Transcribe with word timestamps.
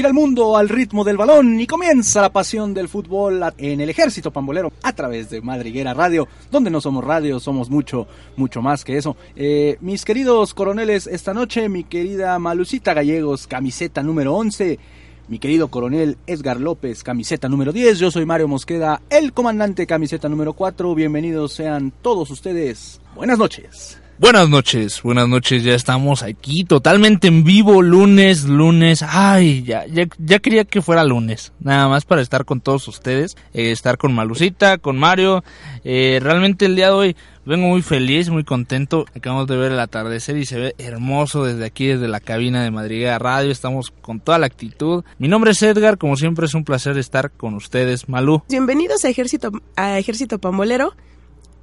Gira 0.00 0.08
el 0.08 0.14
mundo 0.14 0.56
al 0.56 0.70
ritmo 0.70 1.04
del 1.04 1.18
balón 1.18 1.60
y 1.60 1.66
comienza 1.66 2.22
la 2.22 2.32
pasión 2.32 2.72
del 2.72 2.88
fútbol 2.88 3.42
en 3.58 3.82
el 3.82 3.90
ejército 3.90 4.30
pambolero 4.30 4.72
a 4.82 4.94
través 4.94 5.28
de 5.28 5.42
Madriguera 5.42 5.92
Radio, 5.92 6.26
donde 6.50 6.70
no 6.70 6.80
somos 6.80 7.04
radio, 7.04 7.38
somos 7.38 7.68
mucho, 7.68 8.06
mucho 8.34 8.62
más 8.62 8.82
que 8.82 8.96
eso. 8.96 9.14
Eh, 9.36 9.76
mis 9.82 10.06
queridos 10.06 10.54
coroneles, 10.54 11.06
esta 11.06 11.34
noche 11.34 11.68
mi 11.68 11.84
querida 11.84 12.38
Malucita 12.38 12.94
Gallegos, 12.94 13.46
camiseta 13.46 14.02
número 14.02 14.34
11. 14.36 14.78
Mi 15.28 15.38
querido 15.38 15.68
coronel 15.68 16.16
Edgar 16.26 16.58
López, 16.58 17.02
camiseta 17.02 17.50
número 17.50 17.70
10. 17.70 17.98
Yo 17.98 18.10
soy 18.10 18.24
Mario 18.24 18.48
Mosqueda, 18.48 19.02
el 19.10 19.34
comandante 19.34 19.86
camiseta 19.86 20.30
número 20.30 20.54
4. 20.54 20.94
Bienvenidos 20.94 21.52
sean 21.52 21.92
todos 22.00 22.30
ustedes. 22.30 23.02
Buenas 23.14 23.36
noches. 23.38 24.00
Buenas 24.20 24.50
noches, 24.50 25.02
buenas 25.02 25.26
noches, 25.28 25.64
ya 25.64 25.74
estamos 25.74 26.22
aquí 26.22 26.64
totalmente 26.64 27.26
en 27.26 27.42
vivo, 27.42 27.80
lunes, 27.80 28.44
lunes, 28.44 29.02
ay, 29.02 29.62
ya, 29.62 29.86
ya, 29.86 30.04
ya 30.18 30.40
quería 30.40 30.66
que 30.66 30.82
fuera 30.82 31.04
lunes, 31.04 31.54
nada 31.58 31.88
más 31.88 32.04
para 32.04 32.20
estar 32.20 32.44
con 32.44 32.60
todos 32.60 32.86
ustedes, 32.86 33.38
eh, 33.54 33.70
estar 33.70 33.96
con 33.96 34.12
Malucita, 34.12 34.76
con 34.76 34.98
Mario, 34.98 35.42
eh, 35.84 36.20
realmente 36.22 36.66
el 36.66 36.76
día 36.76 36.88
de 36.88 36.92
hoy 36.92 37.16
vengo 37.46 37.68
muy 37.68 37.80
feliz, 37.80 38.28
muy 38.28 38.44
contento, 38.44 39.06
acabamos 39.16 39.46
de 39.46 39.56
ver 39.56 39.72
el 39.72 39.80
atardecer 39.80 40.36
y 40.36 40.44
se 40.44 40.58
ve 40.58 40.74
hermoso 40.76 41.46
desde 41.46 41.64
aquí, 41.64 41.86
desde 41.86 42.06
la 42.06 42.20
cabina 42.20 42.62
de 42.62 42.70
Madrid 42.70 43.06
Radio, 43.18 43.50
estamos 43.50 43.90
con 44.02 44.20
toda 44.20 44.38
la 44.38 44.44
actitud, 44.44 45.02
mi 45.18 45.28
nombre 45.28 45.52
es 45.52 45.62
Edgar, 45.62 45.96
como 45.96 46.16
siempre 46.16 46.44
es 46.44 46.52
un 46.52 46.64
placer 46.64 46.98
estar 46.98 47.30
con 47.30 47.54
ustedes, 47.54 48.06
Malú. 48.10 48.42
Bienvenidos 48.50 49.02
a 49.06 49.08
Ejército, 49.08 49.50
a 49.76 49.98
Ejército 49.98 50.38
Pambolero, 50.38 50.92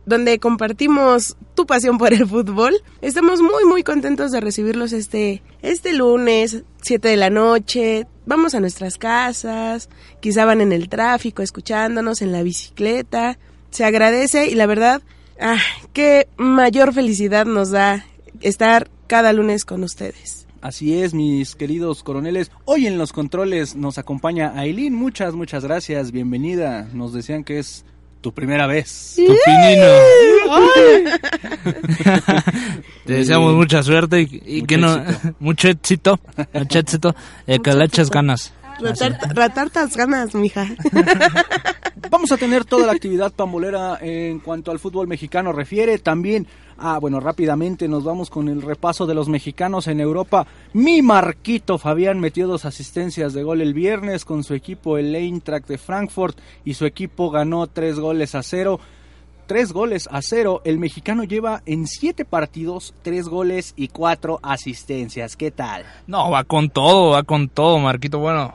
donde 0.07 0.39
compartimos 0.39 1.35
tu 1.53 1.67
pasión 1.67 1.97
por 1.99 2.13
el 2.13 2.25
fútbol. 2.25 2.73
Estamos 3.01 3.41
muy 3.41 3.65
muy 3.65 3.83
contentos 3.83 4.31
de 4.31 4.39
recibirlos 4.39 4.93
este 4.93 5.43
este 5.61 5.93
lunes, 5.93 6.63
7 6.81 7.09
de 7.09 7.17
la 7.17 7.29
noche. 7.29 8.07
Vamos 8.25 8.55
a 8.55 8.59
nuestras 8.59 8.97
casas, 8.97 9.89
quizá 10.21 10.45
van 10.45 10.61
en 10.61 10.71
el 10.71 10.89
tráfico 10.89 11.43
escuchándonos 11.43 12.21
en 12.21 12.31
la 12.31 12.41
bicicleta. 12.41 13.37
Se 13.69 13.83
agradece 13.83 14.47
y 14.47 14.55
la 14.55 14.65
verdad, 14.65 15.01
ah, 15.39 15.59
qué 15.93 16.27
mayor 16.37 16.93
felicidad 16.93 17.45
nos 17.45 17.69
da 17.69 18.05
estar 18.39 18.89
cada 19.07 19.33
lunes 19.33 19.65
con 19.65 19.83
ustedes. 19.83 20.47
Así 20.61 21.01
es, 21.01 21.13
mis 21.13 21.55
queridos 21.55 22.01
coroneles. 22.01 22.49
Hoy 22.65 22.87
en 22.87 22.97
los 22.97 23.13
controles 23.13 23.75
nos 23.75 23.97
acompaña 23.97 24.53
Aileen. 24.55 24.95
Muchas, 24.95 25.35
muchas 25.35 25.63
gracias. 25.63 26.11
Bienvenida. 26.11 26.89
Nos 26.93 27.13
decían 27.13 27.43
que 27.43 27.59
es 27.59 27.85
tu 28.21 28.33
primera 28.33 28.67
vez. 28.67 29.13
Tu 29.15 29.35
pinino. 29.45 29.85
Te 33.05 33.13
deseamos 33.13 33.53
mucha 33.53 33.83
suerte 33.83 34.27
y, 34.29 34.63
que 34.63 34.77
no 34.77 35.03
mucho 35.39 35.67
éxito, 35.67 36.19
mucho 36.53 36.79
éxito, 36.79 37.15
eh, 37.45 37.59
que 37.59 37.73
le 37.73 37.85
eches 37.85 38.09
ganas. 38.09 38.53
Ratartas 39.33 39.95
ganas, 39.95 40.35
mija. 40.35 40.67
Vamos 42.09 42.31
a 42.31 42.37
tener 42.37 42.63
toda 42.63 42.85
la 42.85 42.93
actividad 42.93 43.33
pambolera 43.33 43.97
en 44.01 44.39
cuanto 44.39 44.71
al 44.71 44.79
fútbol 44.79 45.07
mexicano 45.07 45.51
refiere. 45.51 45.97
También, 45.97 46.47
ah, 46.79 46.97
bueno, 46.99 47.19
rápidamente 47.19 47.87
nos 47.87 48.03
vamos 48.03 48.29
con 48.29 48.47
el 48.49 48.61
repaso 48.61 49.05
de 49.05 49.13
los 49.13 49.29
mexicanos 49.29 49.87
en 49.87 49.99
Europa. 49.99 50.47
Mi 50.73 51.01
Marquito 51.01 51.77
Fabián 51.77 52.19
metió 52.19 52.47
dos 52.47 52.65
asistencias 52.65 53.33
de 53.33 53.43
gol 53.43 53.61
el 53.61 53.73
viernes 53.73 54.25
con 54.25 54.43
su 54.43 54.53
equipo 54.53 54.97
el 54.97 55.15
Eintracht 55.15 55.67
de 55.67 55.77
Frankfurt 55.77 56.37
y 56.65 56.73
su 56.73 56.85
equipo 56.85 57.29
ganó 57.29 57.67
tres 57.67 57.99
goles 57.99 58.35
a 58.35 58.43
cero. 58.43 58.79
Tres 59.47 59.71
goles 59.71 60.09
a 60.11 60.21
cero. 60.21 60.61
El 60.65 60.77
mexicano 60.77 61.23
lleva 61.23 61.63
en 61.65 61.87
siete 61.87 62.25
partidos 62.25 62.93
tres 63.01 63.29
goles 63.29 63.73
y 63.77 63.87
cuatro 63.87 64.39
asistencias. 64.43 65.37
¿Qué 65.37 65.51
tal? 65.51 65.85
No, 66.05 66.29
va 66.29 66.43
con 66.43 66.69
todo, 66.69 67.11
va 67.11 67.23
con 67.23 67.47
todo, 67.47 67.79
Marquito. 67.79 68.19
Bueno. 68.19 68.53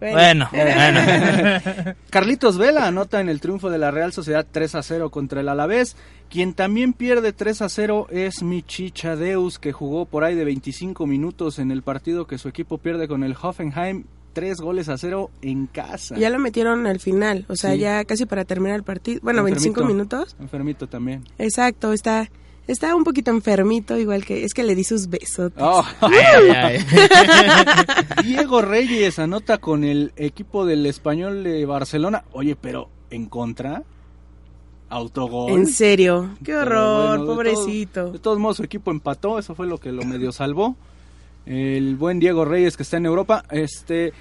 Bueno. 0.00 0.48
Bueno, 0.52 1.00
bueno. 1.00 1.94
Carlitos 2.10 2.58
Vela 2.58 2.86
anota 2.86 3.20
en 3.20 3.28
el 3.28 3.40
triunfo 3.40 3.70
de 3.70 3.78
la 3.78 3.90
Real 3.90 4.12
Sociedad 4.12 4.46
3 4.50 4.74
a 4.76 4.82
0 4.82 5.10
contra 5.10 5.40
el 5.40 5.48
Alavés. 5.48 5.96
Quien 6.30 6.54
también 6.54 6.92
pierde 6.92 7.32
3 7.32 7.62
a 7.62 7.68
0 7.68 8.06
es 8.10 8.42
Michicha 8.42 9.16
Deus, 9.16 9.58
que 9.58 9.72
jugó 9.72 10.06
por 10.06 10.24
ahí 10.24 10.34
de 10.34 10.44
25 10.44 11.06
minutos 11.06 11.58
en 11.58 11.70
el 11.70 11.82
partido 11.82 12.26
que 12.26 12.38
su 12.38 12.48
equipo 12.48 12.78
pierde 12.78 13.08
con 13.08 13.24
el 13.24 13.36
Hoffenheim. 13.40 14.04
Tres 14.34 14.60
goles 14.60 14.88
a 14.88 14.96
cero 14.98 15.30
en 15.42 15.66
casa. 15.66 16.16
Ya 16.16 16.30
lo 16.30 16.38
metieron 16.38 16.86
al 16.86 17.00
final, 17.00 17.44
o 17.48 17.56
sea, 17.56 17.74
ya 17.74 18.04
casi 18.04 18.24
para 18.24 18.44
terminar 18.44 18.76
el 18.76 18.84
partido. 18.84 19.18
Bueno, 19.20 19.42
25 19.42 19.84
minutos. 19.84 20.36
Enfermito 20.38 20.86
también. 20.86 21.24
Exacto, 21.38 21.92
está 21.92 22.30
Está 22.68 22.94
un 22.94 23.02
poquito 23.02 23.30
enfermito, 23.30 23.96
igual 23.96 24.26
que 24.26 24.44
es 24.44 24.52
que 24.52 24.62
le 24.62 24.74
di 24.74 24.84
sus 24.84 25.08
besos. 25.08 25.52
Oh. 25.58 25.82
Diego 28.24 28.60
Reyes 28.60 29.18
anota 29.18 29.56
con 29.56 29.84
el 29.84 30.12
equipo 30.16 30.66
del 30.66 30.84
español 30.84 31.44
de 31.44 31.64
Barcelona. 31.64 32.24
Oye, 32.32 32.56
pero 32.56 32.90
en 33.10 33.24
contra. 33.26 33.84
Autogol. 34.90 35.52
En 35.52 35.66
serio, 35.66 36.30
qué 36.44 36.56
horror, 36.56 37.24
pobrecito. 37.26 38.12
de 38.12 38.18
todos 38.18 38.38
modos, 38.38 38.58
su 38.58 38.64
equipo 38.64 38.90
empató, 38.90 39.38
eso 39.38 39.54
fue 39.54 39.66
lo 39.66 39.78
que 39.78 39.92
lo 39.92 40.04
medio 40.04 40.30
salvó. 40.30 40.76
El 41.46 41.96
buen 41.96 42.20
Diego 42.20 42.44
Reyes 42.44 42.76
que 42.76 42.82
está 42.82 42.98
en 42.98 43.06
Europa. 43.06 43.44
Este. 43.50 44.12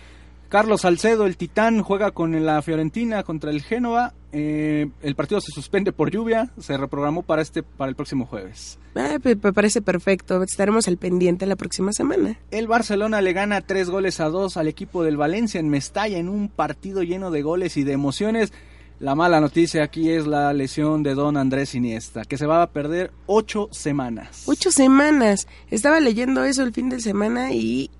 Carlos 0.50 0.82
Salcedo, 0.82 1.26
el 1.26 1.36
titán, 1.36 1.82
juega 1.82 2.12
con 2.12 2.46
la 2.46 2.62
Fiorentina 2.62 3.24
contra 3.24 3.52
el 3.52 3.62
Génova. 3.62 4.14
Eh, 4.32 4.90
el 5.02 5.16
partido 5.16 5.42
se 5.42 5.52
suspende 5.52 5.92
por 5.92 6.12
lluvia, 6.12 6.52
se 6.58 6.78
reprogramó 6.78 7.24
para 7.24 7.42
este 7.42 7.64
para 7.64 7.90
el 7.90 7.96
próximo 7.96 8.26
jueves. 8.26 8.80
Ah, 8.96 9.18
me 9.24 9.36
parece 9.36 9.82
perfecto, 9.82 10.42
estaremos 10.44 10.88
al 10.88 10.98
pendiente 10.98 11.46
la 11.46 11.56
próxima 11.56 11.92
semana. 11.92 12.40
El 12.52 12.68
Barcelona 12.68 13.22
le 13.22 13.34
gana 13.34 13.62
tres 13.62 13.90
goles 13.90 14.20
a 14.20 14.30
dos 14.30 14.58
al 14.58 14.68
equipo 14.68 15.04
del 15.04 15.18
Valencia 15.18 15.60
en 15.60 15.70
Mestalla 15.70 16.18
en 16.18 16.30
un 16.30 16.50
partido 16.50 17.04
lleno 17.04 17.30
de 17.30 17.42
goles 17.42 17.78
y 17.78 17.84
de 17.84 17.94
emociones. 17.94 18.54
La 19.00 19.14
mala 19.14 19.40
noticia 19.40 19.84
aquí 19.84 20.10
es 20.10 20.26
la 20.26 20.52
lesión 20.54 21.04
de 21.04 21.14
Don 21.14 21.38
Andrés 21.38 21.76
Iniesta, 21.76 22.24
que 22.24 22.36
se 22.36 22.48
va 22.48 22.64
a 22.64 22.72
perder 22.72 23.12
ocho 23.28 23.70
semanas. 23.72 24.44
Ocho 24.48 24.72
semanas. 24.72 25.48
Estaba 25.70 26.00
leyendo 26.00 26.44
eso 26.44 26.64
el 26.64 26.74
fin 26.74 26.90
de 26.90 27.00
semana 27.00 27.54
y 27.54 27.92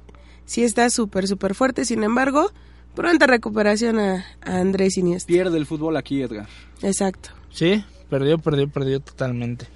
sí 0.48 0.64
está 0.64 0.90
súper, 0.90 1.28
súper 1.28 1.54
fuerte. 1.54 1.86
Sin 1.86 2.04
embargo, 2.04 2.52
pronta 2.96 3.28
recuperación 3.28 4.00
a, 4.00 4.26
Andrés 4.42 4.98
Iniesta. 4.98 5.28
Pierde 5.28 5.58
el 5.58 5.68
fútbol 5.68 5.96
aquí, 5.98 6.24
Edgar. 6.24 6.48
Exacto. 6.82 7.30
Sí, 7.52 7.84
perdió, 8.10 8.40
perdió, 8.40 8.68
perdió 8.68 9.00
totalmente. 9.00 9.68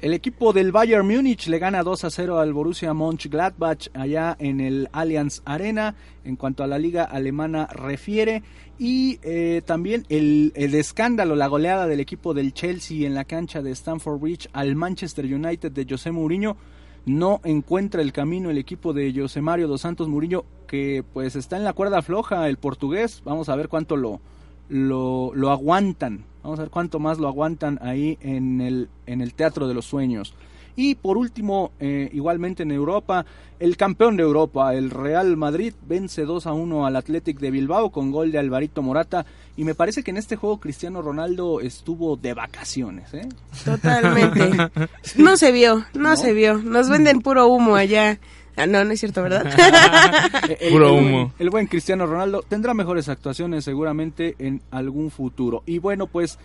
El 0.00 0.14
equipo 0.14 0.52
del 0.52 0.72
Bayern 0.72 1.06
Múnich 1.06 1.46
le 1.46 1.60
gana 1.60 1.84
2 1.84 2.04
a 2.04 2.10
0 2.10 2.40
al 2.40 2.52
Borussia 2.52 2.92
Mönchengladbach 2.92 3.88
allá 3.94 4.36
en 4.40 4.60
el 4.60 4.88
Allianz 4.92 5.42
Arena. 5.44 5.94
En 6.24 6.34
cuanto 6.34 6.64
a 6.64 6.66
la 6.66 6.78
liga 6.78 7.04
alemana 7.04 7.66
refiere. 7.66 8.42
Y 8.78 9.20
eh, 9.22 9.62
también 9.64 10.04
el, 10.08 10.52
el, 10.56 10.74
escándalo, 10.74 11.36
la 11.36 11.46
goleada 11.46 11.86
del 11.86 12.00
equipo 12.00 12.34
del 12.34 12.52
Chelsea 12.52 13.06
en 13.06 13.14
la 13.14 13.24
cancha 13.24 13.62
de 13.62 13.70
Stamford 13.70 14.18
Bridge 14.18 14.48
al 14.52 14.74
Manchester 14.74 15.24
United 15.24 15.70
de 15.70 15.86
José 15.88 16.10
Mourinho 16.10 16.56
no 17.04 17.40
encuentra 17.44 18.02
el 18.02 18.12
camino 18.12 18.50
el 18.50 18.58
equipo 18.58 18.92
de 18.92 19.12
José 19.14 19.40
Mario 19.40 19.68
dos 19.68 19.80
Santos 19.80 20.08
Murillo, 20.08 20.44
que 20.66 21.04
pues 21.12 21.36
está 21.36 21.56
en 21.56 21.64
la 21.64 21.72
cuerda 21.72 22.02
floja 22.02 22.48
el 22.48 22.56
portugués. 22.56 23.22
Vamos 23.24 23.48
a 23.48 23.56
ver 23.56 23.68
cuánto 23.68 23.96
lo, 23.96 24.20
lo, 24.68 25.32
lo 25.34 25.50
aguantan. 25.50 26.24
Vamos 26.42 26.58
a 26.58 26.62
ver 26.62 26.70
cuánto 26.70 26.98
más 26.98 27.18
lo 27.18 27.28
aguantan 27.28 27.78
ahí 27.82 28.18
en 28.20 28.60
el, 28.60 28.88
en 29.06 29.20
el 29.20 29.34
Teatro 29.34 29.68
de 29.68 29.74
los 29.74 29.84
Sueños. 29.84 30.34
Y 30.76 30.94
por 30.94 31.18
último, 31.18 31.72
eh, 31.80 32.08
igualmente 32.12 32.62
en 32.62 32.72
Europa, 32.72 33.26
el 33.60 33.76
campeón 33.76 34.16
de 34.16 34.22
Europa, 34.22 34.74
el 34.74 34.90
Real 34.90 35.36
Madrid, 35.36 35.74
vence 35.86 36.22
2 36.22 36.46
a 36.46 36.52
1 36.52 36.86
al 36.86 36.96
Athletic 36.96 37.38
de 37.38 37.50
Bilbao 37.50 37.90
con 37.90 38.10
gol 38.10 38.32
de 38.32 38.38
Alvarito 38.38 38.82
Morata. 38.82 39.26
Y 39.56 39.64
me 39.64 39.74
parece 39.74 40.02
que 40.02 40.10
en 40.10 40.16
este 40.16 40.36
juego 40.36 40.58
Cristiano 40.58 41.02
Ronaldo 41.02 41.60
estuvo 41.60 42.16
de 42.16 42.34
vacaciones. 42.34 43.12
¿eh? 43.14 43.28
Totalmente. 43.64 44.50
No 45.16 45.36
se 45.36 45.52
vio, 45.52 45.84
no, 45.94 46.16
se 46.16 46.32
vio. 46.32 46.58
Nos 46.58 46.88
venden 46.88 47.20
puro 47.20 47.46
humo 47.46 47.76
allá. 47.76 48.18
Ah, 48.56 48.66
no, 48.66 48.84
no 48.84 48.92
es 48.92 49.00
cierto, 49.00 49.22
¿verdad? 49.22 49.44
Puro 50.70 50.94
humo. 50.94 51.32
el 51.38 51.50
buen 51.50 51.66
Cristiano 51.66 52.06
Ronaldo 52.06 52.44
tendrá 52.46 52.74
mejores 52.74 53.08
actuaciones 53.08 53.64
seguramente 53.64 54.34
en 54.38 54.60
algún 54.70 55.10
futuro. 55.10 55.62
Y 55.66 55.78
bueno, 55.78 56.06
pues 56.06 56.38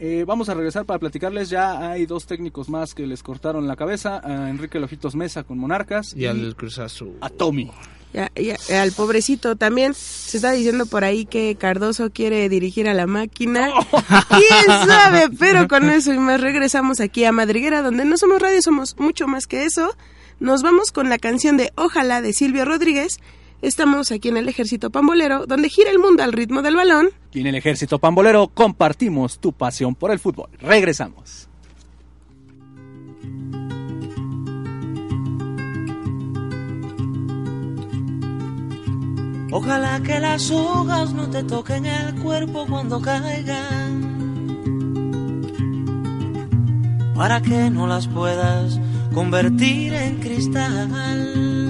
eh, 0.00 0.24
vamos 0.26 0.48
a 0.48 0.54
regresar 0.54 0.86
para 0.86 0.98
platicarles. 0.98 1.50
Ya 1.50 1.90
hay 1.90 2.06
dos 2.06 2.26
técnicos 2.26 2.70
más 2.70 2.94
que 2.94 3.06
les 3.06 3.22
cortaron 3.22 3.68
la 3.68 3.76
cabeza: 3.76 4.20
a 4.24 4.48
Enrique 4.48 4.80
Lojitos 4.80 5.14
Mesa 5.14 5.44
con 5.44 5.58
Monarcas 5.58 6.16
y, 6.16 6.24
al 6.24 6.56
Cruz 6.56 6.78
Azul. 6.78 7.18
A 7.20 7.28
Tommy. 7.28 7.70
Y, 8.34 8.72
al 8.72 8.92
pobrecito 8.92 9.54
también 9.56 9.94
se 9.94 10.38
está 10.38 10.52
diciendo 10.52 10.86
por 10.86 11.04
ahí 11.04 11.26
que 11.26 11.54
Cardoso 11.54 12.10
quiere 12.10 12.48
dirigir 12.48 12.88
a 12.88 12.94
la 12.94 13.06
máquina. 13.06 13.70
¿Quién 13.90 14.88
sabe? 14.88 15.28
Pero 15.38 15.68
con 15.68 15.88
eso 15.90 16.12
y 16.12 16.18
más 16.18 16.40
regresamos 16.40 16.98
aquí 17.00 17.24
a 17.24 17.32
Madriguera, 17.32 17.82
donde 17.82 18.04
no 18.06 18.16
somos 18.16 18.40
radio, 18.40 18.60
somos 18.62 18.98
mucho 18.98 19.28
más 19.28 19.46
que 19.46 19.64
eso. 19.64 19.94
Nos 20.40 20.62
vamos 20.62 20.90
con 20.92 21.10
la 21.10 21.18
canción 21.18 21.58
de 21.58 21.72
Ojalá 21.76 22.22
de 22.22 22.32
Silvio 22.32 22.64
Rodríguez 22.64 23.20
Estamos 23.62 24.10
aquí 24.10 24.28
en 24.28 24.38
el 24.38 24.48
Ejército 24.48 24.90
Pambolero, 24.90 25.46
donde 25.46 25.68
gira 25.68 25.90
el 25.90 25.98
mundo 25.98 26.22
al 26.22 26.32
ritmo 26.32 26.62
del 26.62 26.76
balón. 26.76 27.10
Y 27.32 27.40
en 27.40 27.48
el 27.48 27.54
Ejército 27.56 27.98
Pambolero 27.98 28.48
compartimos 28.48 29.38
tu 29.38 29.52
pasión 29.52 29.94
por 29.94 30.10
el 30.10 30.18
fútbol. 30.18 30.48
Regresamos. 30.60 31.48
Ojalá 39.52 40.00
que 40.00 40.20
las 40.20 40.50
hojas 40.50 41.12
no 41.12 41.28
te 41.28 41.42
toquen 41.42 41.84
el 41.84 42.14
cuerpo 42.16 42.66
cuando 42.66 43.00
caigan. 43.02 44.10
Para 47.14 47.42
que 47.42 47.68
no 47.68 47.86
las 47.86 48.08
puedas 48.08 48.80
convertir 49.12 49.92
en 49.92 50.20
cristal. 50.20 51.69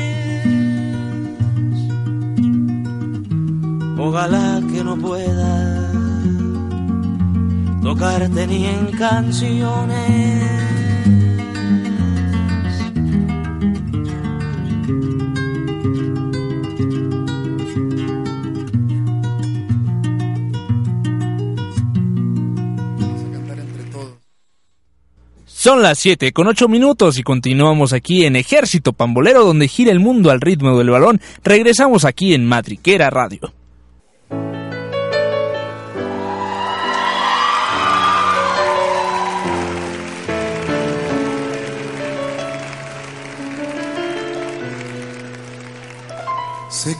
Ojalá 4.03 4.59
que 4.73 4.83
no 4.83 4.97
pueda 4.97 5.91
tocarte 7.83 8.47
ni 8.47 8.65
en 8.65 8.87
canciones. 8.97 10.51
Son 25.45 25.83
las 25.83 25.99
7 25.99 26.33
con 26.33 26.47
8 26.47 26.67
minutos 26.67 27.19
y 27.19 27.23
continuamos 27.23 27.93
aquí 27.93 28.25
en 28.25 28.35
Ejército 28.35 28.93
Pambolero 28.93 29.45
donde 29.45 29.67
gira 29.67 29.91
el 29.91 29.99
mundo 29.99 30.31
al 30.31 30.41
ritmo 30.41 30.75
del 30.79 30.89
balón. 30.89 31.21
Regresamos 31.43 32.03
aquí 32.03 32.33
en 32.33 32.47
Matriquera 32.47 33.11
Radio. 33.11 33.60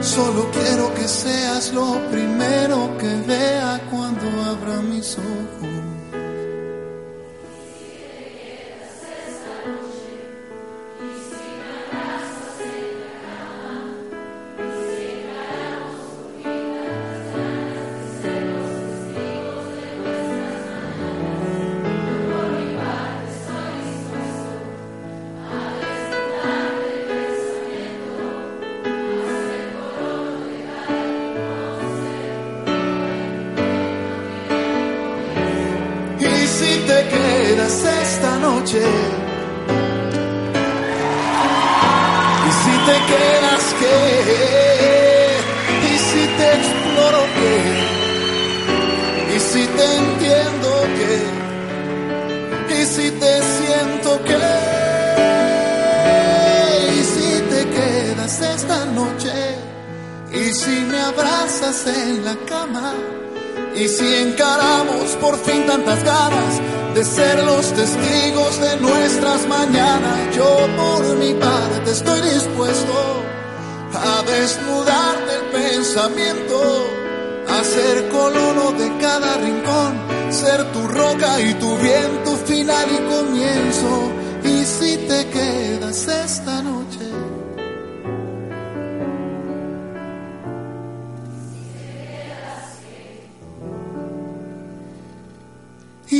Solo 0.00 0.50
quiero 0.52 0.94
que 0.94 1.08
seas 1.08 1.72
lo 1.72 2.00
primero 2.10 2.96
que 2.98 3.14
vea 3.26 3.80
cuando 3.90 4.26
abra 4.44 4.80
mis 4.82 5.18
ojos. 5.18 5.87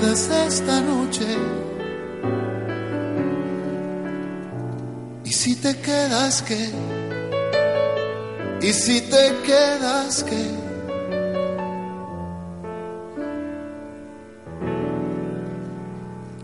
quedas 0.00 0.30
esta 0.46 0.80
noche, 0.80 1.26
y 5.24 5.32
si 5.32 5.56
te 5.56 5.76
quedas 5.80 6.42
que, 6.42 6.70
y 8.60 8.72
si 8.72 9.00
te 9.00 9.34
quedas 9.44 10.22
que. 10.24 10.68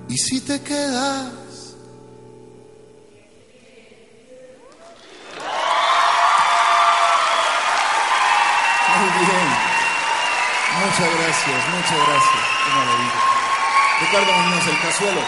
Y 0.09 0.17
si 0.17 0.41
te 0.41 0.61
quedas. 0.61 1.45
Muchas 10.81 11.11
gracias, 11.19 11.69
muchas 11.75 12.07
gracias. 12.07 12.45
Qué 12.65 12.71
maravilla. 12.77 13.24
Ricardo 14.05 14.33
Muñoz, 14.33 14.69
el 14.69 14.79
cazuelo. 14.83 15.21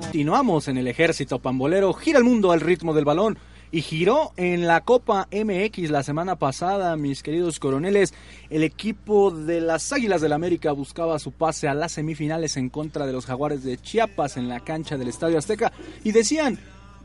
Continuamos 0.00 0.68
en 0.68 0.78
el 0.78 0.88
ejército 0.88 1.40
pambolero, 1.40 1.92
gira 1.92 2.18
el 2.18 2.24
mundo 2.24 2.52
al 2.52 2.62
ritmo 2.62 2.94
del 2.94 3.04
balón 3.04 3.38
y 3.70 3.82
giró 3.82 4.32
en 4.38 4.66
la 4.66 4.80
Copa 4.80 5.28
MX 5.30 5.90
la 5.90 6.02
semana 6.02 6.36
pasada, 6.36 6.96
mis 6.96 7.22
queridos 7.22 7.60
coroneles. 7.60 8.14
El 8.48 8.62
equipo 8.62 9.30
de 9.30 9.60
las 9.60 9.92
Águilas 9.92 10.22
del 10.22 10.32
América 10.32 10.72
buscaba 10.72 11.18
su 11.18 11.32
pase 11.32 11.68
a 11.68 11.74
las 11.74 11.92
semifinales 11.92 12.56
en 12.56 12.70
contra 12.70 13.06
de 13.06 13.12
los 13.12 13.26
Jaguares 13.26 13.62
de 13.62 13.76
Chiapas 13.76 14.38
en 14.38 14.48
la 14.48 14.60
cancha 14.60 14.96
del 14.96 15.08
Estadio 15.08 15.36
Azteca 15.36 15.70
y 16.02 16.12
decían, 16.12 16.58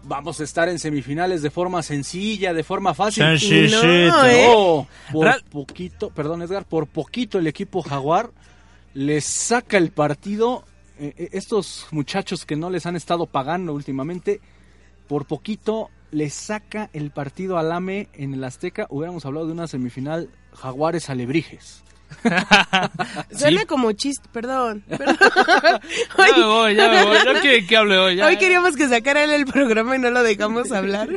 vamos 0.03 0.39
a 0.39 0.43
estar 0.43 0.69
en 0.69 0.79
semifinales 0.79 1.41
de 1.41 1.49
forma 1.49 1.81
sencilla, 1.83 2.53
de 2.53 2.63
forma 2.63 2.93
fácil. 2.93 3.23
Sencillito. 3.23 3.81
No, 3.83 4.25
¿eh? 4.25 4.47
No, 4.47 4.87
por 5.11 5.25
Real- 5.27 5.43
poquito, 5.49 6.09
perdón 6.09 6.41
Edgar, 6.41 6.65
por 6.65 6.87
poquito 6.87 7.39
el 7.39 7.47
equipo 7.47 7.81
Jaguar 7.81 8.31
les 8.93 9.25
saca 9.25 9.77
el 9.77 9.91
partido. 9.91 10.63
eh, 10.99 11.13
eh, 11.17 11.29
estos 11.31 11.87
muchachos 11.91 12.45
que 12.45 12.55
no 12.55 12.69
les 12.69 12.85
han 12.85 12.95
estado 12.95 13.25
pagando 13.25 13.73
últimamente, 13.73 14.39
por 15.07 15.25
poquito 15.25 15.89
les 16.11 16.33
saca 16.35 16.89
el 16.93 17.09
partido 17.09 17.57
al 17.57 17.71
AME 17.71 18.09
en 18.13 18.35
el 18.35 18.43
Azteca. 18.43 18.85
Hubiéramos 18.91 19.25
hablado 19.25 19.47
de 19.47 19.53
una 19.53 19.67
semifinal 19.67 20.29
Jaguares 20.53 21.09
Alebrijes. 21.09 21.83
Suena 23.37 23.61
Sí. 23.61 23.65
como 23.67 23.91
chiste, 23.93 24.27
perdón. 24.31 24.83
perdón. 24.89 25.15
Ya 26.17 26.37
me 26.37 26.45
voy, 26.45 26.75
ya 26.75 26.89
me 26.89 27.03
voy. 27.05 27.17
Yo 27.25 27.41
quiero 27.41 27.67
que 27.67 27.77
hable 27.77 27.97
hoy. 27.97 28.15
ya. 28.17 28.25
Hoy 28.27 28.37
queríamos 28.37 28.75
que 28.75 28.87
sacara 28.87 29.23
él 29.23 29.31
el 29.31 29.45
programa 29.45 29.95
y 29.95 29.99
no 29.99 30.09
lo 30.09 30.23
dejamos 30.23 30.71
hablar. 30.73 31.09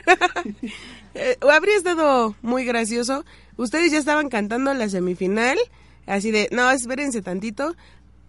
Eh, 1.15 1.37
habría 1.51 1.77
estado 1.77 2.35
muy 2.43 2.65
gracioso. 2.65 3.25
Ustedes 3.57 3.93
ya 3.93 3.99
estaban 3.99 4.29
cantando 4.29 4.73
la 4.75 4.89
semifinal, 4.89 5.57
así 6.07 6.31
de, 6.31 6.49
no, 6.53 6.71
espérense 6.71 7.23
tantito. 7.23 7.75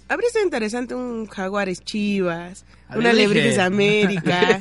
Habría 0.10 0.28
estado 0.28 0.46
interesante 0.46 0.96
un 0.96 1.26
Jaguares 1.28 1.82
Chivas, 1.82 2.66
una 2.96 3.10
Alebrijes. 3.10 3.58
Lebrijes 3.58 3.60
América, 3.60 4.60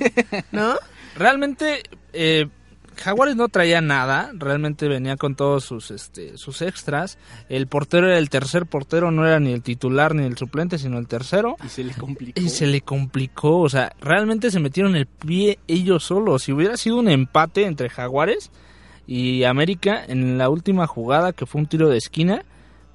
¿no? 0.51 0.77
Realmente, 1.17 1.85
eh, 2.13 2.49
Jaguares 2.97 3.37
no 3.37 3.49
traía 3.49 3.81
nada. 3.81 4.31
Realmente 4.35 4.89
venía 4.89 5.17
con 5.17 5.35
todos 5.35 5.65
sus, 5.65 5.91
este, 5.91 6.37
sus 6.39 6.63
extras. 6.63 7.19
El 7.49 7.67
portero 7.67 8.09
era 8.09 8.19
el 8.19 8.31
tercer 8.31 8.67
portero, 8.67 9.11
no 9.11 9.27
era 9.27 9.39
ni 9.41 9.53
el 9.53 9.63
titular 9.63 10.15
ni 10.15 10.25
el 10.25 10.37
suplente, 10.37 10.79
sino 10.79 10.99
el 10.99 11.07
tercero. 11.07 11.57
Y 11.65 11.69
se 11.69 11.85
le 11.85 11.95
complicó. 11.95 12.41
Y 12.41 12.49
se 12.49 12.67
le 12.67 12.81
complicó, 12.81 13.61
o 13.61 13.69
sea, 13.69 13.93
realmente 14.01 14.51
se 14.51 14.61
metieron 14.61 14.97
el 14.97 15.07
pie 15.07 15.59
ellos 15.69 16.05
solos. 16.05 16.45
Si 16.45 16.53
hubiera 16.53 16.77
sido 16.77 16.97
un 16.97 17.09
empate 17.09 17.65
entre 17.65 17.89
Jaguares 17.89 18.51
y 19.07 19.45
América 19.45 20.03
en 20.07 20.39
la 20.39 20.49
última 20.49 20.87
jugada, 20.87 21.33
que 21.33 21.47
fue 21.47 21.61
un 21.61 21.67
tiro 21.67 21.89
de 21.89 21.99
esquina, 21.99 22.45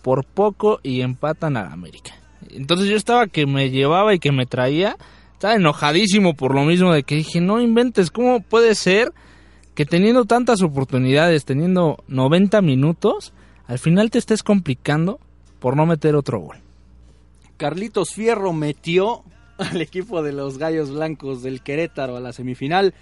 por 0.02 0.26
poco 0.26 0.80
y 0.84 1.02
empatan 1.02 1.58
a 1.58 1.72
América. 1.72 2.12
Entonces 2.50 2.90
yo 2.90 2.96
estaba 2.96 3.28
que 3.28 3.46
me 3.46 3.70
llevaba 3.70 4.14
y 4.14 4.20
que 4.20 4.32
me 4.32 4.46
traía, 4.46 4.98
estaba 5.34 5.56
enojadísimo 5.56 6.34
por 6.34 6.56
lo 6.56 6.64
mismo 6.64 6.92
de 6.92 7.04
que 7.04 7.16
dije, 7.16 7.40
no 7.40 7.62
inventes, 7.62 8.12
¿cómo 8.12 8.42
puede 8.42 8.76
ser 8.76 9.14
que 9.76 9.86
teniendo 9.86 10.26
tantas 10.26 10.62
oportunidades, 10.62 11.46
teniendo 11.46 12.04
90 12.08 12.62
minutos, 12.62 13.34
al 13.68 13.80
final 13.80 14.12
te 14.12 14.20
estés 14.20 14.44
complicando 14.44 15.20
por 15.60 15.78
no 15.78 15.86
meter 15.86 16.16
otro 16.16 16.40
gol? 16.40 16.58
Carlitos 17.58 18.14
Fierro 18.14 18.54
metió 18.54 19.24
al 19.58 19.82
equipo 19.82 20.24
de 20.24 20.34
los 20.34 20.58
Gallos 20.58 20.92
Blancos 20.92 21.44
del 21.44 21.62
Querétaro 21.62 22.18
a 22.18 22.20
la 22.20 22.34
semifinal, 22.34 22.94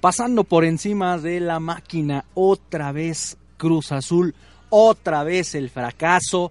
pasando 0.00 0.44
por 0.44 0.64
encima 0.64 1.18
de 1.18 1.40
la 1.40 1.60
máquina 1.60 2.24
otra 2.34 2.92
vez 2.92 3.36
Cruz 3.56 3.92
Azul, 3.92 4.34
otra 4.70 5.24
vez 5.24 5.54
el 5.54 5.70
fracaso. 5.70 6.50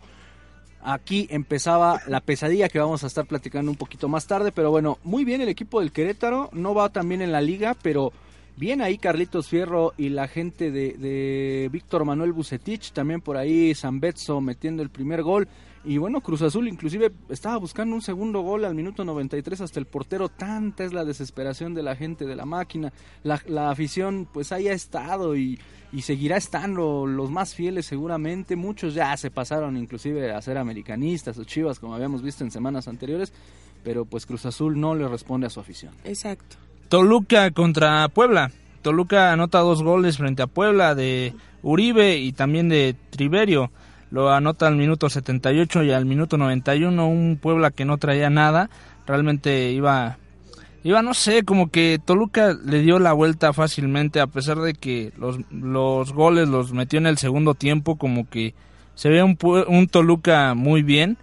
Aquí 0.82 1.28
empezaba 1.32 2.02
la 2.08 2.22
pesadilla 2.22 2.70
que 2.70 2.80
vamos 2.80 3.04
a 3.04 3.08
estar 3.08 3.26
platicando 3.26 3.72
un 3.72 3.78
poquito 3.78 4.08
más 4.08 4.28
tarde, 4.28 4.52
pero 4.52 4.70
bueno, 4.70 5.00
muy 5.04 5.26
bien 5.26 5.42
el 5.42 5.50
equipo 5.50 5.80
del 5.80 5.92
Querétaro, 5.92 6.50
no 6.54 6.74
va 6.74 6.90
tan 6.90 7.10
bien 7.10 7.22
en 7.22 7.32
la 7.32 7.42
liga, 7.42 7.76
pero 7.82 8.14
bien 8.58 8.82
ahí 8.82 8.98
Carlitos 8.98 9.48
Fierro 9.48 9.94
y 9.98 10.10
la 10.10 10.28
gente 10.28 10.72
de, 10.72 11.70
Víctor 11.72 12.04
Manuel 12.04 12.34
Bucetich, 12.34 12.92
también 12.92 13.22
por 13.22 13.38
ahí 13.38 13.74
San 13.76 14.00
Betso 14.00 14.42
metiendo 14.42 14.84
el 14.84 14.90
primer 14.90 15.24
gol. 15.24 15.48
Y 15.86 16.00
bueno, 16.00 16.20
Cruz 16.20 16.42
Azul 16.42 16.68
inclusive 16.68 17.14
estaba 17.30 17.56
buscando 17.58 17.96
un 17.96 18.02
segundo 18.02 18.42
gol 18.42 18.66
al 18.66 18.76
minuto 18.76 19.06
93 19.06 19.62
hasta 19.62 19.80
el 19.80 19.86
portero. 19.86 20.28
Tanta 20.28 20.84
es 20.84 20.92
la 20.92 21.06
desesperación 21.06 21.74
de 21.74 21.84
la 21.84 21.96
gente 21.96 22.26
de 22.26 22.36
la 22.36 22.46
máquina. 22.46 22.92
La, 23.24 23.42
la 23.48 23.70
afición 23.70 24.28
pues 24.34 24.52
haya 24.52 24.74
estado 24.74 25.38
y, 25.38 25.58
y, 25.94 26.02
seguirá 26.02 26.36
estando 26.36 27.06
los 27.06 27.32
más 27.32 27.56
fieles 27.56 27.86
seguramente. 27.86 28.58
Muchos 28.58 28.96
ya 28.96 29.16
se 29.16 29.32
pasaron 29.32 29.78
inclusive 29.78 30.34
a 30.34 30.42
ser 30.42 30.58
americanistas 30.58 31.38
o 31.38 31.46
chivas 31.46 31.80
como 31.80 31.96
habíamos 31.96 32.22
visto 32.22 32.44
en 32.44 32.52
semanas 32.52 32.90
anteriores. 32.90 33.32
Pero 33.84 34.04
pues 34.04 34.26
Cruz 34.26 34.46
Azul 34.46 34.78
no 34.78 34.94
le 34.94 35.08
responde 35.08 35.48
a 35.48 35.50
su 35.50 35.62
afición. 35.62 35.94
Exacto. 36.04 36.58
Toluca 36.90 37.52
contra 37.52 38.08
Puebla. 38.10 38.52
Toluca 38.82 39.34
anota 39.34 39.60
dos 39.60 39.84
goles 39.84 40.18
frente 40.18 40.42
a 40.42 40.48
Puebla 40.48 40.96
de 40.96 41.34
Uribe 41.62 42.18
y 42.18 42.32
también 42.32 42.70
de 42.70 42.96
Triverio 43.10 43.72
lo 44.10 44.32
anota 44.32 44.68
al 44.68 44.78
minuto 44.78 45.10
78 45.10 45.84
y 45.84 45.92
al 45.92 46.06
minuto 46.06 46.38
91 46.38 47.08
un 47.08 47.38
Puebla 47.42 47.72
que 47.72 47.84
no 47.84 47.98
traía 47.98 48.30
nada, 48.30 48.70
realmente 49.06 49.72
iba 49.72 50.18
iba 50.84 51.02
no 51.02 51.14
sé, 51.14 51.44
como 51.44 51.70
que 51.70 52.00
Toluca 52.04 52.54
le 52.54 52.82
dio 52.82 53.00
la 53.00 53.12
vuelta 53.12 53.52
fácilmente 53.52 54.22
a 54.22 54.28
pesar 54.28 54.60
de 54.60 54.74
que 54.74 55.12
los, 55.18 56.14
goles 56.14 56.48
los 56.48 56.72
metió 56.72 57.00
en 57.00 57.08
el 57.08 57.18
segundo 57.18 57.54
tiempo, 57.54 57.98
como 57.98 58.30
que 58.30 58.54
se 58.96 59.10
ve 59.10 59.22
un, 59.24 59.38
un 59.68 59.88
Toluca 59.88 60.54
muy 60.54 60.84
bien 60.84 61.18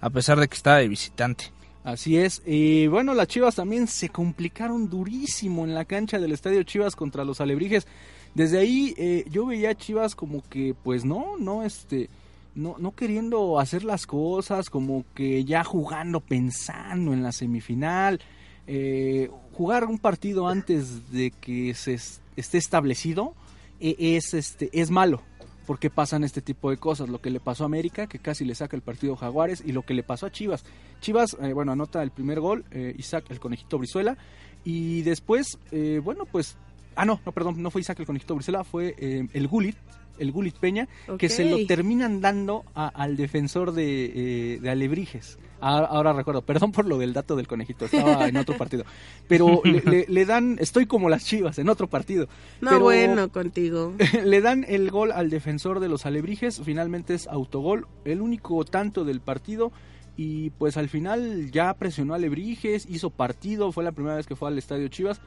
a 0.00 0.08
pesar 0.08 0.40
de 0.40 0.48
que 0.48 0.54
estaba 0.54 0.78
de 0.78 0.88
visitante. 0.88 1.52
Así 1.82 2.18
es, 2.18 2.42
y 2.44 2.88
bueno, 2.88 3.14
las 3.14 3.28
Chivas 3.28 3.54
también 3.54 3.86
se 3.86 4.10
complicaron 4.10 4.90
durísimo 4.90 5.64
en 5.64 5.74
la 5.74 5.86
cancha 5.86 6.18
del 6.18 6.32
Estadio 6.32 6.62
Chivas 6.62 6.94
contra 6.94 7.24
los 7.24 7.40
Alebrijes. 7.40 7.86
Desde 8.34 8.58
ahí 8.58 8.94
eh, 8.98 9.24
yo 9.30 9.46
veía 9.46 9.70
a 9.70 9.74
Chivas 9.74 10.14
como 10.14 10.42
que, 10.48 10.74
pues 10.82 11.06
no, 11.06 11.38
no, 11.38 11.64
este, 11.64 12.10
no, 12.54 12.76
no 12.78 12.92
queriendo 12.94 13.58
hacer 13.58 13.82
las 13.82 14.06
cosas, 14.06 14.68
como 14.68 15.06
que 15.14 15.44
ya 15.44 15.64
jugando, 15.64 16.20
pensando 16.20 17.14
en 17.14 17.22
la 17.22 17.32
semifinal. 17.32 18.20
Eh, 18.66 19.30
jugar 19.52 19.84
un 19.86 19.98
partido 19.98 20.48
antes 20.48 21.10
de 21.10 21.30
que 21.30 21.74
se 21.74 21.98
esté 22.36 22.58
establecido 22.58 23.34
e, 23.80 24.16
es, 24.16 24.34
este, 24.34 24.70
es 24.72 24.90
malo, 24.90 25.22
porque 25.66 25.90
pasan 25.90 26.24
este 26.24 26.42
tipo 26.42 26.70
de 26.70 26.76
cosas. 26.76 27.08
Lo 27.08 27.20
que 27.20 27.30
le 27.30 27.40
pasó 27.40 27.64
a 27.64 27.66
América, 27.66 28.06
que 28.06 28.18
casi 28.18 28.44
le 28.44 28.54
saca 28.54 28.76
el 28.76 28.82
partido 28.82 29.14
a 29.14 29.16
Jaguares, 29.16 29.62
y 29.64 29.72
lo 29.72 29.82
que 29.82 29.94
le 29.94 30.02
pasó 30.02 30.26
a 30.26 30.32
Chivas. 30.32 30.64
Chivas, 31.00 31.36
eh, 31.40 31.52
bueno, 31.52 31.72
anota 31.72 32.02
el 32.02 32.10
primer 32.10 32.40
gol, 32.40 32.64
eh, 32.70 32.94
Isaac, 32.98 33.24
el 33.30 33.40
conejito 33.40 33.78
Brizuela, 33.78 34.16
y 34.64 35.02
después, 35.02 35.58
eh, 35.70 36.00
bueno, 36.02 36.26
pues, 36.26 36.56
ah, 36.96 37.04
no, 37.04 37.20
no, 37.24 37.32
perdón, 37.32 37.62
no 37.62 37.70
fue 37.70 37.80
Isaac 37.80 38.00
el 38.00 38.06
conejito 38.06 38.34
Brizuela, 38.34 38.64
fue 38.64 38.94
eh, 38.98 39.26
el 39.32 39.48
Gulit, 39.48 39.76
el 40.18 40.32
Gulit 40.32 40.56
Peña, 40.56 40.88
okay. 41.04 41.16
que 41.16 41.28
se 41.28 41.44
lo 41.44 41.66
terminan 41.66 42.20
dando 42.20 42.64
a, 42.74 42.88
al 42.88 43.16
defensor 43.16 43.72
de, 43.72 44.54
eh, 44.54 44.60
de 44.60 44.70
Alebrijes. 44.70 45.38
Ahora, 45.60 45.86
ahora, 45.86 46.12
recuerdo, 46.12 46.42
perdón 46.42 46.72
por 46.72 46.86
lo 46.86 46.98
del 46.98 47.12
dato 47.12 47.36
del 47.36 47.46
conejito, 47.46 47.84
estaba 47.84 48.26
en 48.28 48.36
otro 48.36 48.56
partido. 48.56 48.84
Pero 49.28 49.60
le, 49.64 49.82
le, 49.82 50.06
le, 50.08 50.24
dan, 50.24 50.56
estoy 50.60 50.86
como 50.86 51.08
las 51.08 51.24
chivas, 51.24 51.58
en 51.58 51.68
otro 51.68 51.86
partido. 51.88 52.28
No, 52.60 52.70
pero 52.70 52.80
bueno, 52.80 53.30
contigo. 53.30 53.94
Le 54.24 54.40
dan 54.40 54.64
el 54.68 54.90
gol 54.90 55.12
al 55.12 55.30
defensor 55.30 55.80
de 55.80 55.88
los 55.88 56.06
Alebrijes, 56.06 56.60
finalmente 56.64 57.14
es 57.14 57.26
autogol, 57.26 57.86
el 58.04 58.20
único 58.20 58.64
tanto 58.64 59.04
del 59.04 59.20
partido. 59.20 59.72
Y 60.16 60.50
pues 60.50 60.76
al 60.76 60.88
final 60.88 61.50
ya 61.50 61.72
presionó 61.74 62.12
a 62.12 62.16
Alebrijes, 62.16 62.86
hizo 62.90 63.10
partido, 63.10 63.72
fue 63.72 63.84
la 63.84 63.92
primera 63.92 64.16
vez 64.16 64.26
que 64.26 64.36
fue 64.36 64.48
al 64.48 64.58
estadio 64.58 64.88
Chivas. 64.88 65.20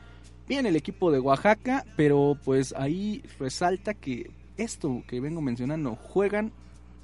Bien 0.47 0.65
el 0.65 0.75
equipo 0.75 1.11
de 1.11 1.19
Oaxaca, 1.19 1.85
pero 1.95 2.37
pues 2.43 2.75
ahí 2.77 3.23
resalta 3.39 3.93
que 3.93 4.29
esto 4.57 5.01
que 5.07 5.19
vengo 5.19 5.41
mencionando, 5.41 5.95
juegan 5.95 6.51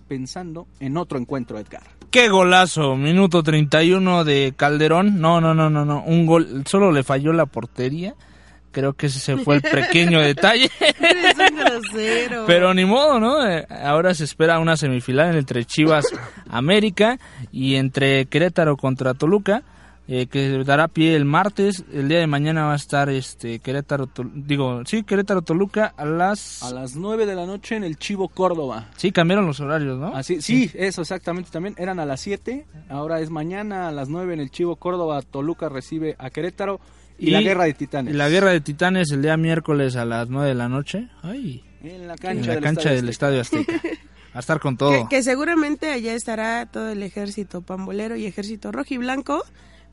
pensando 0.07 0.67
en 0.79 0.97
otro 0.97 1.17
encuentro, 1.17 1.57
Edgar. 1.57 1.98
¡Qué 2.11 2.27
golazo! 2.27 2.95
Minuto 2.95 3.43
31 3.43 4.23
de 4.23 4.53
Calderón. 4.57 5.21
No, 5.21 5.39
no, 5.39 5.53
no, 5.53 5.69
no, 5.69 5.85
no. 5.85 6.03
Un 6.03 6.25
gol, 6.25 6.63
solo 6.65 6.91
le 6.91 7.03
falló 7.03 7.33
la 7.33 7.45
portería. 7.45 8.15
Creo 8.71 8.93
que 8.93 9.07
ese 9.07 9.37
fue 9.37 9.55
el 9.55 9.61
pequeño 9.61 10.19
detalle. 10.19 10.71
Eres 10.79 11.35
un 11.37 11.57
grosero. 11.57 12.45
Pero 12.47 12.73
ni 12.73 12.85
modo, 12.85 13.19
¿no? 13.19 13.47
Eh, 13.47 13.65
ahora 13.83 14.13
se 14.13 14.23
espera 14.23 14.59
una 14.59 14.75
semifinal 14.75 15.35
entre 15.35 15.65
Chivas 15.65 16.05
América 16.49 17.19
y 17.51 17.75
entre 17.75 18.25
Querétaro 18.25 18.75
contra 18.77 19.13
Toluca 19.13 19.63
eh, 20.11 20.25
que 20.25 20.63
dará 20.63 20.87
pie 20.87 21.15
el 21.15 21.23
martes. 21.23 21.83
El 21.93 22.09
día 22.09 22.17
de 22.17 22.25
mañana 22.25 22.65
va 22.65 22.73
a 22.73 22.77
estar 22.77 23.09
este 23.09 23.59
Querétaro, 23.59 24.07
Tol 24.07 24.31
digo, 24.33 24.81
sí, 24.85 25.03
Querétaro 25.03 25.43
Toluca 25.43 25.93
a 25.95 26.03
las 26.03 26.63
a 26.63 26.73
las 26.73 26.95
9 26.95 27.27
de 27.27 27.35
la 27.35 27.45
noche 27.45 27.75
en 27.75 27.83
el 27.83 27.97
Chivo 27.97 28.27
Córdoba. 28.27 28.89
Sí, 28.97 29.11
cambiaron 29.11 29.45
los 29.45 29.59
horarios, 29.59 29.99
¿no? 29.99 30.15
Así, 30.15 30.41
sí, 30.41 30.67
sí, 30.67 30.77
eso 30.79 31.03
exactamente 31.03 31.51
también 31.51 31.75
eran 31.77 31.99
a 31.99 32.07
las 32.07 32.21
7, 32.21 32.65
ahora 32.89 33.19
es 33.19 33.29
mañana 33.29 33.87
a 33.87 33.91
las 33.91 34.09
9 34.09 34.33
en 34.33 34.39
el 34.39 34.49
Chivo 34.49 34.77
Córdoba, 34.77 35.21
Toluca 35.21 35.69
recibe 35.69 36.15
a 36.17 36.31
Querétaro 36.31 36.79
y, 37.19 37.27
y 37.27 37.29
la 37.29 37.41
Guerra 37.41 37.65
de 37.65 37.75
Titanes. 37.75 38.15
La 38.15 38.29
Guerra 38.29 38.49
de 38.49 38.61
Titanes 38.61 39.11
el 39.11 39.21
día 39.21 39.37
miércoles 39.37 39.95
a 39.95 40.05
las 40.05 40.27
9 40.27 40.47
de 40.47 40.55
la 40.55 40.69
noche. 40.69 41.07
Ay. 41.21 41.63
En 41.83 42.07
la 42.07 42.15
cancha, 42.15 42.31
en 42.31 42.47
la 42.47 42.53
del, 42.55 42.63
cancha 42.63 42.79
Estadio 42.79 42.95
del 42.95 43.09
Estadio 43.09 43.41
Azteca. 43.41 43.79
a 44.33 44.39
estar 44.39 44.59
con 44.59 44.75
todo. 44.75 44.91
Que, 44.91 45.17
que, 45.17 45.23
seguramente 45.23 45.91
allá 45.91 46.13
estará 46.13 46.65
todo 46.65 46.89
el 46.89 47.03
ejército 47.03 47.61
pambolero 47.61 48.15
y 48.15 48.25
ejército 48.25 48.71
rojo 48.71 48.93
y 48.95 48.97
blanco 48.97 49.43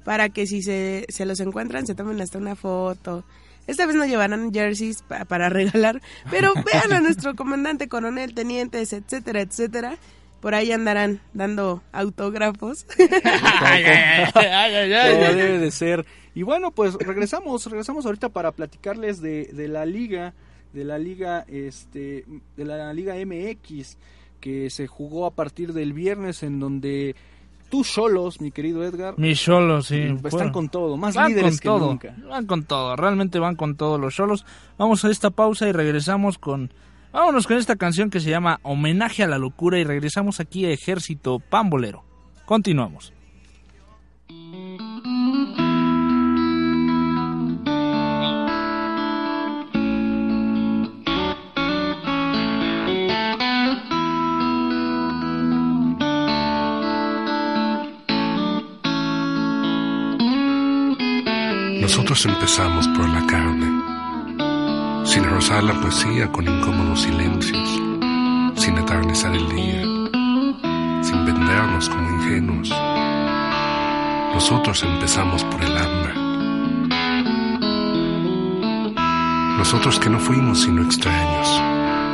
para 0.07 0.29
que 0.29 0.47
si 0.47 0.63
se, 0.63 1.05
se 1.09 1.27
los 1.27 1.41
encuentran 1.41 1.85
se 1.85 1.97
tomen 1.97 2.21
hasta 2.21 2.39
una 2.39 2.55
foto. 2.55 3.25
Esta 3.67 3.87
vez 3.87 3.97
no 3.97 4.07
llevarán 4.07 4.55
jerseys 4.55 5.03
pa 5.03 5.25
para 5.25 5.49
regalar, 5.61 6.01
pero 6.31 6.55
vean 6.55 6.93
a 6.93 7.01
nuestro 7.01 7.35
comandante, 7.35 7.89
coronel, 7.89 8.33
tenientes, 8.33 8.93
etcétera, 8.93 9.41
etcétera. 9.41 9.99
Por 10.41 10.55
ahí 10.55 10.71
andarán 10.71 11.21
dando 11.35 11.83
autógrafos. 11.91 12.85
Como 14.33 14.45
debe 14.45 15.59
de 15.59 15.71
ser. 15.73 16.07
Y 16.37 16.45
bueno, 16.45 16.71
pues 16.71 16.95
regresamos, 16.95 17.67
regresamos 17.67 18.07
ahorita 18.07 18.29
para 18.29 18.53
platicarles 18.53 19.21
de, 19.21 19.47
de 19.47 19.67
la 19.67 19.87
liga, 19.87 20.35
de 20.73 20.85
la 20.85 20.99
liga, 20.99 21.45
este, 21.49 22.25
de 22.57 22.65
la 22.65 22.93
liga 22.93 23.17
MX 23.17 23.99
que 24.39 24.71
se 24.71 24.87
jugó 24.87 25.27
a 25.27 25.33
partir 25.33 25.73
del 25.73 25.93
viernes 25.93 26.45
en 26.45 26.61
donde 26.61 27.17
tus 27.69 27.89
solos, 27.89 28.41
mi 28.41 28.51
querido 28.51 28.85
Edgar. 28.85 29.15
Mis 29.19 29.41
solos, 29.41 29.87
sí. 29.87 30.01
Están 30.01 30.31
bueno, 30.31 30.53
con 30.53 30.69
todo, 30.69 30.97
más 30.97 31.17
líderes 31.17 31.61
con 31.61 31.79
todo, 31.79 31.99
que 31.99 32.11
nunca. 32.11 32.29
Van 32.29 32.47
con 32.47 32.65
todo, 32.65 32.97
realmente 32.97 33.39
van 33.39 33.57
con 33.57 33.77
todos 33.77 34.01
los 34.01 34.15
solos. 34.15 34.45
Vamos 34.79 35.05
a 35.05 35.11
esta 35.11 35.31
pausa 35.31 35.69
y 35.69 35.73
regresamos 35.73 36.39
con... 36.39 36.73
Vámonos 37.13 37.47
con 37.47 37.57
esta 37.57 37.77
canción 37.77 38.11
que 38.11 38.21
se 38.21 38.29
llama 38.29 38.61
Homenaje 38.63 39.23
a 39.23 39.27
la 39.27 39.39
Locura 39.39 39.79
y 39.79 39.85
regresamos 39.85 40.39
aquí 40.39 40.67
a 40.67 40.71
Ejército 40.71 41.39
Pambolero. 41.39 42.05
Continuamos. 42.45 43.15
Nosotros 61.87 62.27
empezamos 62.27 62.89
por 62.89 63.09
la 63.09 63.25
carne, 63.29 65.07
sin 65.07 65.23
rozar 65.23 65.63
la 65.63 65.81
poesía 65.81 66.27
con 66.33 66.45
incómodos 66.45 67.03
silencios, 67.03 67.81
sin 68.57 68.77
atardecer 68.77 69.31
el 69.31 69.49
día, 69.49 69.83
sin 71.01 71.25
vendernos 71.25 71.89
como 71.89 72.11
ingenuos. 72.11 72.71
Nosotros 74.35 74.83
empezamos 74.83 75.45
por 75.45 75.63
el 75.63 75.79
hambre. 75.79 76.13
Nosotros 79.57 80.01
que 80.01 80.11
no 80.11 80.19
fuimos 80.19 80.63
sino 80.63 80.83
extraños, 80.83 81.63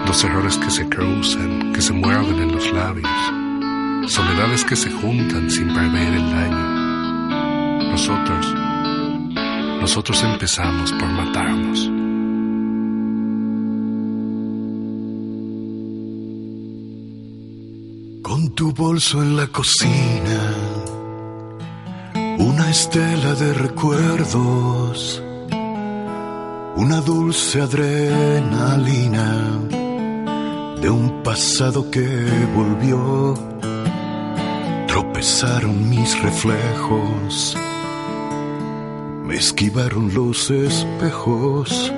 dos 0.04 0.22
errores 0.22 0.58
que 0.58 0.70
se 0.70 0.86
cruzan, 0.86 1.72
que 1.72 1.80
se 1.80 1.94
muerden 1.94 2.42
en 2.42 2.52
los 2.52 2.70
labios, 2.74 4.12
soledades 4.12 4.66
que 4.66 4.76
se 4.76 4.90
juntan 4.90 5.50
sin 5.50 5.72
prever 5.72 6.12
el 6.12 6.30
daño. 6.30 7.90
Nosotros 7.90 8.61
nosotros 9.82 10.22
empezamos 10.22 10.92
por 10.92 11.08
matarnos. 11.08 11.90
Con 18.22 18.54
tu 18.54 18.72
bolso 18.72 19.20
en 19.24 19.36
la 19.36 19.48
cocina, 19.48 20.40
Una 22.38 22.70
estela 22.70 23.34
de 23.34 23.52
recuerdos, 23.54 25.22
una 26.76 27.00
dulce 27.00 27.60
adrenalina 27.60 29.28
de 30.80 30.90
un 30.90 31.22
pasado 31.22 31.90
que 31.90 32.06
volvió. 32.54 33.34
Tropezaron 34.86 35.90
mis 35.90 36.10
reflejos, 36.22 37.56
me 39.32 39.38
esquivaron 39.38 40.12
los 40.12 40.50
espejos. 40.50 41.90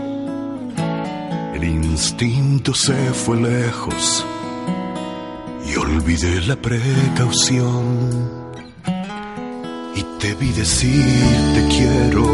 El 1.52 1.64
instinto 1.64 2.72
se 2.72 2.94
fue 3.12 3.40
lejos 3.40 4.24
y 5.68 5.74
olvidé 5.76 6.42
la 6.42 6.54
precaución 6.54 8.44
te 10.20 10.34
vi 10.36 10.50
decir 10.52 11.04
te 11.54 11.62
quiero 11.74 12.24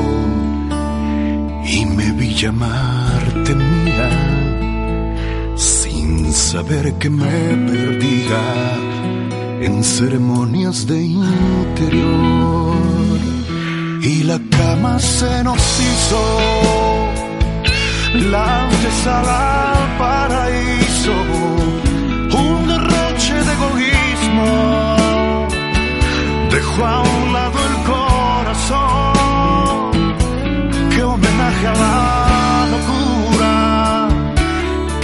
y 1.65 1.87
me 1.87 2.13
vi 2.13 2.35
llamarte 2.35 3.55
mía 3.55 4.11
sin 5.57 6.33
saber 6.33 6.95
que 7.01 7.11
me 7.11 7.41
perdía 7.71 8.43
en 9.63 9.83
ceremonias 9.83 10.87
de 10.87 11.03
interior 11.03 12.51
y 14.03 14.23
la 14.25 14.39
cama 14.51 14.99
se 14.99 15.45
nos 15.45 15.81
hizo. 15.81 16.23
La 18.31 18.65
antesala 18.65 19.73
al 19.73 19.99
paraíso 19.99 21.13
un 22.33 22.67
derroche 22.67 23.35
de 23.47 23.53
egoísmo. 23.59 24.49
Dejó 26.51 26.85
a 26.85 27.03
un 27.03 27.33
lado 27.33 27.61
qué 30.95 31.03
homenaje 31.03 31.67
a 31.67 31.75
la 31.75 32.67
locura, 32.75 34.09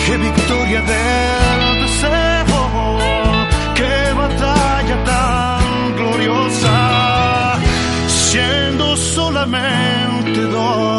qué 0.05 0.17
victoria 0.17 0.81
del 0.83 1.83
deseo, 1.83 2.99
qué 3.75 4.13
batalla 4.15 5.05
tan 5.05 5.97
gloriosa, 5.97 7.59
siendo 8.09 8.66
solamente 9.37 10.41
dos. 10.41 10.97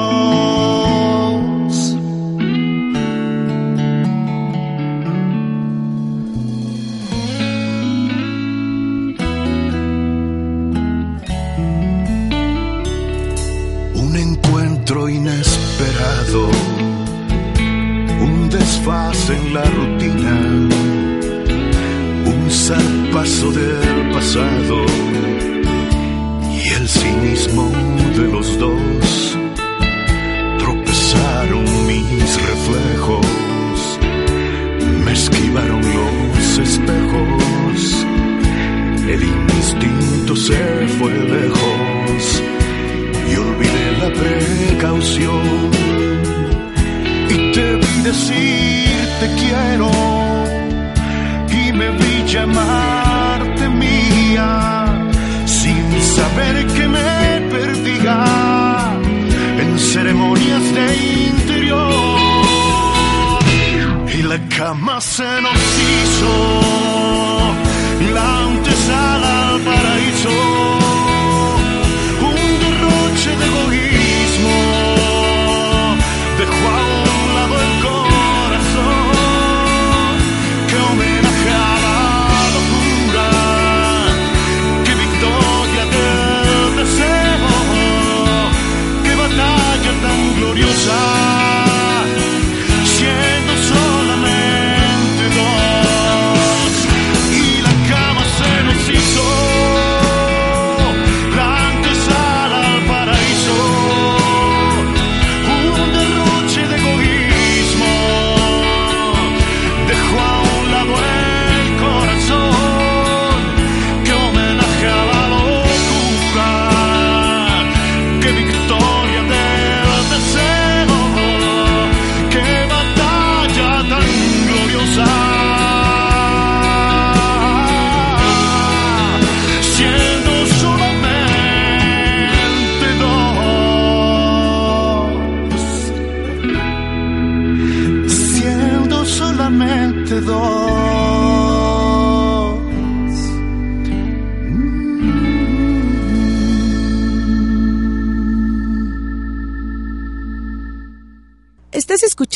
un 18.21 18.49
desfase 18.49 19.33
en 19.33 19.53
la 19.53 19.63
rutina, 19.63 20.35
un 22.25 22.49
zarpazo 22.49 23.51
del 23.51 24.11
pasado 24.13 24.85
y 26.53 26.69
el 26.69 26.87
cinismo 26.87 27.86
los 28.47 28.59
dos. 28.59 29.37
Tropezaron 30.59 31.65
mis 31.87 32.41
reflejos, 32.51 33.99
me 35.05 35.11
esquivaron 35.11 35.81
los 35.81 36.57
espejos, 36.59 38.05
el 39.07 39.23
instinto 39.23 40.35
se 40.35 40.87
fue 40.97 41.11
lejos 41.11 42.43
y 43.31 43.35
olvidé 43.35 43.97
la 44.01 44.09
precaución 44.13 45.77
te 47.53 47.75
vi 47.75 48.01
decir 48.03 49.07
te 49.19 49.27
quiero 49.41 49.89
y 51.49 51.71
me 51.73 51.89
vi 51.91 52.23
llamarte 52.27 53.67
mía 53.69 54.85
sin 55.45 56.01
saber 56.01 56.66
la 64.37 64.49
cama 64.55 65.01
se 65.01 65.23
hizo 65.23 66.33
la 68.13 68.39
antesala 68.45 69.49
al 69.49 69.59
paraíso. 69.61 70.29
Un 72.29 72.59
derroche 72.63 73.31
de 73.39 73.45
egoísmo 73.45 73.86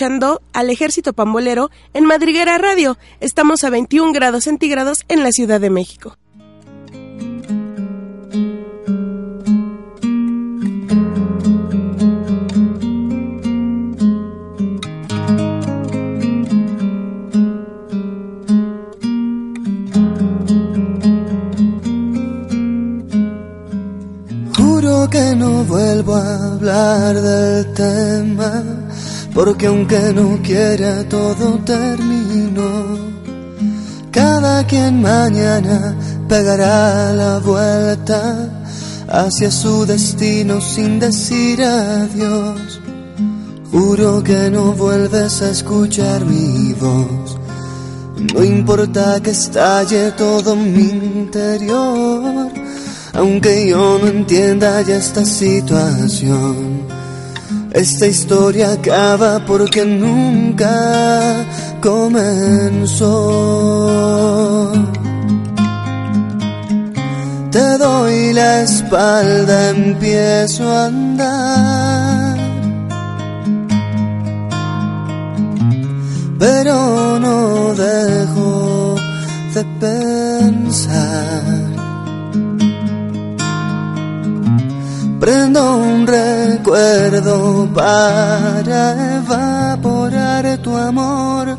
al 0.02 0.72
Ejército 0.72 1.14
Pambolero 1.14 1.70
en 1.94 2.06
Madriguera 2.06 2.58
Radio. 2.58 2.98
Estamos 3.20 3.64
a 3.64 3.70
21 3.70 4.14
grados 4.14 4.46
centígrados 4.46 5.02
en 5.10 5.24
la 5.24 5.30
Ciudad 5.30 5.62
de 5.62 5.70
México. 5.70 6.18
Juro 24.58 25.08
que 25.12 25.36
no 25.36 25.64
vuelvo 25.66 26.16
a 26.16 26.54
hablar 26.54 27.22
del 27.22 27.74
tema 27.76 28.71
porque 29.34 29.68
aunque 29.68 30.14
no 30.14 30.42
quiera 30.42 31.08
todo 31.08 31.58
terminó. 31.60 33.12
Cada 34.12 34.66
quien 34.68 35.02
mañana 35.02 35.96
pegará 36.28 37.14
la 37.14 37.40
vuelta 37.40 38.50
hacia 39.08 39.50
su 39.50 39.86
destino 39.86 40.60
sin 40.60 41.00
decir 41.00 41.64
adiós. 41.64 42.82
Juro 43.72 44.22
que 44.22 44.50
no 44.50 44.74
vuelves 44.74 45.42
a 45.42 45.50
escuchar 45.52 46.26
mi 46.26 46.74
voz. 46.74 47.38
No 48.34 48.44
importa 48.44 49.20
que 49.22 49.32
estalle 49.32 50.12
todo 50.12 50.56
mi 50.56 50.90
interior, 50.90 52.52
aunque 53.14 53.70
yo 53.70 53.98
no 53.98 54.08
entienda 54.08 54.82
ya 54.82 54.98
esta 54.98 55.26
situación 55.26 57.01
esta 57.74 58.06
historia 58.06 58.74
acaba 58.74 59.46
porque 59.46 59.86
nunca 59.86 61.46
comenzó. 61.82 63.12
Te 67.50 67.78
doy 67.78 68.34
la 68.34 68.62
espalda 68.62 69.70
empiezo 69.70 70.70
a 70.70 70.86
andar. 70.86 72.38
Pero 76.40 77.20
no 77.20 77.74
dejo 77.74 78.96
de 79.54 79.64
pensar. 79.80 81.51
Prendo 85.22 85.78
un 85.78 86.06
recuerdo 86.06 87.70
para 87.74 89.18
evaporar 89.18 90.58
tu 90.58 90.76
amor. 90.76 91.56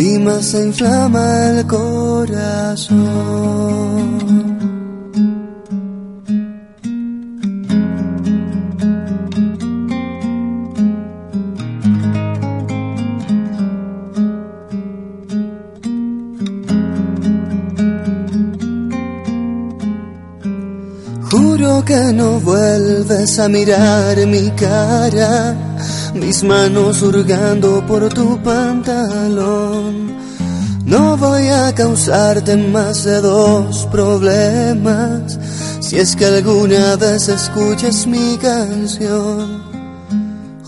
y 0.00 0.18
más 0.18 0.46
se 0.46 0.66
inflama 0.66 1.50
el 1.50 1.66
corazón. 1.66 2.98
Juro 21.30 21.84
que 21.84 22.12
no 22.12 22.40
vuelves 22.40 23.38
a 23.38 23.48
mirar 23.48 24.16
mi 24.26 24.50
cara, 24.50 25.56
mis 26.12 26.42
manos 26.42 27.02
hurgando 27.02 27.86
por 27.86 28.08
tu 28.08 28.36
pantalón. 28.42 30.10
No 30.84 31.16
voy 31.16 31.46
a 31.48 31.72
causarte 31.72 32.56
más 32.56 33.04
de 33.04 33.20
dos 33.20 33.86
problemas 33.92 35.38
si 35.80 35.98
es 35.98 36.14
que 36.14 36.24
alguna 36.24 36.94
vez 36.94 37.28
escuchas 37.28 38.06
mi 38.06 38.36
canción. 38.38 39.60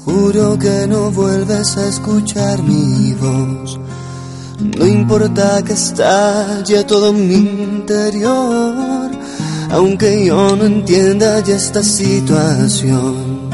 Juro 0.05 0.59
que 0.59 0.87
no 0.88 1.12
vuelves 1.12 1.77
a 1.77 1.87
escuchar 1.87 2.61
mi 2.62 3.12
voz. 3.14 3.79
No 4.59 4.85
importa 4.85 5.62
que 5.62 5.75
estalle 5.75 6.83
todo 6.83 7.12
mi 7.12 7.35
interior, 7.35 9.12
aunque 9.72 10.26
yo 10.26 10.54
no 10.54 10.64
entienda 10.66 11.40
ya 11.40 11.56
esta 11.56 11.82
situación. 11.82 13.50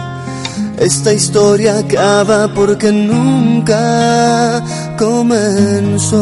Esta 0.76 1.12
historia 1.12 1.78
acaba 1.78 2.52
porque 2.52 2.90
nunca 2.92 4.62
comenzó. 4.98 6.18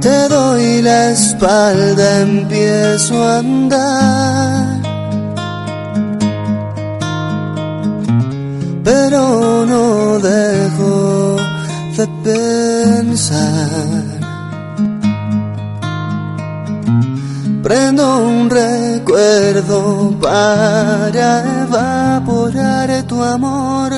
Te 0.00 0.28
doy 0.28 0.82
la 0.82 1.10
espalda, 1.10 2.20
empiezo 2.20 3.22
a 3.22 3.38
andar. 3.38 4.80
Pero 8.84 9.66
no 9.66 10.18
dejo 10.20 11.36
de 11.96 12.06
pensar. 12.24 13.97
Prendo 17.68 18.20
un 18.24 18.48
recuerdo 18.48 20.18
para 20.22 21.64
evaporar 21.64 23.02
tu 23.02 23.22
amor. 23.22 23.92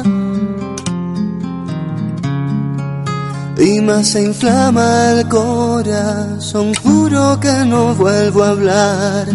Y 3.57 3.81
más 3.81 4.09
se 4.09 4.25
inflama 4.25 5.13
el 5.13 5.29
corazón. 5.29 6.73
Juro 6.83 7.39
que 7.39 7.65
no 7.65 7.95
vuelvo 7.95 8.43
a 8.43 8.51
hablar 8.51 9.29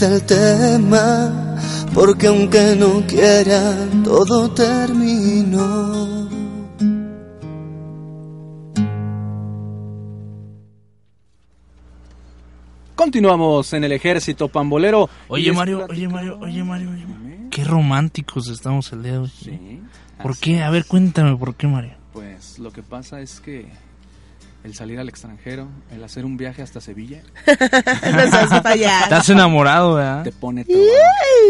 del 0.00 0.22
tema. 0.22 1.58
Porque 1.92 2.28
aunque 2.28 2.76
no 2.76 3.06
quiera, 3.06 3.60
todo 4.02 4.50
terminó. 4.52 6.26
Continuamos 13.04 13.70
en 13.74 13.84
el 13.84 13.92
ejército 13.92 14.48
pambolero. 14.48 15.10
Oye 15.28 15.52
Mario, 15.52 15.86
oye 15.90 16.08
Mario, 16.08 16.38
oye 16.40 16.64
Mario, 16.64 16.90
oye 16.90 17.04
Mario. 17.04 17.50
Qué 17.50 17.62
románticos 17.62 18.48
estamos 18.48 18.90
el 18.94 19.02
día 19.02 19.12
de 19.12 19.18
hoy. 19.18 19.28
Sí, 19.28 19.82
¿Por 20.22 20.38
qué? 20.38 20.62
A 20.62 20.70
ver, 20.70 20.86
cuéntame 20.86 21.36
por 21.36 21.54
qué, 21.54 21.66
Mario. 21.66 21.92
Pues 22.14 22.58
lo 22.58 22.72
que 22.72 22.82
pasa 22.82 23.20
es 23.20 23.40
que 23.40 23.68
el 24.64 24.74
salir 24.74 24.98
al 24.98 25.10
extranjero, 25.10 25.68
el 25.92 26.02
hacer 26.02 26.24
un 26.24 26.38
viaje 26.38 26.62
hasta 26.62 26.80
Sevilla. 26.80 27.20
Estás 28.02 29.28
enamorado, 29.28 29.94
¿verdad? 29.94 30.24
te 30.24 30.32
pone 30.32 30.64
todo. 30.64 30.76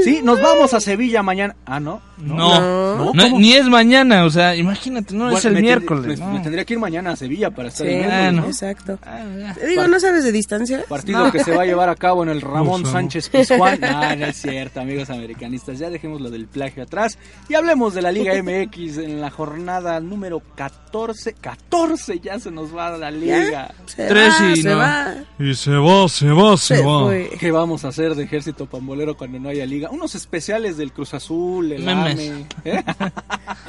Sí, 0.02 0.20
nos 0.22 0.42
vamos 0.42 0.74
a 0.74 0.80
Sevilla 0.80 1.22
mañana. 1.22 1.54
Ah, 1.64 1.78
no. 1.78 2.02
No, 2.18 2.34
No, 2.36 2.96
no, 2.96 3.12
¿cómo? 3.12 3.38
ni 3.38 3.54
es 3.54 3.66
mañana, 3.66 4.24
o 4.24 4.30
sea, 4.30 4.54
imagínate, 4.56 5.14
no 5.14 5.30
es 5.30 5.44
el 5.44 5.60
miércoles. 5.60 6.18
me, 6.18 6.26
¿no? 6.26 6.32
me 6.32 6.40
tendría 6.40 6.64
que 6.64 6.74
ir 6.74 6.80
mañana 6.80 7.12
a 7.12 7.16
Sevilla 7.16 7.50
para 7.50 7.68
estar 7.68 7.86
Sí, 7.86 7.92
el 7.92 7.98
miércoles. 8.00 8.32
¿no? 8.34 8.46
exacto. 8.46 8.98
Ah, 9.04 9.24
digo, 9.66 9.86
¿no 9.86 10.00
sabes 10.00 10.24
de 10.24 10.32
distancia? 10.32 10.84
Partido 10.88 11.30
que 11.30 11.42
se 11.42 11.54
va 11.54 11.62
a 11.62 11.66
llevar 11.66 11.88
a 11.88 11.96
cabo 11.96 12.22
en 12.24 12.30
el 12.30 12.40
Ramón 12.40 12.84
Sánchez 12.84 13.28
Pizjuán. 13.30 13.78
No, 13.80 14.16
no 14.16 14.26
es 14.26 14.36
cierto, 14.36 14.80
amigos 14.80 15.10
americanistas. 15.10 15.78
Ya 15.78 15.88
dejemos 15.88 16.20
lo 16.20 16.30
del 16.30 16.46
plagio 16.46 16.82
atrás 16.82 17.16
y 17.48 17.54
hablemos 17.54 17.94
de 17.94 18.02
la 18.02 18.10
Liga 18.12 18.34
MX 18.42 18.98
en 18.98 19.20
la 19.20 19.30
jornada 19.30 20.00
número 20.00 20.42
14. 20.56 21.34
14 21.34 22.18
ya 22.20 22.38
se 22.38 22.50
nos 22.50 22.74
va 22.76 22.96
la 23.10 23.18
liga. 23.18 23.74
Se 23.86 24.06
Tres 24.06 24.32
va, 24.40 24.50
y 24.52 24.56
se 24.62 24.68
no. 24.70 24.76
va. 24.78 25.14
Y 25.38 25.54
se 25.54 25.70
va, 25.72 26.08
se 26.08 26.26
va, 26.30 26.56
se, 26.56 26.76
Se 26.76 26.82
va. 26.82 27.04
fue. 27.04 27.30
¿Qué 27.38 27.50
vamos 27.50 27.84
a 27.84 27.88
hacer 27.88 28.14
de 28.14 28.24
ejército 28.24 28.66
pambolero 28.66 29.16
cuando 29.16 29.38
no 29.38 29.48
haya 29.48 29.66
liga? 29.66 29.90
Unos 29.90 30.14
especiales 30.14 30.76
del 30.76 30.92
Cruz 30.92 31.14
Azul, 31.14 31.72
el 31.72 31.82
Memes. 31.84 32.30
AME. 32.30 32.46
¿eh? 32.64 32.84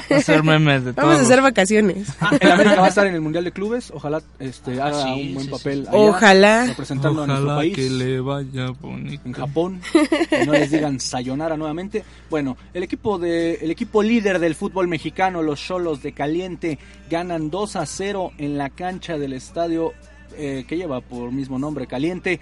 Hacer 0.10 0.44
memes 0.44 0.86
de 0.86 0.92
Vamos 0.92 1.18
a 1.18 1.22
hacer 1.22 1.42
vacaciones. 1.42 2.08
El 2.40 2.52
América 2.52 2.76
va 2.80 2.86
a 2.86 2.90
estar 2.90 3.08
en 3.08 3.16
el 3.16 3.22
Mundial 3.22 3.44
de 3.44 3.52
Clubes. 3.52 3.92
Ojalá 3.94 4.22
este, 4.40 4.80
haga 4.80 5.02
Ah, 5.02 5.16
sí, 5.16 5.28
un 5.30 5.34
buen 5.34 5.46
sí, 5.48 5.52
papel. 5.52 5.80
allá, 5.88 5.98
Ojalá. 5.98 6.66
Representando 6.68 7.24
a 7.24 7.28
nuestro 7.28 7.46
Ojalá 7.48 7.60
país. 7.60 7.76
que 7.76 7.90
le 7.90 8.20
vaya 8.20 8.70
bonito. 8.80 9.22
en 9.26 9.34
Japón 9.34 9.82
y 10.44 10.46
no 10.46 10.52
les 10.54 10.70
digan 10.70 11.00
sayonara 11.00 11.58
nuevamente. 11.58 12.04
Bueno, 12.30 12.56
el 12.74 12.84
equipo 12.84 13.18
de 13.18 13.56
el 13.56 13.72
equipo 13.72 14.04
líder 14.04 14.38
del 14.40 14.54
fútbol 14.54 14.88
mexicano, 14.88 15.42
los 15.42 15.60
Cholos 15.60 16.04
de 16.04 16.14
Caliente, 16.14 16.78
ganan 17.10 17.50
2 17.50 17.76
a 17.76 17.86
0 17.88 18.32
en 18.38 18.58
la 18.60 18.70
cancha 18.70 19.18
del 19.26 19.34
estadio 19.34 19.94
eh, 20.38 20.64
que 20.68 20.78
lleva 20.78 21.02
por 21.02 21.32
mismo 21.32 21.60
nombre 21.60 21.88
Caliente. 21.88 22.40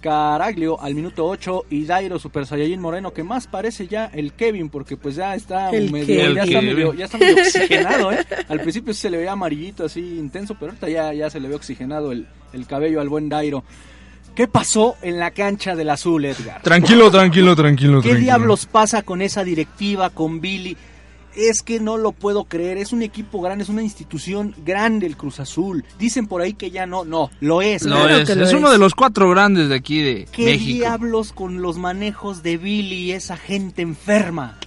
Caraglio 0.00 0.80
al 0.80 0.94
minuto 0.94 1.26
8 1.26 1.66
y 1.68 1.84
Dairo 1.84 2.18
Super 2.18 2.46
Saiyajin 2.46 2.80
Moreno 2.80 3.12
que 3.12 3.22
más 3.22 3.46
parece 3.46 3.86
ya 3.86 4.06
el 4.06 4.32
Kevin 4.32 4.70
porque 4.70 4.96
pues 4.96 5.14
ya 5.16 5.34
está 5.34 5.68
El 5.70 5.92
medio 5.92 6.32
ya, 6.32 6.42
está 6.44 6.60
medio, 6.62 6.76
Kevin. 6.86 6.98
ya 6.98 7.04
está 7.04 7.18
medio 7.18 7.34
oxigenado, 7.42 8.12
¿eh? 8.12 8.26
Al 8.48 8.60
principio 8.60 8.94
se 8.94 9.10
le 9.10 9.18
veía 9.18 9.32
amarillito 9.32 9.84
así 9.84 10.00
intenso, 10.00 10.54
pero 10.58 10.70
ahorita 10.72 10.88
ya, 10.88 11.12
ya 11.12 11.28
se 11.28 11.38
le 11.38 11.48
ve 11.48 11.54
oxigenado 11.54 12.12
el, 12.12 12.26
el 12.54 12.66
cabello 12.66 13.00
al 13.02 13.10
buen 13.10 13.28
Dairo. 13.28 13.62
¿Qué 14.34 14.48
pasó 14.48 14.96
en 15.02 15.18
la 15.18 15.32
cancha 15.32 15.76
del 15.76 15.90
azul, 15.90 16.24
Edgar? 16.24 16.62
Tranquilo, 16.62 17.10
tranquilo, 17.10 17.54
tranquilo, 17.54 18.00
¿Qué 18.00 18.10
tranquilo. 18.10 18.24
diablos 18.24 18.64
pasa 18.64 19.02
con 19.02 19.20
esa 19.20 19.44
directiva, 19.44 20.08
con 20.08 20.40
Billy? 20.40 20.76
Es 21.36 21.62
que 21.62 21.78
no 21.78 21.96
lo 21.96 22.12
puedo 22.12 22.44
creer, 22.44 22.76
es 22.78 22.92
un 22.92 23.02
equipo 23.02 23.40
grande, 23.40 23.62
es 23.62 23.70
una 23.70 23.82
institución 23.82 24.54
grande 24.64 25.06
el 25.06 25.16
Cruz 25.16 25.38
Azul. 25.38 25.84
Dicen 25.98 26.26
por 26.26 26.42
ahí 26.42 26.54
que 26.54 26.70
ya 26.72 26.86
no, 26.86 27.04
no, 27.04 27.30
lo 27.40 27.62
es. 27.62 27.82
Lo 27.84 27.94
Claro 27.96 28.16
es, 28.16 28.28
que 28.28 28.34
lo 28.34 28.42
es 28.44 28.48
es. 28.50 28.54
uno 28.54 28.70
de 28.70 28.78
los 28.78 28.94
cuatro 28.94 29.30
grandes 29.30 29.68
de 29.68 29.74
aquí 29.76 30.02
de 30.02 30.28
¿Qué 30.32 30.46
México. 30.46 30.78
diablos 30.78 31.32
con 31.32 31.62
los 31.62 31.78
manejos 31.78 32.42
de 32.42 32.56
Billy 32.56 32.96
y 32.96 33.12
esa 33.12 33.36
gente 33.36 33.82
enferma? 33.82 34.58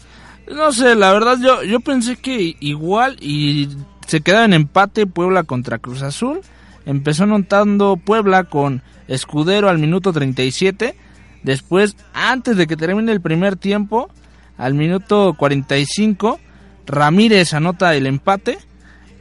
No 0.49 0.71
sé, 0.71 0.95
la 0.95 1.12
verdad 1.13 1.38
yo, 1.41 1.63
yo 1.63 1.80
pensé 1.82 2.15
que 2.15 2.56
igual 2.60 3.17
y 3.21 3.69
se 4.08 4.21
quedaba 4.21 4.45
en 4.45 4.54
empate 4.54 5.06
Puebla 5.06 5.43
contra 5.43 5.80
Cruz 5.80 6.02
Azul. 6.02 6.39
Empezó 6.86 7.23
anotando 7.23 7.97
Puebla 7.97 8.45
con 8.45 8.82
Escudero 9.08 9.69
al 9.69 9.80
minuto 9.80 10.12
37. 10.13 10.95
Después, 11.43 11.95
antes 12.13 12.56
de 12.58 12.67
que 12.67 12.76
termine 12.78 13.12
el 13.12 13.21
primer 13.21 13.56
tiempo, 13.58 14.10
al 14.58 14.73
minuto 14.73 15.34
45, 15.38 16.39
Ramírez 16.86 17.54
anota 17.54 17.96
el 17.96 18.08
empate. 18.08 18.60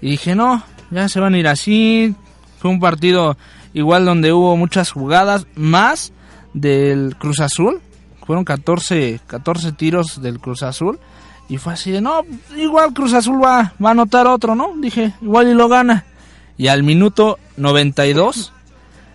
Y 0.01 0.13
dije, 0.13 0.35
no, 0.35 0.63
ya 0.91 1.09
se 1.09 1.21
van 1.21 1.35
a 1.35 1.39
ir 1.39 1.49
así. 1.49 2.15
Fue 2.59 2.71
un 2.71 2.81
partido 2.81 3.37
igual 3.75 4.05
donde 4.05 4.33
hubo 4.33 4.57
muchas 4.57 4.91
jugadas, 4.91 5.47
más 5.55 6.13
del 6.55 7.17
Cruz 7.17 7.41
Azul. 7.41 7.81
Fueron 8.27 8.45
14, 8.45 9.21
14 9.27 9.73
tiros 9.73 10.23
del 10.23 10.39
Cruz 10.39 10.63
Azul. 10.63 10.99
Y 11.49 11.59
fue 11.59 11.73
así 11.73 11.91
de, 11.91 12.01
no, 12.01 12.23
igual 12.57 12.95
Cruz 12.95 13.13
Azul 13.13 13.43
va, 13.43 13.75
va 13.85 13.89
a 13.89 13.93
anotar 13.93 14.27
otro, 14.27 14.55
¿no? 14.55 14.75
Dije, 14.79 15.13
igual 15.21 15.49
y 15.49 15.55
lo 15.55 15.69
gana. 15.69 16.05
Y 16.57 16.69
al 16.69 16.83
minuto 16.83 17.39
92, 17.57 18.53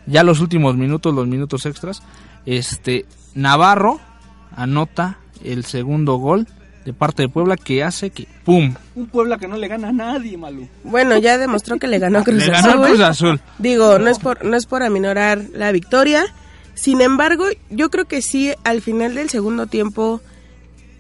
ya 0.06 0.24
los 0.24 0.40
últimos 0.40 0.76
minutos, 0.76 1.14
los 1.14 1.28
minutos 1.28 1.66
extras, 1.66 2.04
este, 2.46 3.06
Navarro 3.34 4.00
anota 4.56 5.20
el 5.44 5.64
segundo 5.66 6.16
gol 6.18 6.48
de 6.88 6.94
parte 6.94 7.24
de 7.24 7.28
Puebla 7.28 7.58
que 7.58 7.84
hace 7.84 8.12
que 8.12 8.26
¡pum! 8.46 8.74
Un 8.96 9.08
Puebla 9.08 9.38
que 9.38 9.46
no 9.50 9.58
le 9.58 9.68
gana 9.68 9.90
a 9.90 9.92
nadie, 9.92 10.38
Malú. 10.38 10.70
Bueno, 10.86 11.18
ya 11.18 11.38
demostró 11.38 11.78
que 11.78 11.88
le 11.88 12.00
ganó 12.00 12.20
a 12.20 12.24
Cruz 12.24 12.38
Le 12.46 12.50
ganó 12.50 12.70
Azul. 12.70 12.84
a 12.84 12.88
Cruz 12.88 13.00
Azul. 13.02 13.42
Digo, 13.60 14.00
no 14.00 14.10
es 14.10 14.20
por 14.20 14.46
no 14.46 14.56
es 14.56 14.66
por 14.66 14.84
aminorar 14.84 15.42
la 15.54 15.74
victoria. 15.74 16.24
Sin 16.76 17.02
embargo, 17.02 17.46
yo 17.70 17.90
creo 17.90 18.06
que 18.06 18.22
sí 18.22 18.54
al 18.64 18.82
final 18.82 19.16
del 19.16 19.30
segundo 19.30 19.68
tiempo 19.68 20.22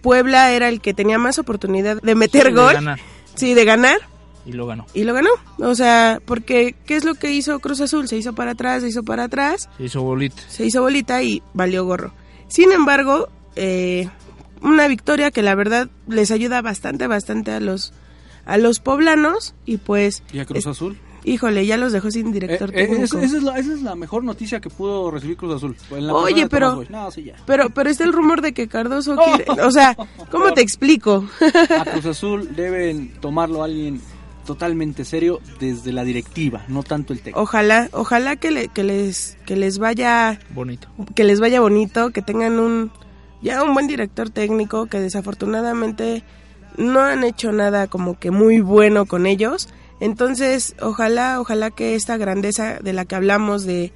Puebla 0.01 0.51
era 0.51 0.67
el 0.69 0.81
que 0.81 0.93
tenía 0.93 1.17
más 1.17 1.39
oportunidad 1.39 2.01
de 2.01 2.15
meter 2.15 2.47
Sí, 2.47 2.49
de 2.49 2.53
gol. 2.61 2.73
ganar. 2.73 2.99
Sí, 3.35 3.53
de 3.53 3.63
ganar 3.65 3.97
Y 4.45 4.51
lo 4.53 4.65
ganó. 4.67 4.85
y 4.93 5.03
lo 5.03 5.13
ganó. 5.13 5.29
O 5.59 5.73
sea, 5.75 6.19
porque 6.25 6.75
¿qué 6.85 6.97
es 6.97 7.03
lo 7.05 7.15
que 7.15 7.31
hizo 7.31 7.59
Cruz 7.59 7.79
Azul? 7.81 8.07
Se 8.09 8.17
hizo 8.17 8.33
para 8.33 8.51
atrás, 8.51 8.81
se 8.83 8.89
hizo 8.89 9.03
para 9.03 9.23
atrás, 9.25 9.69
Se 9.77 9.85
hizo 9.85 10.01
bolita. 10.03 10.41
se 10.49 10.65
hizo 10.65 10.81
bolita 10.81 11.23
y 11.23 11.41
valió 11.53 11.85
gorro. 11.85 12.11
Sin 12.49 12.71
embargo, 12.71 13.29
eh, 13.55 14.09
una 14.61 14.87
victoria 14.87 15.31
que 15.31 15.41
la 15.41 15.55
verdad 15.55 15.89
les 16.07 16.31
ayuda 16.31 16.61
bastante, 16.61 17.07
bastante 17.07 17.51
a 17.51 17.59
los 17.59 17.93
a 18.45 18.57
los 18.57 18.79
poblanos 18.79 19.53
y 19.65 19.75
pues, 19.77 20.23
¿Y 20.31 20.39
a 20.39 20.45
Cruz 20.45 20.59
es- 20.59 20.67
Azul? 20.67 20.97
híjole, 21.25 21.65
ya 21.65 21.75
los 21.75 21.91
dejó 21.91 22.09
sin 22.11 22.27
Eh, 22.29 22.31
director 22.31 22.69
eh, 22.69 22.87
técnico. 22.87 23.03
esa, 23.17 23.21
es 23.21 23.43
la, 23.43 23.59
esa 23.59 23.73
es 23.73 23.81
la 23.81 23.95
mejor 23.95 24.23
noticia 24.23 24.61
que 24.61 24.69
pudo 24.69 25.11
recibir 25.11 25.35
Cruz 25.35 25.55
Azul. 25.55 25.75
En 25.91 26.07
la 26.07 26.13
Oye, 26.13 26.47
pero- 26.47 26.69
Tomás 26.71 26.87
Boy. 26.89 26.95
No, 26.97 27.11
sí, 27.11 27.23
ya. 27.25 27.35
Pero, 27.45 27.69
pero 27.71 27.89
está 27.89 28.05
el 28.05 28.13
rumor 28.13 28.41
de 28.41 28.53
que 28.53 28.69
Cardoso 28.69 29.17
quiere, 29.25 29.45
o 29.61 29.69
sea, 29.71 29.97
¿cómo 30.31 30.53
te 30.53 30.61
explico? 30.61 31.25
A 31.77 31.83
Cruz 31.91 32.05
Azul 32.05 32.55
deben 32.55 33.11
tomarlo 33.19 33.63
alguien 33.63 33.99
totalmente 34.45 35.03
serio 35.03 35.41
desde 35.59 35.91
la 35.91 36.05
directiva, 36.05 36.63
no 36.69 36.81
tanto 36.83 37.11
el 37.11 37.19
técnico. 37.19 37.41
Ojalá, 37.41 37.89
ojalá 37.91 38.37
que, 38.37 38.51
le- 38.51 38.67
que 38.69 38.83
les, 38.85 39.37
que 39.45 39.57
les 39.57 39.77
vaya, 39.77 40.39
Bonito. 40.51 40.87
que 41.15 41.25
les 41.25 41.41
vaya 41.41 41.59
bonito, 41.59 42.11
que 42.11 42.21
tengan 42.21 42.57
un, 42.61 42.91
ya 43.41 43.63
un 43.63 43.73
buen 43.73 43.87
director 43.87 44.29
técnico, 44.29 44.87
que 44.87 44.99
desafortunadamente 44.99 46.23
no 46.77 47.01
han 47.01 47.23
hecho 47.23 47.51
nada 47.51 47.87
como 47.87 48.17
que 48.17 48.31
muy 48.31 48.59
bueno 48.59 49.05
con 49.05 49.25
ellos. 49.25 49.69
Entonces, 49.99 50.75
ojalá, 50.81 51.41
ojalá 51.41 51.71
que 51.71 51.95
esta 51.95 52.17
grandeza 52.17 52.79
de 52.79 52.93
la 52.93 53.05
que 53.05 53.15
hablamos 53.15 53.65
de 53.65 53.91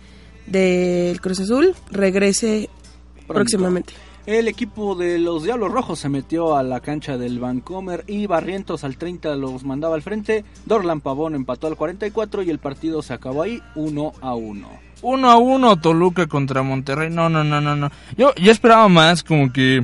del 0.47 1.21
Cruz 1.21 1.39
Azul 1.39 1.75
regrese 1.91 2.69
Pronto. 3.15 3.33
próximamente. 3.33 3.93
El 4.25 4.47
equipo 4.47 4.95
de 4.95 5.17
los 5.17 5.43
Diablos 5.43 5.71
Rojos 5.71 5.99
se 5.99 6.09
metió 6.09 6.55
a 6.55 6.61
la 6.61 6.79
cancha 6.79 7.17
del 7.17 7.39
Vancomer 7.39 8.03
y 8.05 8.27
Barrientos 8.27 8.83
al 8.83 8.97
30 8.97 9.35
los 9.35 9.63
mandaba 9.63 9.95
al 9.95 10.03
frente. 10.03 10.45
Dorlan 10.65 11.01
Pavón 11.01 11.33
empató 11.33 11.67
al 11.67 11.75
44 11.75 12.43
y 12.43 12.51
el 12.51 12.59
partido 12.59 13.01
se 13.01 13.13
acabó 13.13 13.41
ahí 13.41 13.61
1 13.75 14.13
a 14.21 14.35
1. 14.35 14.90
Uno 15.01 15.31
a 15.31 15.37
uno 15.37 15.77
Toluca 15.77 16.27
contra 16.27 16.63
Monterrey. 16.63 17.09
No, 17.09 17.29
no, 17.29 17.43
no, 17.43 17.61
no, 17.61 17.75
no. 17.75 17.91
Yo, 18.17 18.33
yo 18.35 18.51
esperaba 18.51 18.87
más, 18.87 19.23
como 19.23 19.51
que 19.51 19.83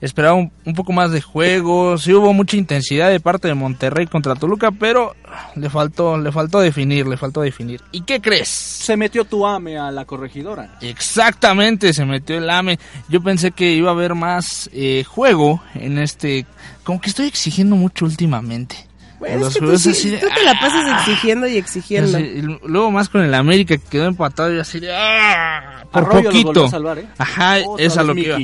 esperaba 0.00 0.34
un, 0.34 0.52
un 0.64 0.74
poco 0.74 0.92
más 0.92 1.10
de 1.10 1.20
juego. 1.20 1.98
Sí 1.98 2.12
hubo 2.12 2.32
mucha 2.32 2.56
intensidad 2.56 3.10
de 3.10 3.20
parte 3.20 3.48
de 3.48 3.54
Monterrey 3.54 4.06
contra 4.06 4.34
Toluca, 4.34 4.70
pero 4.70 5.14
le 5.56 5.70
faltó, 5.70 6.18
le 6.18 6.32
faltó 6.32 6.60
definir, 6.60 7.06
le 7.06 7.16
faltó 7.16 7.40
definir. 7.42 7.80
¿Y 7.92 8.02
qué 8.02 8.20
crees? 8.20 8.48
Se 8.48 8.96
metió 8.96 9.24
Tuame 9.24 9.78
a 9.78 9.90
la 9.90 10.04
corregidora. 10.04 10.78
Exactamente, 10.80 11.92
se 11.92 12.04
metió 12.04 12.38
el 12.38 12.48
AME. 12.48 12.78
Yo 13.08 13.22
pensé 13.22 13.52
que 13.52 13.72
iba 13.72 13.90
a 13.90 13.94
haber 13.94 14.14
más 14.14 14.70
eh, 14.72 15.04
juego 15.04 15.62
en 15.74 15.98
este. 15.98 16.46
Como 16.84 17.00
que 17.00 17.10
estoy 17.10 17.26
exigiendo 17.26 17.76
mucho 17.76 18.04
últimamente. 18.04 18.87
Bueno, 19.18 19.34
En 19.34 19.40
es 19.40 19.44
los 19.46 19.54
que 19.54 19.58
tú, 19.60 19.64
juegos 19.66 19.82
sí- 19.82 19.90
así 19.90 20.10
de, 20.10 20.18
tú 20.18 20.26
te 20.34 20.44
la 20.44 20.52
pasas 20.60 20.84
"Ah". 20.86 20.98
exigiendo 21.00 21.46
y 21.48 21.56
exigiendo. 21.56 22.16
Así, 22.18 22.24
y 22.26 22.42
luego 22.68 22.90
más 22.90 23.08
con 23.08 23.22
el 23.22 23.34
América 23.34 23.76
que 23.76 23.82
quedó 23.84 24.06
empatado 24.06 24.54
y 24.54 24.58
así 24.60 24.78
de 24.80 24.94
¡ah! 24.94 25.82
por 25.90 26.04
Arroyo 26.04 26.24
poquito. 26.30 26.64
a 26.66 26.70
salvar, 26.70 26.98
¿eh? 26.98 27.06
Ajá, 27.18 27.56
Otra 27.66 27.84
es 27.84 27.96
a 27.96 28.02
lo 28.04 28.14
que 28.14 28.20
iba. 28.20 28.38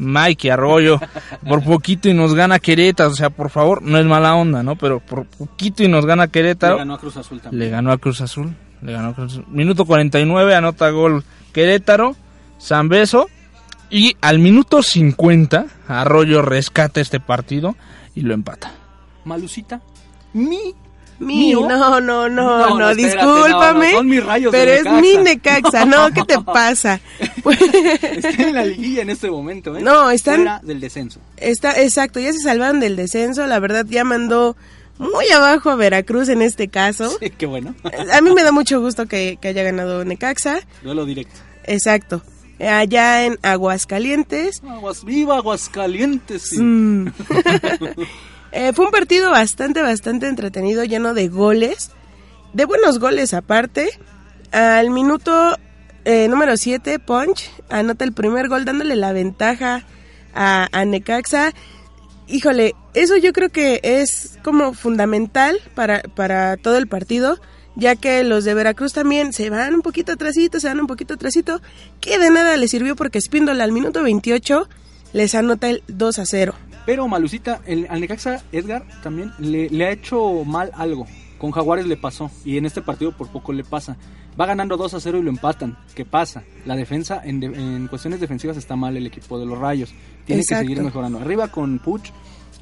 Mikey 0.00 0.50
Arroyo, 0.50 1.00
por 1.48 1.64
poquito 1.64 2.08
y 2.08 2.14
nos 2.14 2.32
gana 2.34 2.60
Querétaro, 2.60 3.10
o 3.10 3.14
sea, 3.14 3.30
por 3.30 3.50
favor, 3.50 3.82
no 3.82 3.98
es 3.98 4.06
mala 4.06 4.34
onda, 4.36 4.62
¿no? 4.62 4.76
Pero 4.76 5.00
por 5.00 5.24
poquito 5.26 5.82
y 5.82 5.88
nos 5.88 6.06
gana 6.06 6.24
Le 6.26 6.30
Querétaro. 6.30 6.76
ganó 6.76 6.94
a 6.94 6.98
Cruz 7.00 7.16
Azul 7.16 7.40
también. 7.40 7.58
Le 7.64 7.70
ganó 7.70 7.90
a 7.90 7.98
Cruz 7.98 8.20
Azul. 8.20 8.54
Le 8.80 8.92
ganó 8.92 9.08
a 9.08 9.14
Cruz 9.14 9.32
Azul. 9.32 9.44
Minuto 9.48 9.86
49, 9.86 10.54
anota 10.54 10.88
gol 10.90 11.24
Querétaro, 11.52 12.14
San 12.58 12.88
Beso. 12.88 13.28
Y 13.90 14.16
al 14.20 14.38
minuto 14.38 14.82
50, 14.84 15.64
Arroyo 15.88 16.42
rescata 16.42 17.00
este 17.00 17.18
partido 17.18 17.74
y 18.14 18.20
lo 18.20 18.34
empata. 18.34 18.70
Malucita. 19.24 19.80
Mi. 20.38 20.74
Mi, 21.20 21.46
¿Mío? 21.46 21.66
no, 21.68 22.00
no, 22.00 22.00
no, 22.00 22.28
No, 22.28 22.68
no, 22.68 22.78
no, 22.78 22.90
espérate, 22.90 23.02
discúlpame. 23.16 23.86
no, 23.86 23.90
no, 23.92 23.96
son 23.98 24.06
mis 24.06 24.24
rayos 24.24 24.52
pero 24.52 24.70
de 24.70 24.76
es 24.78 25.02
mi 25.02 25.16
Necaxa, 25.16 25.84
no, 25.84 26.12
¿qué 26.12 26.22
te 26.22 26.38
pasa? 26.44 27.00
Pues, 27.42 27.58
Está 27.60 28.28
en 28.44 28.54
la 28.54 28.64
liguilla 28.64 29.02
en 29.02 29.10
este 29.10 29.28
momento, 29.28 29.76
¿eh? 29.76 29.82
No, 29.82 30.12
están- 30.12 30.36
Fuera 30.36 30.60
del 30.62 30.78
descenso. 30.78 31.18
está, 31.36 31.72
exacto, 31.82 32.20
ya 32.20 32.32
se 32.32 32.38
salvaron 32.38 32.78
del 32.78 32.94
descenso, 32.94 33.44
la 33.48 33.58
verdad 33.58 33.84
ya 33.88 34.04
mandó 34.04 34.56
muy 34.98 35.28
abajo 35.30 35.70
a 35.70 35.74
Veracruz 35.74 36.28
en 36.28 36.40
este 36.40 36.68
caso. 36.68 37.10
Sí, 37.20 37.30
qué 37.30 37.46
bueno. 37.46 37.74
A 38.12 38.20
mí 38.20 38.30
me 38.32 38.44
da 38.44 38.52
mucho 38.52 38.80
gusto 38.80 39.06
que, 39.06 39.38
que 39.42 39.48
haya 39.48 39.64
ganado 39.64 40.04
Necaxa, 40.04 40.60
Duelo 40.84 41.04
directo. 41.04 41.34
exacto. 41.64 42.22
Allá 42.60 43.24
en 43.24 43.38
Aguascalientes, 43.42 44.62
Aguas, 44.68 45.04
viva 45.04 45.36
Aguascalientes. 45.38 46.42
sí. 46.50 46.60
Mm. 46.60 47.08
Eh, 48.52 48.72
fue 48.72 48.86
un 48.86 48.90
partido 48.90 49.30
bastante, 49.30 49.82
bastante 49.82 50.26
entretenido, 50.26 50.84
lleno 50.84 51.14
de 51.14 51.28
goles, 51.28 51.90
de 52.52 52.64
buenos 52.64 52.98
goles 52.98 53.34
aparte. 53.34 53.90
Al 54.52 54.90
minuto 54.90 55.56
eh, 56.04 56.28
número 56.28 56.56
7, 56.56 56.98
Punch 57.00 57.50
anota 57.68 58.04
el 58.04 58.12
primer 58.12 58.48
gol 58.48 58.64
dándole 58.64 58.96
la 58.96 59.12
ventaja 59.12 59.84
a, 60.34 60.84
Necaxa. 60.86 61.52
Híjole, 62.26 62.74
eso 62.94 63.16
yo 63.16 63.32
creo 63.32 63.50
que 63.50 63.80
es 63.82 64.38
como 64.42 64.72
fundamental 64.72 65.58
para, 65.74 66.02
para 66.02 66.56
todo 66.56 66.76
el 66.78 66.86
partido, 66.86 67.38
ya 67.74 67.96
que 67.96 68.24
los 68.24 68.44
de 68.44 68.54
Veracruz 68.54 68.92
también 68.92 69.32
se 69.32 69.50
van 69.50 69.74
un 69.74 69.82
poquito 69.82 70.12
atrasito, 70.12 70.60
se 70.60 70.68
van 70.68 70.80
un 70.80 70.86
poquito 70.86 71.14
atrasito, 71.14 71.60
que 72.00 72.18
de 72.18 72.30
nada 72.30 72.56
les 72.56 72.70
sirvió 72.70 72.96
porque 72.96 73.18
Espíndola 73.18 73.64
al 73.64 73.72
minuto 73.72 74.02
28 74.02 74.68
les 75.12 75.34
anota 75.34 75.68
el 75.68 75.82
2 75.88 76.18
a 76.18 76.26
0. 76.26 76.54
Pero 76.88 77.06
Malucita, 77.06 77.60
el, 77.66 77.86
al 77.90 78.00
Necaxa, 78.00 78.42
Edgar 78.50 78.82
también 79.02 79.30
le, 79.38 79.68
le 79.68 79.84
ha 79.84 79.90
hecho 79.90 80.42
mal 80.46 80.70
algo. 80.74 81.06
Con 81.36 81.50
Jaguares 81.50 81.86
le 81.86 81.98
pasó 81.98 82.30
y 82.46 82.56
en 82.56 82.64
este 82.64 82.80
partido 82.80 83.12
por 83.12 83.28
poco 83.28 83.52
le 83.52 83.62
pasa. 83.62 83.98
Va 84.40 84.46
ganando 84.46 84.78
2 84.78 84.94
a 84.94 85.00
0 85.00 85.18
y 85.18 85.22
lo 85.22 85.28
empatan. 85.28 85.76
¿Qué 85.94 86.06
pasa? 86.06 86.44
La 86.64 86.76
defensa, 86.76 87.20
en, 87.22 87.40
de- 87.40 87.48
en 87.48 87.88
cuestiones 87.88 88.20
defensivas 88.20 88.56
está 88.56 88.74
mal 88.74 88.96
el 88.96 89.06
equipo 89.06 89.38
de 89.38 89.44
los 89.44 89.58
Rayos. 89.58 89.92
Tiene 90.24 90.40
Exacto. 90.40 90.62
que 90.62 90.68
seguir 90.70 90.82
mejorando. 90.82 91.18
Arriba 91.18 91.48
con 91.48 91.78
Puch 91.78 92.08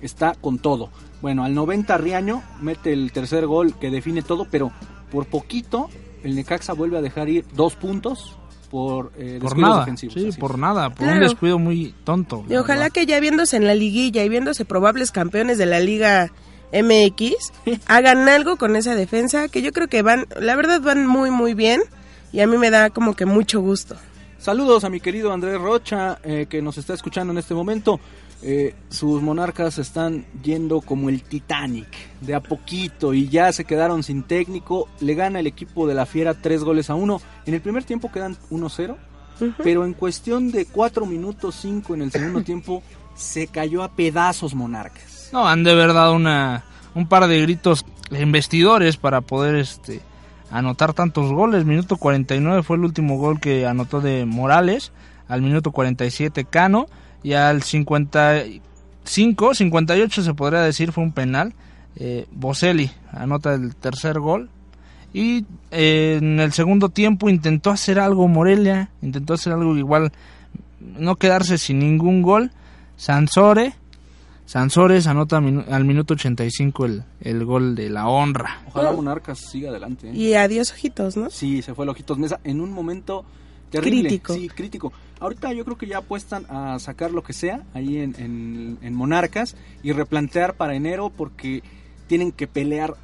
está 0.00 0.34
con 0.34 0.58
todo. 0.58 0.90
Bueno, 1.22 1.44
al 1.44 1.54
90 1.54 1.96
Riaño 1.96 2.42
mete 2.60 2.92
el 2.92 3.12
tercer 3.12 3.46
gol 3.46 3.78
que 3.78 3.92
define 3.92 4.22
todo, 4.22 4.48
pero 4.50 4.72
por 5.12 5.26
poquito 5.26 5.88
el 6.24 6.34
Necaxa 6.34 6.72
vuelve 6.72 6.98
a 6.98 7.00
dejar 7.00 7.28
ir 7.28 7.44
dos 7.54 7.76
puntos 7.76 8.35
por 8.66 9.12
eh, 9.16 9.38
Por 9.40 9.56
nada. 9.56 9.80
defensivos. 9.80 10.14
Sí, 10.14 10.30
por 10.38 10.58
nada. 10.58 10.90
Por 10.90 11.08
un 11.08 11.20
descuido 11.20 11.58
muy 11.58 11.94
tonto. 12.04 12.44
Y 12.48 12.56
ojalá 12.56 12.80
verdad. 12.84 12.92
que 12.92 13.06
ya 13.06 13.20
viéndose 13.20 13.56
en 13.56 13.66
la 13.66 13.74
liguilla 13.74 14.22
y 14.24 14.28
viéndose 14.28 14.64
probables 14.64 15.10
campeones 15.12 15.58
de 15.58 15.66
la 15.66 15.80
Liga 15.80 16.32
MX, 16.72 17.52
hagan 17.86 18.28
algo 18.28 18.56
con 18.56 18.76
esa 18.76 18.94
defensa, 18.94 19.48
que 19.48 19.62
yo 19.62 19.72
creo 19.72 19.88
que 19.88 20.02
van, 20.02 20.26
la 20.38 20.56
verdad 20.56 20.80
van 20.80 21.06
muy, 21.06 21.30
muy 21.30 21.54
bien. 21.54 21.80
Y 22.32 22.40
a 22.40 22.46
mí 22.46 22.58
me 22.58 22.70
da 22.70 22.90
como 22.90 23.14
que 23.14 23.24
mucho 23.24 23.60
gusto. 23.60 23.96
Saludos 24.38 24.84
a 24.84 24.90
mi 24.90 25.00
querido 25.00 25.32
Andrés 25.32 25.58
Rocha, 25.60 26.18
eh, 26.22 26.46
que 26.48 26.60
nos 26.60 26.76
está 26.76 26.92
escuchando 26.94 27.32
en 27.32 27.38
este 27.38 27.54
momento. 27.54 27.98
Eh, 28.48 28.76
sus 28.90 29.22
monarcas 29.22 29.76
están 29.78 30.24
yendo 30.40 30.80
como 30.80 31.08
el 31.08 31.24
Titanic, 31.24 31.88
de 32.20 32.36
a 32.36 32.40
poquito, 32.40 33.12
y 33.12 33.28
ya 33.28 33.52
se 33.52 33.64
quedaron 33.64 34.04
sin 34.04 34.22
técnico. 34.22 34.88
Le 35.00 35.16
gana 35.16 35.40
el 35.40 35.48
equipo 35.48 35.88
de 35.88 35.94
la 35.94 36.06
Fiera 36.06 36.32
tres 36.32 36.62
goles 36.62 36.88
a 36.88 36.94
uno. 36.94 37.20
En 37.44 37.54
el 37.54 37.60
primer 37.60 37.82
tiempo 37.82 38.12
quedan 38.12 38.36
1-0, 38.52 38.94
pero 39.64 39.84
en 39.84 39.94
cuestión 39.94 40.52
de 40.52 40.64
4 40.64 41.06
minutos 41.06 41.56
5 41.60 41.94
en 41.94 42.02
el 42.02 42.12
segundo 42.12 42.40
tiempo, 42.44 42.84
se 43.16 43.48
cayó 43.48 43.82
a 43.82 43.90
pedazos 43.90 44.54
monarcas. 44.54 45.30
No, 45.32 45.48
han 45.48 45.64
de 45.64 45.72
haber 45.72 45.92
dado 45.92 46.14
una, 46.14 46.62
un 46.94 47.08
par 47.08 47.26
de 47.26 47.42
gritos 47.42 47.84
en 48.12 48.30
vestidores 48.30 48.96
para 48.96 49.22
poder 49.22 49.56
este 49.56 50.02
anotar 50.52 50.94
tantos 50.94 51.32
goles. 51.32 51.64
Minuto 51.64 51.96
49 51.96 52.62
fue 52.62 52.76
el 52.76 52.84
último 52.84 53.18
gol 53.18 53.40
que 53.40 53.66
anotó 53.66 54.00
de 54.00 54.24
Morales. 54.24 54.92
Al 55.26 55.42
minuto 55.42 55.72
47 55.72 56.44
Cano. 56.44 56.86
Y 57.26 57.32
al 57.32 57.62
55, 57.62 59.54
58 59.54 60.22
se 60.22 60.34
podría 60.34 60.60
decir 60.60 60.92
fue 60.92 61.02
un 61.04 61.12
penal. 61.12 61.54
Eh, 61.96 62.26
Boselli 62.30 62.90
anota 63.10 63.54
el 63.54 63.74
tercer 63.74 64.20
gol. 64.20 64.50
Y 65.12 65.44
eh, 65.70 66.18
en 66.20 66.38
el 66.40 66.52
segundo 66.52 66.88
tiempo 66.90 67.28
intentó 67.28 67.70
hacer 67.70 67.98
algo 67.98 68.28
Morelia. 68.28 68.90
Intentó 69.02 69.34
hacer 69.34 69.52
algo 69.52 69.76
igual. 69.76 70.12
No 70.80 71.16
quedarse 71.16 71.58
sin 71.58 71.78
ningún 71.80 72.22
gol. 72.22 72.50
Sansore 72.96 73.74
Sansores 74.46 75.06
anota 75.08 75.40
minu- 75.40 75.64
al 75.68 75.84
minuto 75.84 76.14
85 76.14 76.86
el, 76.86 77.02
el 77.20 77.44
gol 77.44 77.74
de 77.74 77.90
la 77.90 78.06
honra. 78.06 78.60
Ojalá 78.68 78.92
Monarcas 78.92 79.40
siga 79.40 79.70
adelante. 79.70 80.08
¿eh? 80.08 80.14
Y 80.14 80.34
adiós, 80.34 80.70
ojitos, 80.70 81.16
¿no? 81.16 81.28
Sí, 81.30 81.62
se 81.62 81.74
fue 81.74 81.84
el 81.84 81.88
Ojitos 81.88 82.16
Mesa. 82.18 82.38
En 82.44 82.60
un 82.60 82.70
momento 82.70 83.24
terrible. 83.80 84.08
Crítico. 84.08 84.34
Sí, 84.34 84.48
crítico. 84.48 84.92
Ahorita 85.20 85.52
yo 85.52 85.64
creo 85.64 85.78
que 85.78 85.86
ya 85.86 85.98
apuestan 85.98 86.44
a 86.50 86.78
sacar 86.78 87.10
lo 87.10 87.22
que 87.22 87.32
sea 87.32 87.62
ahí 87.74 87.98
en, 87.98 88.14
en- 88.18 88.78
en 88.82 88.94
Monarcas 88.94 89.56
y 89.82 89.92
replantear 89.92 90.54
para 90.54 90.74
enero 90.74 91.10
porque 91.10 91.62
tienen 92.06 92.32
que 92.32 92.46
pelear 92.46 92.94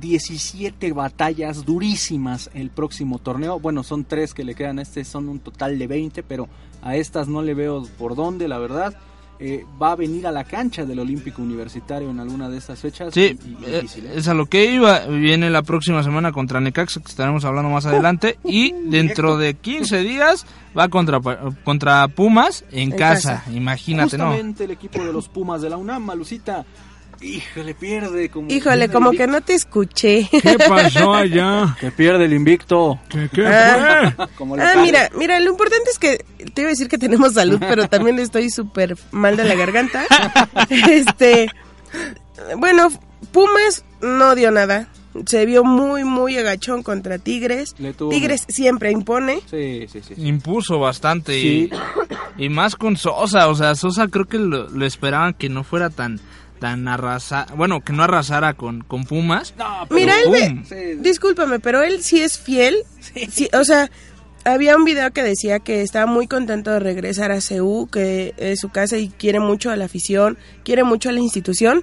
17 0.00 0.92
batallas 0.92 1.64
durísimas 1.64 2.50
el 2.54 2.70
próximo 2.70 3.18
torneo. 3.18 3.58
Bueno, 3.60 3.82
son 3.82 4.04
tres 4.04 4.34
que 4.34 4.44
le 4.44 4.54
quedan 4.54 4.78
a 4.78 4.82
este, 4.82 5.04
son 5.04 5.28
un 5.28 5.40
total 5.40 5.78
de 5.78 5.86
20, 5.86 6.22
pero 6.22 6.48
a 6.82 6.96
estas 6.96 7.28
no 7.28 7.42
le 7.42 7.54
veo 7.54 7.82
por 7.98 8.14
dónde, 8.14 8.48
la 8.48 8.58
verdad. 8.58 8.94
Eh, 9.42 9.64
va 9.80 9.92
a 9.92 9.96
venir 9.96 10.26
a 10.26 10.30
la 10.32 10.44
cancha 10.44 10.84
del 10.84 10.98
Olímpico 10.98 11.40
Universitario 11.40 12.10
en 12.10 12.20
alguna 12.20 12.50
de 12.50 12.58
estas 12.58 12.78
fechas. 12.78 13.14
Sí, 13.14 13.38
y- 13.42 13.48
y 13.48 13.56
eh, 13.66 13.76
difícil, 13.80 14.04
¿eh? 14.04 14.12
es 14.16 14.28
a 14.28 14.34
lo 14.34 14.44
que 14.44 14.70
iba. 14.70 14.98
Viene 15.06 15.48
la 15.48 15.62
próxima 15.62 16.02
semana 16.02 16.30
contra 16.30 16.60
Necaxa, 16.60 17.00
que 17.00 17.08
estaremos 17.08 17.46
hablando 17.46 17.70
más 17.70 17.86
adelante. 17.86 18.38
Y 18.44 18.72
dentro 18.90 19.38
de 19.38 19.54
15 19.54 20.00
días 20.02 20.44
va 20.78 20.88
contra, 20.88 21.20
Pa- 21.20 21.38
contra 21.64 22.06
Pumas 22.08 22.64
en, 22.70 22.92
En 22.92 22.98
casa. 22.98 23.36
casa. 23.38 23.50
Imagínate, 23.52 24.18
¿no? 24.18 24.24
Justamente 24.26 24.64
el 24.64 24.72
equipo 24.72 25.02
de 25.02 25.10
los 25.12 25.28
Pumas 25.28 25.62
de 25.62 25.70
la 25.70 25.78
UNAM, 25.78 26.02
Malucita, 26.04 26.66
híjole, 27.20 27.74
pierde 27.74 28.28
como... 28.30 28.50
Híjole, 28.50 28.76
pierde 28.88 28.92
como 28.92 29.10
que 29.12 29.26
no 29.26 29.40
te 29.40 29.54
escuché. 29.54 30.28
¿Qué 30.30 30.56
pasó 30.68 31.14
allá? 31.14 31.76
Que 31.80 31.90
pierde 31.90 32.24
el 32.24 32.32
invicto. 32.32 32.98
¿Qué, 33.08 33.28
qué 33.32 33.46
Ah. 33.46 34.28
Como 34.36 34.56
Ah, 34.56 34.74
mira, 34.82 35.10
mira, 35.16 35.38
lo 35.40 35.50
importante 35.50 35.90
es 35.90 35.98
que 35.98 36.24
te 36.54 36.62
iba 36.62 36.68
a 36.68 36.72
decir 36.72 36.88
que 36.88 36.98
tenemos 36.98 37.34
salud, 37.34 37.58
pero 37.60 37.88
también 37.88 38.18
estoy 38.18 38.50
súper 38.50 38.96
mal 39.10 39.36
de 39.36 39.44
la 39.44 39.54
garganta. 39.54 40.04
Este, 40.70 41.48
bueno, 42.56 42.88
Pumas 43.32 43.84
no 44.00 44.34
dio 44.34 44.50
nada. 44.50 44.88
Se 45.26 45.44
vio 45.44 45.64
muy, 45.64 46.04
muy 46.04 46.36
agachón 46.38 46.82
contra 46.84 47.18
Tigres. 47.18 47.74
Le 47.78 47.92
tuvo 47.92 48.10
Tigres 48.10 48.44
siempre 48.48 48.92
impone. 48.92 49.40
Sí, 49.50 49.86
sí, 49.90 50.00
sí. 50.06 50.14
sí. 50.14 50.26
Impuso 50.26 50.78
bastante 50.78 51.32
Sí. 51.32 51.68
y, 52.38 52.44
y 52.44 52.48
más 52.48 52.76
con 52.76 52.96
Sosa, 52.96 53.48
o 53.48 53.54
sea, 53.56 53.74
Sosa 53.74 54.06
creo 54.06 54.26
que 54.26 54.38
lo, 54.38 54.68
lo 54.68 54.86
esperaban 54.86 55.34
que 55.34 55.48
no 55.48 55.64
fuera 55.64 55.90
tan 55.90 56.20
tan 56.60 56.86
arrasa, 56.86 57.46
bueno, 57.56 57.80
que 57.80 57.92
no 57.92 58.02
arrasara 58.04 58.54
con, 58.54 58.82
con 58.82 59.04
Pumas. 59.04 59.54
No, 59.58 59.86
pero 59.88 60.00
Mira, 60.00 60.14
él 60.22 61.02
discúlpame, 61.02 61.58
pero 61.58 61.82
él 61.82 62.02
sí 62.02 62.20
es 62.20 62.38
fiel. 62.38 62.76
Sí, 63.32 63.48
o 63.52 63.64
sea, 63.64 63.90
había 64.44 64.76
un 64.76 64.84
video 64.84 65.10
que 65.10 65.22
decía 65.22 65.58
que 65.58 65.82
estaba 65.82 66.06
muy 66.06 66.26
contento 66.26 66.70
de 66.70 66.78
regresar 66.80 67.32
a 67.32 67.40
CEU, 67.40 67.88
que 67.90 68.34
es 68.36 68.60
su 68.60 68.68
casa 68.68 68.98
y 68.98 69.08
quiere 69.08 69.40
mucho 69.40 69.70
a 69.70 69.76
la 69.76 69.86
afición, 69.86 70.38
quiere 70.62 70.84
mucho 70.84 71.08
a 71.08 71.12
la 71.12 71.20
institución, 71.20 71.82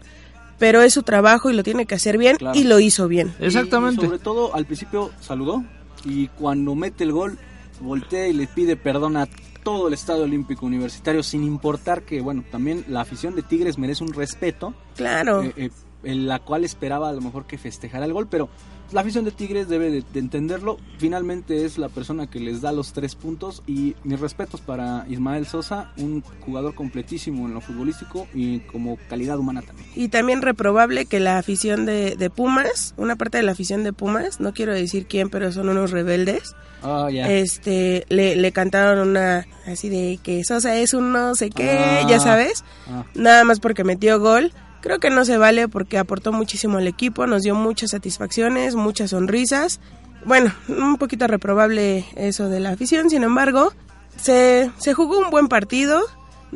pero 0.60 0.82
es 0.82 0.94
su 0.94 1.04
trabajo 1.04 1.50
y 1.50 1.54
lo 1.54 1.64
tiene 1.64 1.86
que 1.86 1.96
hacer 1.96 2.18
bien 2.18 2.38
Claro. 2.38 2.58
y 2.58 2.64
lo 2.64 2.80
hizo 2.80 3.08
bien. 3.08 3.34
Exactamente. 3.40 4.02
y 4.04 4.06
sobre 4.06 4.20
todo, 4.20 4.56
al 4.56 4.66
principio 4.66 5.12
saludó 5.22 5.64
y 6.06 6.28
cuando 6.28 6.76
mete 6.76 7.04
el 7.04 7.12
gol, 7.12 7.38
voltea 7.80 8.28
y 8.28 8.34
le 8.34 8.48
pide 8.48 8.76
perdón 8.76 9.18
a 9.18 9.28
todo 9.68 9.90
el 9.90 9.94
Estadio 9.96 10.24
Olímpico 10.24 10.66
Universitario, 10.66 11.22
sin 11.24 11.44
importar 11.44 12.04
que, 12.04 12.22
bueno, 12.22 12.42
también 12.50 12.86
la 12.88 13.02
afición 13.02 13.36
de 13.36 13.42
Tigres 13.44 13.78
merece 13.78 14.02
un 14.02 14.14
respeto, 14.14 14.74
Claro. 14.96 15.44
eh, 15.44 15.52
eh, 15.58 15.70
en 16.04 16.28
la 16.28 16.40
cual 16.40 16.64
esperaba 16.64 17.10
a 17.10 17.14
lo 17.14 17.22
mejor 17.22 17.46
que 17.46 17.58
festejara 17.58 18.06
el 18.06 18.14
gol, 18.14 18.28
pero 18.30 18.50
la 18.94 19.02
afición 19.02 19.26
de 19.26 19.32
Tigres 19.32 19.68
debe 19.68 19.92
de, 19.92 20.02
de 20.14 20.20
entenderlo. 20.22 20.78
Finalmente 20.98 21.66
es 21.66 21.78
la 21.78 21.90
persona 21.90 22.28
que 22.28 22.40
les 22.40 22.62
da 22.62 22.72
los 22.72 22.94
tres 22.94 23.16
puntos 23.16 23.62
y 23.68 23.96
mis 24.06 24.18
respetos 24.18 24.62
para 24.62 25.06
Ismael 25.10 25.46
Sosa, 25.46 25.92
un 25.98 26.24
jugador 26.46 26.74
completísimo 26.74 27.48
en 27.48 27.54
lo 27.54 27.60
futbolístico 27.60 28.28
y 28.34 28.60
como 28.60 28.98
calidad 29.10 29.38
humana 29.40 29.62
también. 29.62 29.90
Y 29.94 30.08
también 30.08 30.42
reprobable 30.42 31.06
que 31.06 31.20
la 31.20 31.38
afición 31.38 31.86
de, 31.86 32.16
de 32.16 32.30
Pumas, 32.30 32.94
una 32.96 33.18
parte 33.18 33.38
de 33.40 33.44
la 33.44 33.52
afición 33.52 33.84
de 33.84 33.92
Pumas, 33.92 34.40
no 34.40 34.54
quiero 34.54 34.74
decir 34.74 35.06
quién, 35.06 35.30
pero 35.30 35.52
son 35.52 35.68
unos 35.68 35.92
rebeldes, 35.92 36.54
Ah, 36.84 37.08
este, 37.12 38.06
le, 38.10 38.36
le 38.36 38.52
cantaron 38.52 39.10
una 39.10 39.48
así 39.66 39.90
de 39.90 40.20
que 40.22 40.44
Sosa 40.46 40.78
es 40.78 40.94
un 40.94 41.12
no 41.12 41.34
sé 41.34 41.50
qué, 41.50 41.72
Ah. 42.04 42.08
ya 42.08 42.20
sabes. 42.20 42.64
Ah. 42.88 43.04
nada 43.16 43.44
más 43.44 43.60
porque 43.60 43.84
metió 43.84 44.20
gol. 44.20 44.54
Creo 44.82 45.00
que 45.00 45.10
no 45.10 45.26
se 45.26 45.38
vale 45.38 45.68
porque 45.68 45.98
aportó 45.98 46.32
muchísimo 46.32 46.78
al 46.78 46.88
equipo, 46.88 47.28
nos 47.28 47.44
dio 47.44 47.56
muchas 47.56 47.92
satisfacciones, 47.92 48.76
muchas 48.76 49.12
sonrisas. 49.12 49.80
Bueno, 50.26 50.54
un 50.68 50.98
poquito 50.98 51.28
reprobable 51.28 52.06
eso 52.16 52.50
de 52.50 52.60
la 52.60 52.72
afición, 52.72 53.10
sin 53.10 53.24
embargo, 53.24 53.74
se, 54.18 54.72
se 54.78 54.94
jugó 54.94 55.20
un 55.20 55.30
buen 55.30 55.48
partido, 55.48 56.02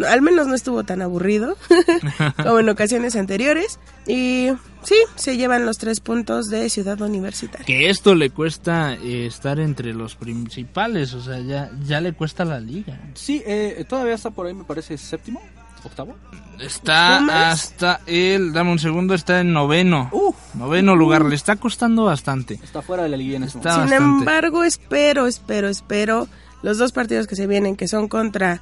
al 0.07 0.21
menos 0.21 0.47
no 0.47 0.55
estuvo 0.55 0.83
tan 0.83 1.01
aburrido 1.01 1.57
como 2.43 2.59
en 2.59 2.69
ocasiones 2.69 3.15
anteriores. 3.15 3.79
Y 4.07 4.49
sí, 4.83 4.95
se 5.15 5.37
llevan 5.37 5.65
los 5.65 5.77
tres 5.77 5.99
puntos 5.99 6.49
de 6.49 6.69
Ciudad 6.69 6.99
Universitaria. 7.01 7.65
Que 7.65 7.89
esto 7.89 8.15
le 8.15 8.29
cuesta 8.29 8.93
eh, 8.95 9.25
estar 9.25 9.59
entre 9.59 9.93
los 9.93 10.15
principales, 10.15 11.13
o 11.13 11.21
sea, 11.21 11.39
ya, 11.39 11.71
ya 11.83 12.01
le 12.01 12.13
cuesta 12.13 12.45
la 12.45 12.59
liga. 12.59 12.99
Sí, 13.13 13.43
eh, 13.45 13.85
todavía 13.87 14.15
está 14.15 14.31
por 14.31 14.47
ahí, 14.47 14.53
me 14.53 14.63
parece, 14.63 14.97
séptimo, 14.97 15.41
octavo. 15.83 16.15
Está 16.59 17.17
¿Pumas? 17.19 17.53
hasta 17.63 18.01
el, 18.05 18.53
dame 18.53 18.71
un 18.71 18.79
segundo, 18.79 19.13
está 19.13 19.39
en 19.41 19.51
noveno. 19.53 20.09
Uf. 20.11 20.35
Noveno 20.53 20.95
lugar, 20.95 21.25
le 21.25 21.35
está 21.35 21.55
costando 21.55 22.05
bastante. 22.05 22.59
Está 22.63 22.81
fuera 22.81 23.03
de 23.03 23.09
la 23.09 23.17
liguilla 23.17 23.37
en 23.37 23.43
este 23.43 23.57
momento. 23.57 23.81
Sin 23.81 23.89
bastante. 23.89 24.19
embargo, 24.19 24.63
espero, 24.63 25.27
espero, 25.27 25.69
espero 25.69 26.27
los 26.61 26.77
dos 26.77 26.91
partidos 26.91 27.27
que 27.27 27.35
se 27.35 27.47
vienen, 27.47 27.75
que 27.75 27.87
son 27.87 28.07
contra 28.07 28.61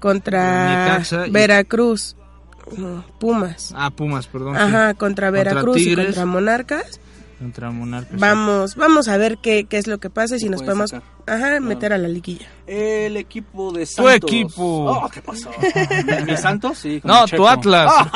contra 0.00 0.86
Necaxa 0.86 1.26
Veracruz, 1.30 2.16
no, 2.76 3.04
Pumas. 3.18 3.72
Ah, 3.76 3.90
Pumas, 3.90 4.26
perdón. 4.26 4.54
sí. 4.56 4.62
Ajá, 4.62 4.94
contra 4.94 5.30
Veracruz 5.30 5.78
y 5.78 5.84
Tigres. 5.84 6.06
contra 6.06 6.26
Monarcas. 6.26 7.00
Contra 7.38 7.70
Monarcas. 7.70 8.12
sí. 8.12 8.18
Vamos, 8.20 8.76
vamos 8.76 9.08
a 9.08 9.16
ver 9.16 9.38
qué, 9.38 9.64
qué 9.64 9.78
es 9.78 9.86
lo 9.86 9.98
que 9.98 10.10
pasa 10.10 10.36
y 10.36 10.40
si 10.40 10.48
nos 10.48 10.62
podemos 10.62 10.90
sacar. 10.90 11.08
Ajá, 11.26 11.60
meter 11.60 11.92
a 11.92 11.98
la 11.98 12.08
liguilla. 12.08 12.46
El 12.66 13.16
equipo 13.16 13.72
de 13.72 13.86
Santos. 13.86 14.14
equipo. 14.16 14.90
Oh, 14.90 15.08
¿qué 15.08 15.20
pasó? 15.20 15.50
¿Mi 16.26 16.36
Santos? 16.36 16.78
Sí. 16.78 17.00
con 17.00 17.10
No, 17.10 17.26
tu. 17.26 17.46
Atlas. 17.46 17.92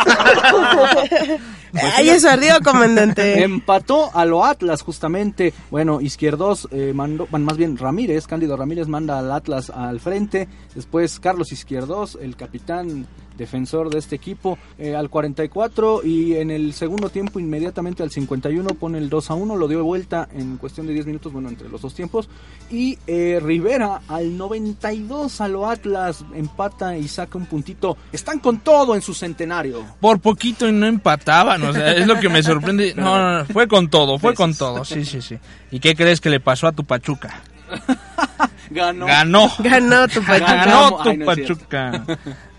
Ay, 1.97 2.09
eso 2.09 2.31
ardió, 2.31 2.61
comandante. 2.65 3.43
Empató 3.43 4.11
a 4.15 4.25
lo 4.25 4.45
Atlas 4.45 4.83
justamente. 4.83 5.53
Bueno, 5.71 6.01
Izquierdos 6.01 6.69
eh, 6.71 6.93
mandó, 6.95 7.27
bueno, 7.31 7.45
más 7.47 7.57
bien 7.57 7.77
Ramírez, 7.77 8.27
Cándido 8.27 8.57
Ramírez 8.57 8.89
manda 8.89 9.19
al 9.19 9.31
Atlas 9.31 9.71
al 9.71 10.01
frente. 10.01 10.49
Después 10.75 11.21
Carlos 11.21 11.53
Izquierdos, 11.53 12.17
el 12.21 12.37
capitán 12.37 13.07
defensor 13.37 13.91
de 13.91 13.99
este 13.99 14.17
equipo, 14.17 14.59
eh, 14.79 14.95
al 14.95 15.11
44 15.11 16.03
y 16.05 16.37
en 16.37 16.51
el 16.51 16.73
segundo 16.73 17.11
tiempo 17.11 17.39
inmediatamente 17.39 18.03
al 18.03 18.11
51 18.11 18.71
pone 18.71 18.99
el 18.99 19.11
2 19.11 19.31
a 19.31 19.35
1, 19.35 19.57
lo 19.57 19.69
dio 19.69 19.79
de 19.79 19.85
vuelta 19.85 20.29
en 20.33 20.57
cuestión 20.57 20.87
de 20.87 20.95
10 20.95 21.07
minutos, 21.07 21.33
bueno, 21.33 21.49
entre 21.49 21.69
los 21.69 21.83
dos 21.83 21.95
tiempos. 21.95 22.29
Y 22.71 22.96
eh, 23.07 23.41
Rivera 23.43 24.01
al 24.09 24.37
92 24.37 25.41
a 25.41 25.49
lo 25.49 25.69
Atlas 25.69 26.25
empata 26.35 26.97
y 26.97 27.09
saca 27.09 27.39
un 27.39 27.47
puntito. 27.47 27.97
Están 28.13 28.39
con 28.41 28.61
todo 28.61 28.95
en 28.95 29.03
su 29.03 29.15
centenario. 29.15 29.85
Por 30.01 30.21
poquito 30.21 30.69
y 30.69 30.73
no 30.73 30.87
empataban, 30.87 31.63
o 31.63 31.73
sea, 31.73 31.93
es 31.93 32.07
lo 32.07 32.19
que 32.19 32.29
me 32.29 32.43
sorprende. 32.43 32.95
No, 33.07 33.19
no, 33.19 33.39
no, 33.39 33.45
fue 33.47 33.69
con 33.69 33.89
todo, 33.89 34.19
fue 34.19 34.35
con 34.35 34.55
todo, 34.55 34.85
sí, 34.85 35.05
sí, 35.05 35.21
sí. 35.21 35.39
¿Y 35.71 35.81
qué 35.81 35.95
crees 35.95 36.21
que 36.21 36.31
le 36.31 36.41
pasó 36.41 36.67
a 36.67 36.73
tu 36.73 36.85
Pachuca? 36.85 37.43
Ganó. 38.71 39.07
Ganó. 39.07 39.51
Ganó 39.59 40.09
tu 40.09 40.23
Pachuca. 40.23 40.65
Ganó 40.65 41.03
tu 41.03 41.11
Ay, 41.11 41.17
no. 41.19 41.27
Pachuca. 41.27 42.05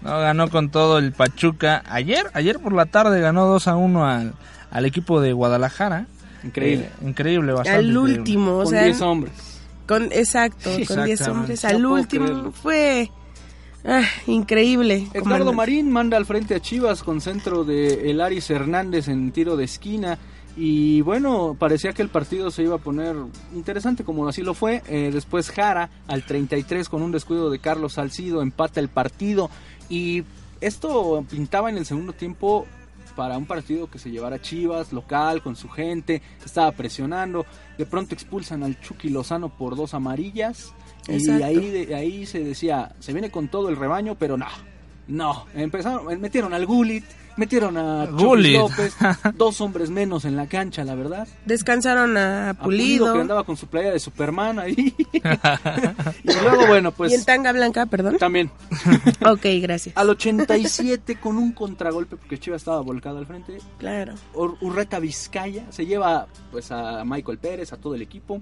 No, 0.01 0.19
ganó 0.19 0.49
con 0.49 0.69
todo 0.69 0.99
el 0.99 1.11
Pachuca. 1.11 1.83
Ayer, 1.89 2.27
ayer 2.33 2.59
por 2.59 2.73
la 2.73 2.85
tarde 2.85 3.19
ganó 3.19 3.45
2 3.47 3.67
a 3.67 3.75
1 3.75 4.05
al, 4.05 4.33
al 4.71 4.85
equipo 4.85 5.19
de 5.19 5.33
Guadalajara. 5.33 6.05
Increíble. 6.43 6.85
Eh, 6.85 7.07
increíble, 7.07 7.51
bastante. 7.51 7.79
Al 7.79 7.85
increíble. 7.85 8.19
último, 8.19 8.57
Con 8.57 8.67
sea, 8.67 8.83
10 8.83 9.01
hombres. 9.01 9.33
Con 9.87 10.11
exacto, 10.11 10.71
con 10.71 10.77
10 10.77 10.89
exactamente. 10.89 11.29
hombres 11.31 11.65
al 11.65 11.85
último 11.85 12.51
fue 12.51 13.09
ah, 13.85 14.03
increíble. 14.27 15.07
Comandante. 15.17 15.55
Marín 15.55 15.91
manda 15.91 16.17
al 16.17 16.25
frente 16.25 16.55
a 16.55 16.59
Chivas 16.59 17.03
con 17.03 17.21
centro 17.21 17.63
de 17.63 18.09
Elaris 18.11 18.49
Hernández 18.49 19.07
en 19.07 19.31
tiro 19.31 19.55
de 19.55 19.65
esquina. 19.65 20.17
Y 20.59 21.01
bueno, 21.01 21.55
parecía 21.57 21.93
que 21.93 22.01
el 22.01 22.09
partido 22.09 22.49
se 22.49 22.63
iba 22.63 22.75
a 22.75 22.79
poner 22.79 23.15
interesante 23.53 24.03
como 24.03 24.27
así 24.27 24.41
lo 24.41 24.55
fue. 24.55 24.81
Eh, 24.87 25.11
después 25.13 25.51
Jara 25.51 25.91
al 26.07 26.25
33 26.25 26.89
con 26.89 27.03
un 27.03 27.11
descuido 27.11 27.51
de 27.51 27.59
Carlos 27.59 27.93
Salcido 27.93 28.41
empata 28.41 28.79
el 28.79 28.89
partido. 28.89 29.51
Y 29.87 30.23
esto 30.59 31.23
pintaba 31.29 31.69
en 31.69 31.77
el 31.77 31.85
segundo 31.85 32.13
tiempo 32.13 32.65
para 33.17 33.37
un 33.37 33.45
partido 33.47 33.89
que 33.89 33.99
se 33.99 34.11
llevara 34.11 34.39
Chivas, 34.41 34.93
local, 34.93 35.41
con 35.41 35.55
su 35.57 35.67
gente, 35.67 36.21
estaba 36.45 36.71
presionando. 36.71 37.45
De 37.77 37.85
pronto 37.85 38.13
expulsan 38.13 38.63
al 38.63 38.79
Chucky 38.79 39.09
Lozano 39.09 39.49
por 39.49 39.75
dos 39.75 39.93
amarillas. 39.93 40.71
Y 41.09 41.41
ahí, 41.43 41.69
de- 41.71 41.95
ahí 41.95 42.25
se 42.27 42.43
decía, 42.43 42.95
se 42.99 43.11
viene 43.13 43.31
con 43.31 43.47
todo 43.49 43.69
el 43.69 43.75
rebaño, 43.75 44.15
pero 44.15 44.37
no. 44.37 44.45
No, 45.07 45.45
empezaron, 45.55 46.19
metieron 46.21 46.53
al 46.53 46.65
Gullit, 46.65 47.03
metieron 47.37 47.77
a 47.77 48.05
Chucky 48.07 48.23
Gullit. 48.23 48.57
López, 48.57 48.95
dos 49.35 49.61
hombres 49.61 49.89
menos 49.89 50.25
en 50.25 50.35
la 50.35 50.47
cancha, 50.47 50.83
la 50.83 50.95
verdad. 50.95 51.27
Descansaron 51.45 52.17
a 52.17 52.49
A 52.49 52.53
Pulido, 52.55 53.05
Pulido. 53.05 53.13
que 53.13 53.21
andaba 53.21 53.43
con 53.45 53.55
su 53.57 53.67
playa 53.67 53.91
de 53.91 53.99
Superman 53.99 54.59
ahí. 54.59 54.93
y 56.23 56.33
luego, 56.41 56.67
bueno, 56.67 56.89
y 56.89 56.91
en 56.91 56.95
pues 56.97 57.25
tanga 57.25 57.51
blanca, 57.51 57.85
perdón. 57.85 58.17
también. 58.17 58.51
Ok, 59.25 59.45
gracias. 59.61 59.95
Al 59.97 60.09
87 60.09 61.19
con 61.19 61.37
un 61.37 61.51
contragolpe 61.51 62.15
porque 62.17 62.37
Chivas 62.39 62.61
estaba 62.61 62.81
volcado 62.81 63.17
al 63.17 63.25
frente. 63.25 63.57
Claro. 63.77 64.13
Ur- 64.33 64.57
Urreta 64.61 64.99
Vizcaya 64.99 65.65
se 65.71 65.85
lleva 65.85 66.27
pues 66.51 66.71
a 66.71 67.03
Michael 67.05 67.37
Pérez, 67.37 67.73
a 67.73 67.77
todo 67.77 67.95
el 67.95 68.01
equipo. 68.01 68.39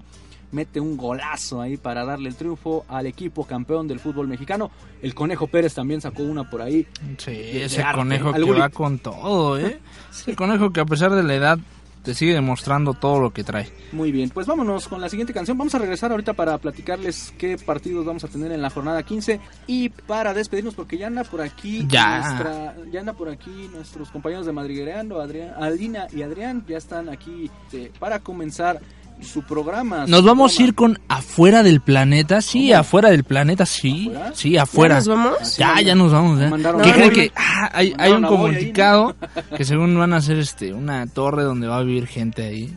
Mete 0.52 0.80
un 0.80 0.96
golazo 0.96 1.60
ahí 1.60 1.76
para 1.76 2.04
darle 2.04 2.28
el 2.28 2.34
triunfo 2.36 2.84
al 2.88 3.06
equipo 3.06 3.44
campeón 3.44 3.88
del 3.88 4.00
fútbol 4.00 4.28
mexicano. 4.28 4.70
El 5.02 5.14
Conejo 5.14 5.46
Pérez 5.46 5.74
también 5.74 6.00
sacó 6.00 6.22
una 6.22 6.48
por 6.48 6.62
ahí. 6.62 6.86
Sí, 7.18 7.30
de 7.32 7.64
ese 7.64 7.84
conejo 7.94 8.30
que 8.32 8.36
Algún- 8.36 8.60
va 8.60 8.68
con 8.70 8.98
todo, 8.98 9.58
¿eh? 9.58 9.78
Ese 10.10 10.34
conejo 10.36 10.70
que 10.70 10.80
a 10.80 10.84
pesar 10.86 11.12
de 11.14 11.22
la 11.22 11.34
edad 11.34 11.58
te 12.02 12.14
sigue 12.14 12.34
demostrando 12.34 12.94
todo 12.94 13.18
lo 13.18 13.32
que 13.32 13.42
trae. 13.42 13.68
Muy 13.90 14.12
bien, 14.12 14.30
pues 14.30 14.46
vámonos 14.46 14.86
con 14.86 15.00
la 15.00 15.08
siguiente 15.08 15.32
canción. 15.34 15.58
Vamos 15.58 15.74
a 15.74 15.78
regresar 15.80 16.12
ahorita 16.12 16.34
para 16.34 16.56
platicarles 16.58 17.34
qué 17.36 17.56
partidos 17.58 18.06
vamos 18.06 18.22
a 18.22 18.28
tener 18.28 18.52
en 18.52 18.62
la 18.62 18.70
jornada 18.70 19.02
15 19.02 19.40
y 19.66 19.88
para 19.88 20.32
despedirnos 20.32 20.76
porque 20.76 20.98
ya 20.98 21.08
anda 21.08 21.24
por 21.24 21.40
aquí 21.40 21.84
Ya. 21.88 22.20
nuestra- 22.20 22.76
ya 22.92 23.00
anda 23.00 23.12
por 23.12 23.28
aquí 23.28 23.68
nuestros 23.74 24.08
compañeros 24.12 24.46
de 24.46 24.52
Madriguereando, 24.52 25.20
Adrián, 25.20 25.54
Alina 25.60 26.06
y 26.14 26.22
Adrián 26.22 26.64
ya 26.68 26.78
están 26.78 27.08
aquí 27.08 27.50
eh, 27.72 27.90
para 27.98 28.20
comenzar 28.20 28.80
su 29.20 29.42
programa. 29.42 30.04
su 30.04 30.10
Nos 30.10 30.24
vamos 30.24 30.58
a 30.58 30.62
ir 30.62 30.74
con 30.74 30.98
afuera 31.08 31.62
del 31.62 31.80
planeta, 31.80 32.40
sí, 32.40 32.68
¿Cómo? 32.68 32.80
afuera 32.80 33.10
del 33.10 33.24
planeta, 33.24 33.66
sí, 33.66 34.08
¿Afuera? 34.10 34.32
sí, 34.34 34.56
afuera. 34.56 34.94
¿Ya 34.94 34.98
nos 34.98 35.08
vamos? 35.08 35.56
Ya, 35.56 35.80
ya 35.80 35.94
nos 35.94 36.12
vamos, 36.12 36.38
¿Qué 36.82 36.92
creen 36.92 37.10
que 37.10 37.32
ah, 37.36 37.70
hay, 37.72 37.94
hay 37.98 38.12
un 38.12 38.24
ahí, 38.24 38.30
comunicado 38.30 39.16
que 39.56 39.64
según 39.64 39.98
van 39.98 40.12
a 40.12 40.16
hacer 40.16 40.38
este 40.38 40.72
una 40.72 41.06
torre 41.06 41.42
donde 41.42 41.66
va 41.66 41.78
a 41.78 41.82
vivir 41.82 42.06
gente 42.06 42.42
ahí? 42.42 42.74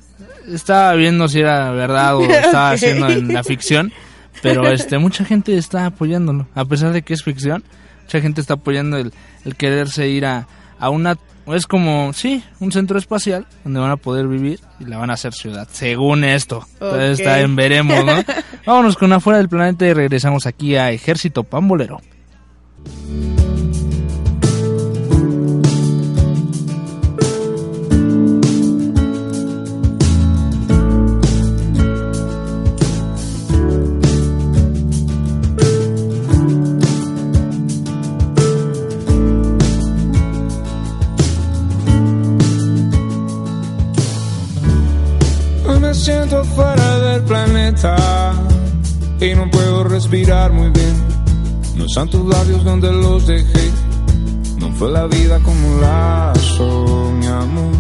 Estaba 0.48 0.94
viendo 0.94 1.28
si 1.28 1.40
era 1.40 1.72
verdad 1.72 2.18
o 2.18 2.24
estaba 2.24 2.72
haciendo 2.72 3.10
en 3.10 3.34
la 3.34 3.44
ficción, 3.44 3.92
pero 4.42 4.68
este 4.68 4.98
mucha 4.98 5.26
gente 5.26 5.58
está 5.58 5.86
apoyándolo, 5.86 6.48
a 6.56 6.66
pesar 6.66 6.92
de 6.92 7.02
que 7.02 7.14
es 7.14 7.24
ficción, 7.24 7.64
mucha 8.04 8.22
gente 8.22 8.42
está 8.42 8.56
apoyando 8.56 8.98
el, 8.98 9.14
el 9.46 9.56
quererse 9.56 10.08
ir 10.08 10.26
a, 10.26 10.48
a 10.80 10.90
una 10.90 11.18
es 11.56 11.66
como, 11.68 12.14
sí, 12.14 12.44
un 12.60 12.72
centro 12.72 12.98
espacial 13.00 13.46
donde 13.64 13.80
van 13.80 13.92
a 13.92 13.98
poder 13.98 14.28
vivir 14.28 14.60
y 14.80 14.86
la 14.86 14.98
van 14.98 15.10
a 15.10 15.14
hacer 15.14 15.34
ciudad, 15.34 15.68
según 15.72 16.24
esto. 16.24 16.66
Entonces 16.74 17.14
Ok. 17.14 17.20
está 17.20 17.40
en 17.42 17.56
veremos, 17.56 18.06
¿no? 18.06 18.24
Vámonos 18.66 18.96
con 18.96 19.12
afuera 19.14 19.38
del 19.40 19.50
planeta 19.50 19.86
y 19.88 19.94
regresamos 19.94 20.46
aquí 20.46 20.76
a 20.76 20.92
Ejército 20.92 21.44
Pambolero. 21.44 22.00
Siento 46.10 46.44
fuera 46.44 47.00
del 47.00 47.22
planeta 47.22 48.34
y 49.22 49.36
no 49.36 49.50
puedo 49.52 49.84
respirar 49.84 50.52
muy 50.52 50.70
bien. 50.72 50.96
No 51.76 51.86
están 51.86 52.10
tus 52.10 52.26
labios 52.26 52.64
donde 52.64 52.92
los 52.92 53.28
dejé. 53.28 53.72
No 54.58 54.72
fue 54.72 54.90
la 54.92 55.06
vida 55.06 55.40
como 55.40 55.80
la 55.80 56.34
soñamos. 56.58 57.78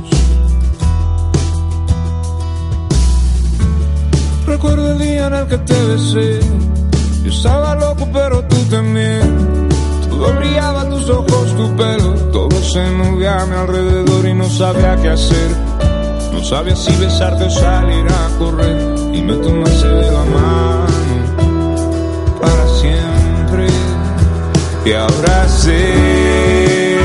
Recuerdo 4.45 4.91
el 4.91 4.99
día 4.99 5.27
en 5.27 5.34
el 5.34 5.47
que 5.47 5.57
te 5.57 5.86
besé. 5.86 6.39
Yo 7.23 7.32
estaba 7.32 7.75
loco, 7.75 8.07
pero 8.13 8.43
tú 8.43 8.57
también. 8.69 9.69
Todo 10.07 10.34
brillaba, 10.36 10.88
tus 10.88 11.09
ojos, 11.09 11.55
tu 11.57 11.75
pelo. 11.75 12.13
Todo 12.32 12.61
se 12.61 12.91
movía 12.91 13.41
a 13.41 13.45
mi 13.47 13.55
alrededor 13.55 14.27
y 14.27 14.34
no 14.36 14.47
sabía 14.49 14.95
qué 15.01 15.09
hacer. 15.09 15.68
No 16.39 16.45
sabía 16.45 16.73
si 16.73 16.95
besarte 16.95 17.43
o 17.43 17.49
salir 17.49 18.05
a 18.07 18.37
correr 18.39 18.95
y 19.13 19.21
me 19.21 19.33
tomaste 19.33 19.87
de 19.89 20.09
la 20.09 20.23
mano 20.23 20.87
para 22.39 22.65
siempre. 22.79 23.67
Y 24.85 24.93
ahora 24.93 25.49
sé 25.49 26.95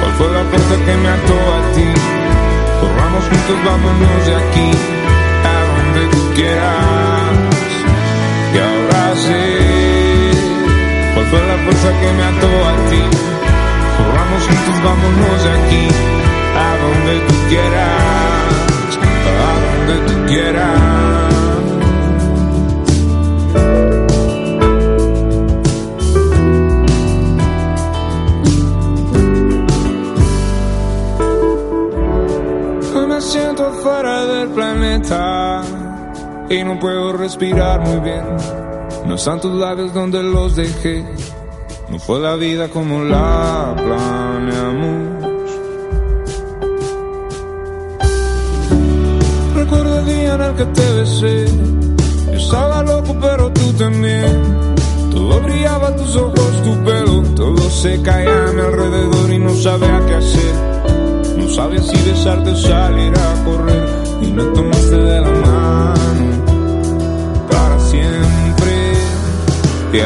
cuál 0.00 0.12
fue 0.18 0.28
la 0.32 0.42
puerta 0.42 0.74
que 0.84 0.96
me 0.96 1.08
ató 1.08 1.38
a 1.54 1.60
ti. 1.72 1.86
Corramos 2.80 3.24
juntos, 3.30 3.56
vámonos 3.64 4.26
de 4.26 4.34
aquí 4.34 4.70
a 5.46 5.56
donde 5.70 6.02
tú 6.10 6.22
quieras. 6.34 7.30
Y 8.52 8.58
ahora 8.58 9.14
sé 9.14 9.42
cuál 11.14 11.26
fue 11.26 11.40
la 11.46 11.56
fuerza 11.62 11.88
que 12.00 12.08
me 12.18 12.24
ató 12.24 12.50
a 12.66 12.74
ti. 12.90 13.02
Corramos 13.98 14.42
juntos, 14.48 14.76
vámonos 14.82 15.44
de 15.44 15.50
aquí 15.60 15.86
a 16.58 16.76
donde 16.82 17.20
tú 17.28 17.34
quieras, 17.48 18.59
donde 19.90 20.12
tú 20.12 20.26
quieras. 20.26 20.80
Me 33.08 33.20
siento 33.20 33.70
fuera 33.82 34.24
del 34.24 34.48
planeta 34.50 35.62
y 36.48 36.64
no 36.64 36.78
puedo 36.78 37.12
respirar 37.12 37.80
muy 37.80 38.00
bien. 38.00 38.24
No 39.06 39.14
están 39.16 39.40
tus 39.40 39.52
labios 39.52 39.92
donde 39.92 40.22
los 40.22 40.56
dejé. 40.56 41.04
No 41.90 41.98
fue 41.98 42.20
la 42.20 42.36
vida 42.36 42.68
como 42.68 43.02
la 43.02 43.69
que 50.60 50.66
te 50.66 50.92
besé. 50.92 51.46
Yo 52.26 52.38
estaba 52.38 52.82
loco, 52.82 53.16
pero 53.18 53.50
tú 53.50 53.72
también. 53.78 54.76
Todo 55.10 55.40
brillaba, 55.40 55.96
tus 55.96 56.14
ojos, 56.16 56.62
tu 56.62 56.84
pelo. 56.84 57.22
Todo 57.34 57.62
se 57.70 58.02
caía 58.02 58.48
a 58.48 58.52
mi 58.52 58.60
alrededor 58.60 59.32
y 59.32 59.38
no 59.38 59.54
sabía 59.54 60.00
qué 60.06 60.14
hacer. 60.16 60.54
No 61.38 61.48
sabía 61.48 61.82
si 61.82 61.96
besarte 62.08 62.50
o 62.50 62.56
salir 62.56 63.12
a 63.16 63.44
correr. 63.44 63.88
Y 64.20 64.26
me 64.32 64.44
tomaste 64.56 64.96
de 64.96 65.20
la 65.22 65.30
mano 65.30 66.24
para 67.50 67.78
siempre. 67.80 68.72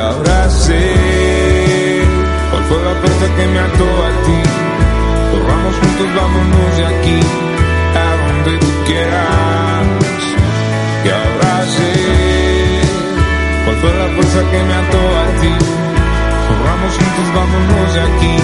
Ahora 0.01 0.51
sé 0.51 0.83
cuál 2.51 2.65
fue 2.69 2.79
la 2.89 2.95
puerta 3.01 3.27
que 3.37 3.47
me 3.55 3.59
ató 3.59 3.89
a 4.07 4.11
ti. 4.25 4.39
Corramos 5.33 5.75
juntos, 5.81 6.09
vámonos 6.15 6.77
de 6.77 6.85
aquí 6.87 7.19
a 8.03 8.07
donde 8.23 8.59
tú 8.59 8.73
quieras. 8.87 9.64
Fue 13.85 13.93
la 13.99 14.09
fuerza 14.15 14.41
que 14.51 14.63
me 14.63 14.75
ató 14.75 14.99
a 14.99 15.27
ti. 15.41 15.53
Corramos 16.49 16.93
juntos, 16.99 17.27
vámonos 17.35 17.95
de 17.95 18.01
aquí 18.01 18.35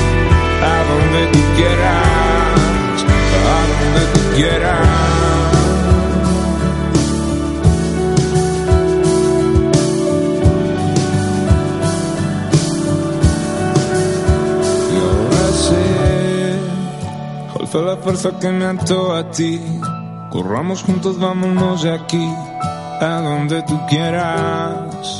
a 0.63 0.77
donde 0.91 1.21
tú 1.33 1.41
quieras. 1.57 2.99
A 3.49 3.61
donde 3.73 4.03
tú 4.13 4.21
quieras. 4.37 4.89
Fue 17.71 17.83
la 17.83 17.97
fuerza 17.99 18.31
que 18.41 18.51
me 18.51 18.65
ató 18.67 19.15
a 19.15 19.31
ti. 19.31 19.61
Corramos 20.31 20.83
juntos, 20.83 21.21
vámonos 21.21 21.85
de 21.85 21.95
aquí 21.95 22.35
a 23.01 23.21
donde 23.23 23.63
tú 23.63 23.79
quieras. 23.87 25.20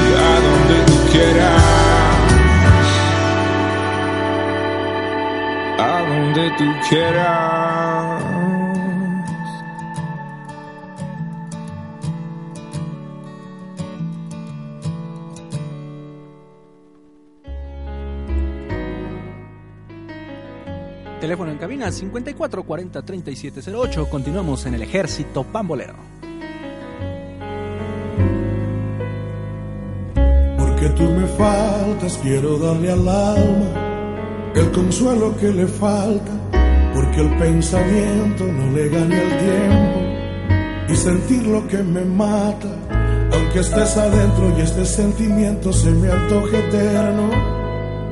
quieras. 1.11 1.63
A 5.77 6.05
donde 6.07 6.51
tú 6.57 6.65
quieras. 6.89 8.23
Teléfono 21.19 21.51
en 21.51 21.57
cabina 21.59 21.91
54 21.91 22.63
40 22.63 23.01
37 23.03 23.71
08. 23.71 24.09
Continuamos 24.09 24.65
en 24.65 24.73
el 24.73 24.81
ejército 24.81 25.43
pambolero. 25.43 26.20
Porque 30.81 30.95
tú 30.95 31.03
me 31.11 31.27
faltas, 31.27 32.19
quiero 32.23 32.57
darle 32.57 32.91
al 32.91 33.07
alma 33.07 34.51
el 34.55 34.71
consuelo 34.71 35.35
que 35.37 35.49
le 35.49 35.67
falta, 35.67 36.31
porque 36.95 37.21
el 37.21 37.37
pensamiento 37.37 38.45
no 38.45 38.71
le 38.75 38.89
gane 38.89 39.21
el 39.21 39.37
tiempo 39.37 40.89
y 40.89 40.95
sentir 40.95 41.45
lo 41.45 41.67
que 41.67 41.77
me 41.83 42.03
mata, 42.03 42.69
aunque 43.31 43.59
estés 43.59 43.95
adentro 43.95 44.57
y 44.57 44.61
este 44.61 44.83
sentimiento 44.85 45.71
se 45.71 45.91
me 45.91 46.09
antoje 46.11 46.57
eterno. 46.57 47.29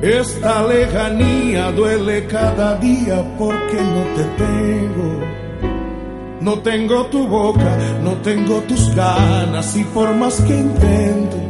Esta 0.00 0.66
lejanía 0.66 1.72
duele 1.72 2.26
cada 2.26 2.76
día 2.76 3.36
porque 3.36 3.80
no 3.82 4.02
te 4.14 4.44
tengo. 4.44 5.20
No 6.40 6.58
tengo 6.60 7.06
tu 7.06 7.26
boca, 7.26 7.76
no 8.02 8.12
tengo 8.22 8.60
tus 8.60 8.94
ganas 8.94 9.76
y 9.76 9.82
por 9.84 10.14
más 10.14 10.40
que 10.40 10.56
intento, 10.56 11.49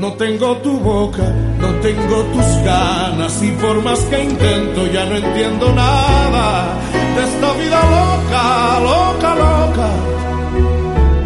No 0.00 0.14
tengo 0.14 0.56
tu 0.62 0.80
boca, 0.80 1.30
no 1.60 1.68
tengo 1.80 2.22
tus 2.32 2.64
ganas 2.64 3.42
y 3.42 3.50
por 3.50 3.84
más 3.84 3.98
que 4.04 4.24
intento 4.24 4.86
ya 4.86 5.04
no 5.04 5.16
entiendo 5.16 5.74
nada 5.74 6.78
de 7.16 7.22
esta 7.22 7.52
vida 7.52 7.80
loca, 7.98 8.80
loca, 8.80 9.34
loca, 9.34 9.90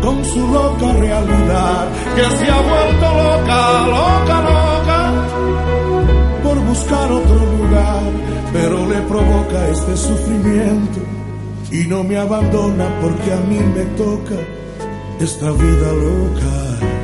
con 0.02 0.24
su 0.24 0.40
loca 0.48 0.92
realidad 0.92 1.88
que 2.16 2.22
se 2.36 2.50
ha 2.50 2.60
vuelto 2.60 3.06
loca, 3.22 3.86
loca, 3.86 4.36
loca, 4.50 5.12
por 6.42 6.58
buscar 6.58 7.12
otro 7.12 7.46
lugar, 7.56 8.02
pero 8.52 8.88
le 8.88 9.00
provoca 9.02 9.68
este 9.68 9.96
sufrimiento 9.96 10.98
y 11.70 11.86
no 11.86 12.02
me 12.02 12.16
abandona 12.16 12.86
porque 13.00 13.32
a 13.32 13.40
mí 13.48 13.60
me 13.76 13.84
toca 13.96 14.34
esta 15.20 15.52
vida 15.52 15.92
loca. 15.92 17.03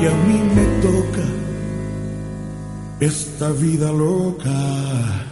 Que 0.00 0.06
a 0.08 0.14
mí 0.26 0.38
me 0.54 0.64
toca 0.80 1.26
esta 3.00 3.50
vida 3.52 3.90
loca. 3.92 5.28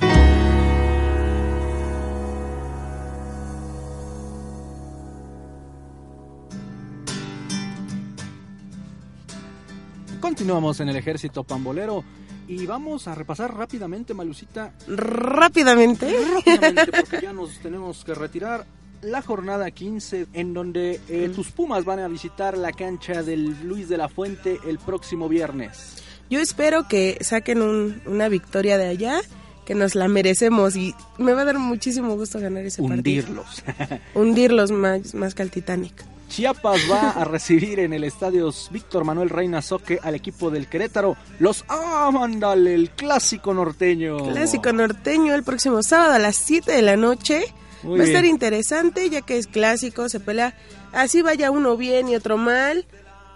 Continuamos 10.21 10.81
en 10.81 10.89
el 10.89 10.97
ejército 10.97 11.45
pambolero 11.45 12.03
y 12.49 12.67
vamos 12.67 13.07
a 13.09 13.15
repasar 13.15 13.55
rápidamente, 13.55 14.15
Malucita, 14.15 14.73
Rápidamente. 14.89 16.13
rápidamente 16.35 16.93
porque 16.93 17.21
ya 17.23 17.33
nos 17.33 17.59
tenemos 17.61 18.05
que 18.05 18.15
retirar. 18.15 18.67
La 19.07 19.23
jornada 19.23 19.71
15 19.71 20.27
en 20.33 20.53
donde 20.53 21.01
eh, 21.09 21.31
tus 21.35 21.51
Pumas 21.53 21.85
van 21.85 22.01
a 22.01 22.09
visitar 22.09 22.59
la 22.59 22.73
cancha 22.73 23.23
del 23.23 23.55
Luis 23.67 23.89
de 23.89 23.97
la 23.97 24.09
Fuente 24.09 24.59
el 24.67 24.79
próximo 24.79 25.29
viernes. 25.29 26.03
Yo 26.29 26.41
espero 26.41 26.89
que 26.89 27.17
saquen 27.21 27.63
un- 27.63 28.03
una 28.07 28.29
victoria 28.29 28.77
de 28.79 28.89
allá, 28.89 29.21
que 29.65 29.77
nos 29.77 29.95
la 29.95 30.09
merecemos 30.09 30.75
y 30.75 30.93
me 31.19 31.35
va 31.35 31.43
a 31.43 31.45
dar 31.45 31.59
muchísimo 31.59 32.17
gusto 32.17 32.41
ganar 32.41 32.65
ese 32.65 32.83
partido. 32.83 32.97
Hundirlos. 32.97 33.63
Hundirlos 34.15 34.71
más, 34.73 35.15
más 35.15 35.35
que 35.37 35.43
al 35.43 35.51
Titanic. 35.53 36.05
Chiapas 36.29 36.81
va 36.91 37.11
a 37.21 37.25
recibir 37.25 37.79
en 37.79 37.93
el 37.93 38.03
estadio 38.03 38.53
Víctor 38.73 39.05
Manuel 39.05 39.31
Reina 39.31 39.63
Soque 39.63 40.01
al 40.03 40.17
equipo 40.17 40.51
del 40.51 40.67
Querétaro. 40.67 41.17
Los 41.39 41.65
¡Ah, 41.69 42.11
mándale! 42.13 42.75
El 42.75 42.91
clásico 42.91 43.55
norteño. 43.55 44.17
Clásico 44.33 44.73
norteño 44.73 45.33
el 45.33 45.45
próximo 45.45 45.81
sábado 45.85 46.15
a 46.15 46.19
las 46.19 46.35
7 46.35 46.73
de 46.73 46.83
la 46.83 46.97
noche. 46.97 47.45
Muy 47.83 47.99
Va 47.99 48.05
a 48.05 48.07
estar 48.09 48.23
bien. 48.23 48.35
interesante 48.35 49.09
ya 49.11 49.23
que 49.23 49.39
es 49.39 49.47
clásico, 49.47 50.09
se 50.09 50.21
pelea. 50.21 50.55
Así 50.93 51.23
vaya 51.23 51.51
uno 51.51 51.77
bien 51.77 52.09
y 52.09 52.17
otro 52.17 52.37
mal. 52.37 52.87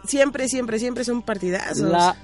Siempre, 0.06 0.48
siempre, 0.48 0.78
siempre 0.78 1.04
son 1.04 1.20
partidazos. 1.22 1.78
La, 1.90 2.16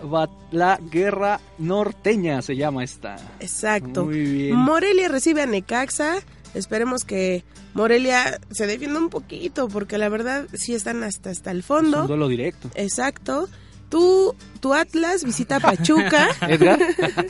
la 0.51 0.79
guerra 0.91 1.41
norteña 1.59 2.41
se 2.41 2.57
llama 2.57 2.83
esta. 2.85 3.17
Exacto. 3.41 4.07
Muy 4.07 4.21
bien. 4.23 4.57
Morelia 4.57 5.09
recibe 5.09 5.43
a 5.43 5.47
Necaxa. 5.47 6.17
Esperemos 6.55 7.05
que 7.05 7.45
Morelia 7.75 8.41
se 8.51 8.67
defienda 8.67 8.99
un 8.99 9.11
poquito 9.11 9.69
porque 9.69 9.99
la 9.99 10.09
verdad 10.09 10.47
sí 10.55 10.75
están 10.75 11.03
hasta, 11.05 11.29
hasta 11.29 11.51
el 11.51 11.59
Es 11.59 11.67
fondo. 11.67 12.01
un 12.03 12.07
duelo 12.07 12.29
directo. 12.29 12.71
Exacto. 12.75 13.47
Tú, 13.89 14.34
tu 14.61 14.74
Atlas 14.74 15.22
visita 15.24 15.61
Pachuca. 15.61 16.28
Edgar. 16.49 16.78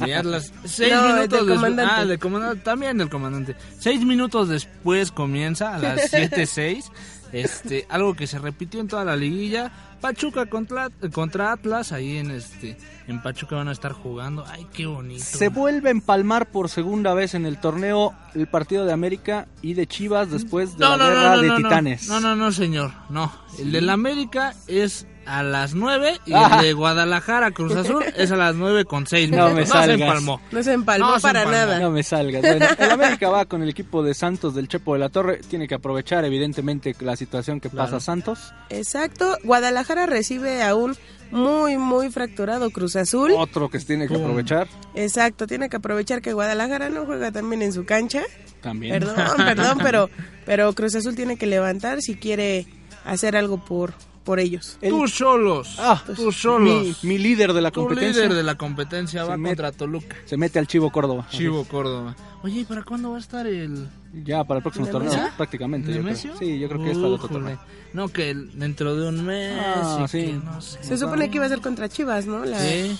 Mi 0.00 0.12
Atlas. 0.12 0.52
Seis 0.64 0.92
No, 0.92 1.02
minutos 1.02 1.20
del 1.30 1.30
después- 1.46 1.56
comandante. 1.56 1.94
Ah, 1.96 2.04
del 2.06 2.18
comandante. 2.18 2.62
También 2.64 2.98
del 2.98 3.10
comandante. 3.10 3.56
Seis 3.78 4.04
minutos 4.04 4.48
después 4.48 5.12
comienza 5.12 5.74
a 5.74 5.78
las 5.78 6.00
7-6. 6.12 6.84
Este, 7.32 7.84
algo 7.90 8.14
que 8.14 8.26
se 8.26 8.38
repitió 8.38 8.80
en 8.80 8.88
toda 8.88 9.04
la 9.04 9.16
liguilla. 9.16 9.70
Pachuca 10.00 10.46
contra, 10.46 10.88
contra 11.12 11.52
Atlas. 11.52 11.92
Ahí 11.92 12.16
en 12.18 12.30
este. 12.30 12.78
En 13.08 13.20
Pachuca 13.22 13.56
van 13.56 13.68
a 13.68 13.72
estar 13.72 13.92
jugando. 13.92 14.44
Ay, 14.48 14.66
qué 14.72 14.86
bonito. 14.86 15.22
Se 15.24 15.48
vuelve 15.48 15.88
a 15.88 15.92
empalmar 15.92 16.50
por 16.50 16.68
segunda 16.70 17.14
vez 17.14 17.34
en 17.34 17.44
el 17.44 17.58
torneo 17.58 18.14
el 18.34 18.46
partido 18.46 18.84
de 18.86 18.92
América 18.92 19.46
y 19.60 19.74
de 19.74 19.86
Chivas 19.86 20.30
después 20.30 20.78
de 20.78 20.84
la 20.88 20.96
guerra 20.96 21.36
de 21.38 21.48
no, 21.48 21.56
Titanes. 21.56 22.08
No, 22.08 22.20
no, 22.20 22.34
no, 22.36 22.50
señor. 22.52 22.92
No. 23.10 23.30
El 23.58 23.72
del 23.72 23.90
América 23.90 24.54
es 24.68 25.06
a 25.26 25.42
las 25.42 25.74
9 25.74 26.20
y 26.26 26.32
Ah. 26.34 26.58
el 26.60 26.66
de 26.66 26.72
Guadalajara 26.72 27.50
Cruz 27.50 27.74
Azul 27.76 28.04
es 28.16 28.30
a 28.30 28.36
las 28.36 28.54
9 28.54 28.84
con 28.84 29.06
6 29.06 29.30
No 29.30 29.50
me 29.50 29.60
no 29.62 29.66
se 29.66 29.92
empalmó. 29.92 30.40
No 30.52 30.62
se 30.62 30.72
empalmó 30.72 31.06
No 31.08 31.16
se 31.16 31.22
para 31.22 31.42
empalmó. 31.42 31.66
nada. 31.66 31.80
No 31.80 31.90
me 31.90 32.02
salgas. 32.02 32.42
Bueno, 32.42 32.66
el 32.78 32.90
América 32.90 33.28
va 33.28 33.44
con 33.46 33.62
el 33.62 33.68
equipo 33.68 34.02
de 34.02 34.14
Santos 34.14 34.54
del 34.54 34.68
Chepo 34.68 34.94
de 34.94 35.00
la 35.00 35.08
Torre. 35.08 35.40
Tiene 35.48 35.66
que 35.68 35.74
aprovechar, 35.74 36.24
evidentemente, 36.24 36.94
la 37.00 37.16
situación 37.16 37.60
que 37.60 37.68
Claro. 37.70 37.90
pasa 37.90 38.00
Santos. 38.04 38.52
Exacto. 38.70 39.36
Guadalajara 39.44 40.06
recibe 40.06 40.62
a 40.62 40.74
un 40.74 40.96
muy, 41.32 41.76
muy 41.76 42.08
fracturado 42.10 42.70
Cruz 42.70 42.94
Azul. 42.96 43.32
Otro 43.32 43.68
que 43.68 43.80
se 43.80 43.86
tiene 43.86 44.06
que 44.06 44.14
aprovechar 44.14 44.68
Exacto. 44.94 45.46
Tiene 45.48 45.68
que 45.68 45.76
aprovechar 45.76 46.22
que 46.22 46.32
Guadalajara 46.32 46.88
no 46.88 47.04
juega 47.04 47.32
también 47.32 47.62
en 47.62 47.72
su 47.72 47.84
cancha. 47.84 48.22
también. 48.60 48.92
Perdón, 49.00 49.16
perdón, 49.36 49.78
pero, 49.82 50.10
pero 50.44 50.72
Cruz 50.72 50.94
Azul 50.94 51.14
tiene 51.16 51.36
que 51.36 51.46
levantar 51.46 52.00
si 52.00 52.14
quiere 52.16 52.66
hacer 53.04 53.36
algo 53.36 53.64
por, 53.64 53.94
por 54.26 54.38
ellos. 54.40 54.76
El- 54.82 54.90
Tú 54.90 55.08
solos. 55.08 55.76
Ah, 55.78 56.02
tú 56.14 56.30
solos. 56.32 57.02
Mi, 57.02 57.08
mi 57.08 57.18
líder 57.18 57.54
de 57.54 57.62
la 57.62 57.70
Tu 57.70 57.80
competencia 57.80 58.22
líder 58.24 58.36
de 58.36 58.42
la 58.42 58.56
competencia 58.56 59.22
Se 59.22 59.28
va 59.28 59.36
met- 59.38 59.46
contra 59.50 59.72
Toluca. 59.72 60.16
se 60.26 60.36
mete 60.36 60.58
al 60.58 60.66
Chivo 60.66 60.90
Córdoba. 60.90 61.26
Chivo 61.30 61.64
Córdoba. 61.64 62.14
Oye, 62.42 62.60
¿y 62.60 62.64
para 62.64 62.82
cuándo 62.82 63.10
va 63.12 63.16
a 63.16 63.20
estar 63.20 63.46
el 63.46 63.88
Ya 64.24 64.44
para 64.44 64.58
el 64.58 64.62
próximo 64.62 64.86
torneo, 64.88 65.10
¿Nemesio? 65.12 65.36
prácticamente. 65.38 65.94
yo 65.94 66.02
creo. 66.02 66.16
Sí, 66.16 66.58
yo 66.58 66.68
creo 66.68 66.82
que 66.82 66.90
es 66.90 66.96
para 66.96 67.08
el 67.08 67.14
otro 67.14 67.28
torneo. 67.28 67.58
No, 67.94 68.08
que 68.08 68.30
el- 68.30 68.58
dentro 68.58 68.94
de 68.94 69.08
un 69.08 69.24
mes. 69.24 69.58
Ah, 69.58 70.02
y 70.04 70.08
sí. 70.08 70.18
que 70.26 70.32
no 70.34 70.60
sé. 70.60 70.82
Se 70.84 70.98
supone 70.98 71.30
que 71.30 71.36
iba 71.36 71.46
a 71.46 71.48
ser 71.48 71.60
contra 71.60 71.88
Chivas, 71.88 72.26
¿no? 72.26 72.44
La- 72.44 72.58
Sí. 72.60 72.94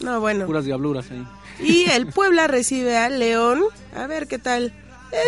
No, 0.00 0.18
bueno. 0.20 0.44
Puras 0.46 0.64
diabluras 0.64 1.08
ahí. 1.10 1.24
Y 1.62 1.88
el 1.90 2.06
Puebla 2.08 2.48
recibe 2.48 2.96
al 2.96 3.20
León. 3.20 3.60
A 3.96 4.06
ver 4.08 4.26
qué 4.26 4.38
tal. 4.38 4.72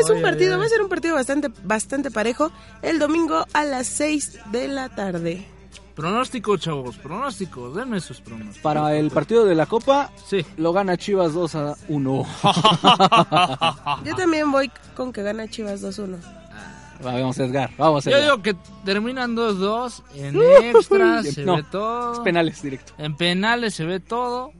Es 0.01 0.11
un 0.11 0.16
Ay, 0.18 0.22
partido, 0.22 0.51
ay, 0.51 0.55
ay. 0.55 0.59
va 0.61 0.64
a 0.66 0.68
ser 0.68 0.82
un 0.82 0.89
partido 0.89 1.14
bastante, 1.14 1.49
bastante 1.64 2.11
parejo. 2.11 2.51
El 2.82 2.99
domingo 2.99 3.47
a 3.53 3.64
las 3.64 3.87
6 3.87 4.39
de 4.53 4.68
la 4.68 4.89
tarde. 4.89 5.47
Pronóstico, 5.95 6.57
chavos, 6.59 6.97
pronósticos. 6.99 7.74
Denme 7.74 8.01
sus 8.01 8.20
pronósticos. 8.20 8.59
Para 8.59 8.95
el 8.97 9.11
partido 9.11 9.45
de 9.47 9.55
la 9.55 9.64
Copa, 9.66 10.11
Sí. 10.28 10.45
lo 10.59 10.72
gana 10.74 10.97
Chivas 10.99 11.32
2 11.32 11.55
a 11.55 11.74
1. 11.89 12.26
Yo 14.05 14.14
también 14.16 14.51
voy 14.53 14.70
con 14.95 15.12
que 15.12 15.22
gana 15.22 15.49
Chivas 15.49 15.80
2-1. 15.82 16.18
vamos, 17.03 17.39
Edgar, 17.39 17.70
vamos, 17.78 18.05
Yo 18.05 18.11
Edgar. 18.11 18.22
digo 18.22 18.43
que 18.43 18.57
terminan 18.84 19.34
2-2. 19.37 20.03
En 20.16 20.37
extras 20.76 21.26
se 21.28 21.45
No, 21.45 21.57
ve 21.57 21.64
todo. 21.70 22.12
Es 22.14 22.18
penales 22.20 22.61
directo. 22.62 22.93
En 22.99 23.16
penales 23.16 23.74
se 23.74 23.84
ve 23.84 24.01
todo. 24.01 24.53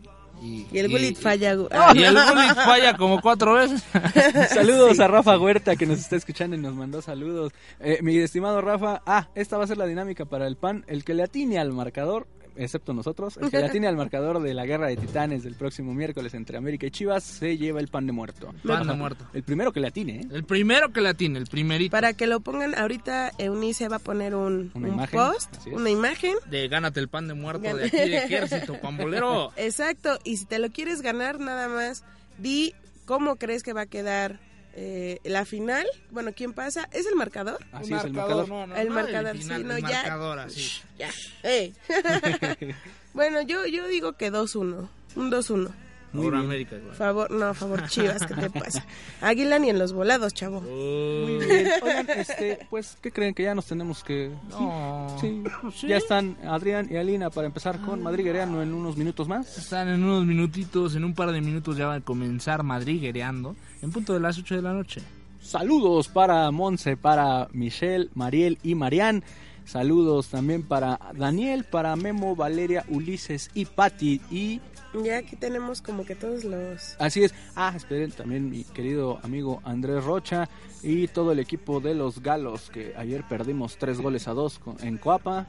Y, 0.43 0.66
Y 0.70 0.78
el 0.78 0.89
Gullit 0.91 1.16
falla. 1.18 1.55
gu- 1.55 1.68
Y 1.97 2.03
el 2.03 2.14
Gullit 2.14 2.55
falla 2.55 2.97
como 2.97 3.20
cuatro 3.20 3.55
veces. 3.55 3.82
Saludos 4.53 5.01
a 5.01 5.09
Rafa 5.09 5.39
Huerta 5.39 5.76
que 5.76 5.87
nos 5.87 5.99
está 5.99 6.16
escuchando 6.16 6.57
y 6.57 6.59
nos 6.61 6.74
mandó 6.74 7.01
saludos. 7.03 7.53
Eh, 7.80 7.99
mi 8.03 8.16
estimado 8.18 8.61
Rafa, 8.61 9.03
ah, 9.07 9.28
esta 9.34 9.57
va 9.59 9.64
a 9.64 9.66
ser 9.66 9.78
la 9.78 9.87
dinámica 9.87 10.24
para 10.24 10.47
el 10.47 10.57
PAN. 10.57 10.84
El 10.89 11.05
que 11.05 11.14
le 11.14 11.22
atine 11.22 11.59
al 11.59 11.72
marcador, 11.72 12.26
excepto 12.57 12.92
nosotros, 12.92 13.36
el 13.36 13.50
que 13.50 13.59
le 13.59 13.66
atine 13.66 13.86
al 13.86 13.96
marcador 13.96 14.40
de 14.40 14.54
la 14.54 14.66
guerra 14.66 14.88
de 14.88 14.96
titanes 14.96 15.42
del 15.42 15.54
próximo 15.54 15.94
miércoles 15.94 16.34
entre 16.34 16.57
América 16.57 16.86
y 16.86 16.90
Chivas, 16.90 17.24
se 17.24 17.57
lleva 17.57 17.80
el 17.80 17.88
pan 17.88 18.07
de 18.07 18.12
muerto. 18.12 18.52
Pan 18.66 18.86
de 18.86 18.94
muerto. 18.94 19.26
El 19.32 19.42
primero 19.42 19.72
que 19.72 19.80
le 19.80 19.88
atine, 19.88 20.20
¿eh? 20.20 20.28
El 20.32 20.44
primero 20.44 20.92
que 20.92 21.00
la 21.00 21.14
tiene, 21.14 21.38
el 21.38 21.46
primerito. 21.46 21.90
Para 21.90 22.12
que 22.12 22.26
lo 22.26 22.40
pongan, 22.40 22.76
ahorita 22.76 23.32
Eunice 23.38 23.88
va 23.88 23.96
a 23.96 24.00
poner 24.00 24.34
un, 24.34 24.70
Una 24.74 24.88
un 24.88 24.94
imagen, 24.94 25.18
post, 25.18 25.66
una 25.72 25.90
imagen. 25.90 26.34
De 26.50 26.68
gánate 26.68 27.00
el 27.00 27.09
pan 27.09 27.28
de 27.28 27.34
muerto 27.34 27.76
de 27.76 27.86
aquí 27.86 27.96
de 27.96 28.16
ejército, 28.24 28.80
pambolero. 28.80 29.52
Exacto, 29.57 30.18
y 30.24 30.36
si 30.36 30.46
te 30.46 30.59
lo 30.59 30.70
quieres 30.70 31.02
ganar, 31.02 31.38
nada 31.40 31.68
más 31.68 32.04
di 32.38 32.74
cómo 33.04 33.36
crees 33.36 33.62
que 33.62 33.72
va 33.72 33.82
a 33.82 33.86
quedar 33.86 34.40
eh, 34.79 35.20
la 35.24 35.45
final. 35.45 35.87
Bueno, 36.11 36.33
¿quién 36.37 36.53
pasa? 36.53 36.89
¿Es 36.93 37.07
el 37.07 37.14
marcador? 37.16 37.59
Así 37.72 37.93
es 37.95 38.05
el 38.05 38.12
marcador. 38.12 38.49
no, 38.49 38.66
no, 38.66 38.77
El 38.77 38.89
no 38.89 38.95
marcador, 38.95 39.37
final, 39.37 39.59
sí, 39.59 39.64
no, 39.64 39.74
el 39.77 39.83
ya. 39.83 39.89
marcador, 40.03 40.39
así. 40.39 40.70
Ya. 40.99 41.11
ey. 41.43 41.74
bueno, 43.14 43.41
yo, 43.43 43.66
yo 43.66 43.87
digo 43.89 44.12
que 44.12 44.31
2-1. 44.31 44.89
Un 45.16 45.31
2-1. 45.33 45.70
Muy 46.16 46.24
Por 46.24 46.32
bien. 46.34 46.44
América. 46.44 46.76
Favor, 46.94 47.30
no, 47.30 47.54
favor, 47.54 47.86
Chivas, 47.88 48.26
¿qué 48.26 48.34
te 48.34 48.50
pasa? 48.50 48.84
Águila 49.20 49.58
ni 49.58 49.70
en 49.70 49.78
los 49.78 49.92
volados, 49.92 50.34
chavo. 50.34 50.60
Muy 50.62 51.44
bien. 51.46 51.68
Oigan, 51.82 52.06
este, 52.16 52.66
pues, 52.70 52.96
¿qué 53.00 53.10
creen 53.12 53.34
que 53.34 53.44
ya 53.44 53.54
nos 53.54 53.66
tenemos 53.66 54.02
que... 54.02 54.32
No. 54.50 55.16
Sí, 55.20 55.42
Sí. 55.74 55.86
ya 55.88 55.96
están 55.98 56.36
Adrián 56.44 56.88
y 56.90 56.96
Alina 56.96 57.30
para 57.30 57.46
empezar 57.46 57.80
con 57.80 58.02
Madrid 58.02 58.24
Guerreano 58.24 58.62
en 58.62 58.72
unos 58.74 58.96
minutos 58.96 59.28
más. 59.28 59.56
Están 59.58 59.88
en 59.88 60.02
unos 60.02 60.24
minutitos, 60.26 60.94
en 60.96 61.04
un 61.04 61.14
par 61.14 61.30
de 61.32 61.40
minutos 61.40 61.76
ya 61.76 61.86
va 61.86 61.94
a 61.94 62.00
comenzar 62.00 62.62
Madrid 62.62 63.00
guerreando 63.00 63.54
en 63.82 63.92
punto 63.92 64.12
de 64.14 64.20
las 64.20 64.38
8 64.38 64.56
de 64.56 64.62
la 64.62 64.72
noche. 64.72 65.02
Saludos 65.40 66.08
para 66.08 66.50
Monse, 66.50 66.96
para 66.96 67.48
Michelle, 67.52 68.08
Mariel 68.14 68.58
y 68.64 68.74
Marian. 68.74 69.22
Saludos 69.64 70.28
también 70.28 70.62
para 70.62 70.98
Daniel, 71.14 71.64
para 71.64 71.94
Memo, 71.96 72.36
Valeria, 72.36 72.84
Ulises 72.88 73.50
y 73.54 73.64
Patti. 73.64 74.20
Y 74.30 74.60
Ya 75.05 75.18
aquí 75.18 75.36
tenemos 75.36 75.82
como 75.82 76.05
que 76.05 76.14
todos 76.14 76.44
los... 76.44 76.97
así 76.99 77.24
es. 77.24 77.34
Ah, 77.55 77.72
esperen 77.76 78.11
también 78.11 78.49
mi 78.49 78.64
querido 78.64 79.18
amigo 79.22 79.61
Andrés 79.64 80.05
Rocha 80.05 80.49
y 80.82 81.09
todo 81.09 81.32
el 81.32 81.38
equipo 81.38 81.80
de 81.80 81.94
los 81.94 82.22
Galos 82.22 82.70
que 82.70 82.94
ayer 82.97 83.24
perdimos 83.28 83.76
tres 83.78 84.01
goles 84.01 84.28
a 84.28 84.32
dos 84.32 84.61
en 84.80 84.99
Coapa. 84.99 85.47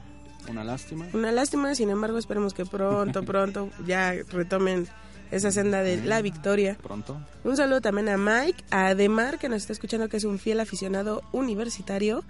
Una 0.48 0.64
lástima. 0.64 1.06
Una 1.12 1.32
lástima, 1.32 1.74
sin 1.74 1.90
embargo, 1.90 2.18
esperemos 2.18 2.54
que 2.54 2.64
pronto, 2.64 3.22
pronto 3.24 3.70
ya 3.86 4.12
retomen 4.30 4.86
esa 5.30 5.50
senda 5.50 5.82
de 5.82 6.02
la 6.04 6.22
victoria. 6.22 6.76
Pronto. 6.82 7.20
Un 7.44 7.56
saludo 7.56 7.80
también 7.80 8.08
a 8.08 8.16
Mike, 8.16 8.64
a 8.70 8.88
Ademar, 8.88 9.38
que 9.38 9.48
nos 9.48 9.62
está 9.62 9.72
escuchando, 9.72 10.08
que 10.08 10.16
es 10.16 10.24
un 10.24 10.38
fiel 10.38 10.60
aficionado 10.60 11.22
universitario, 11.32 12.24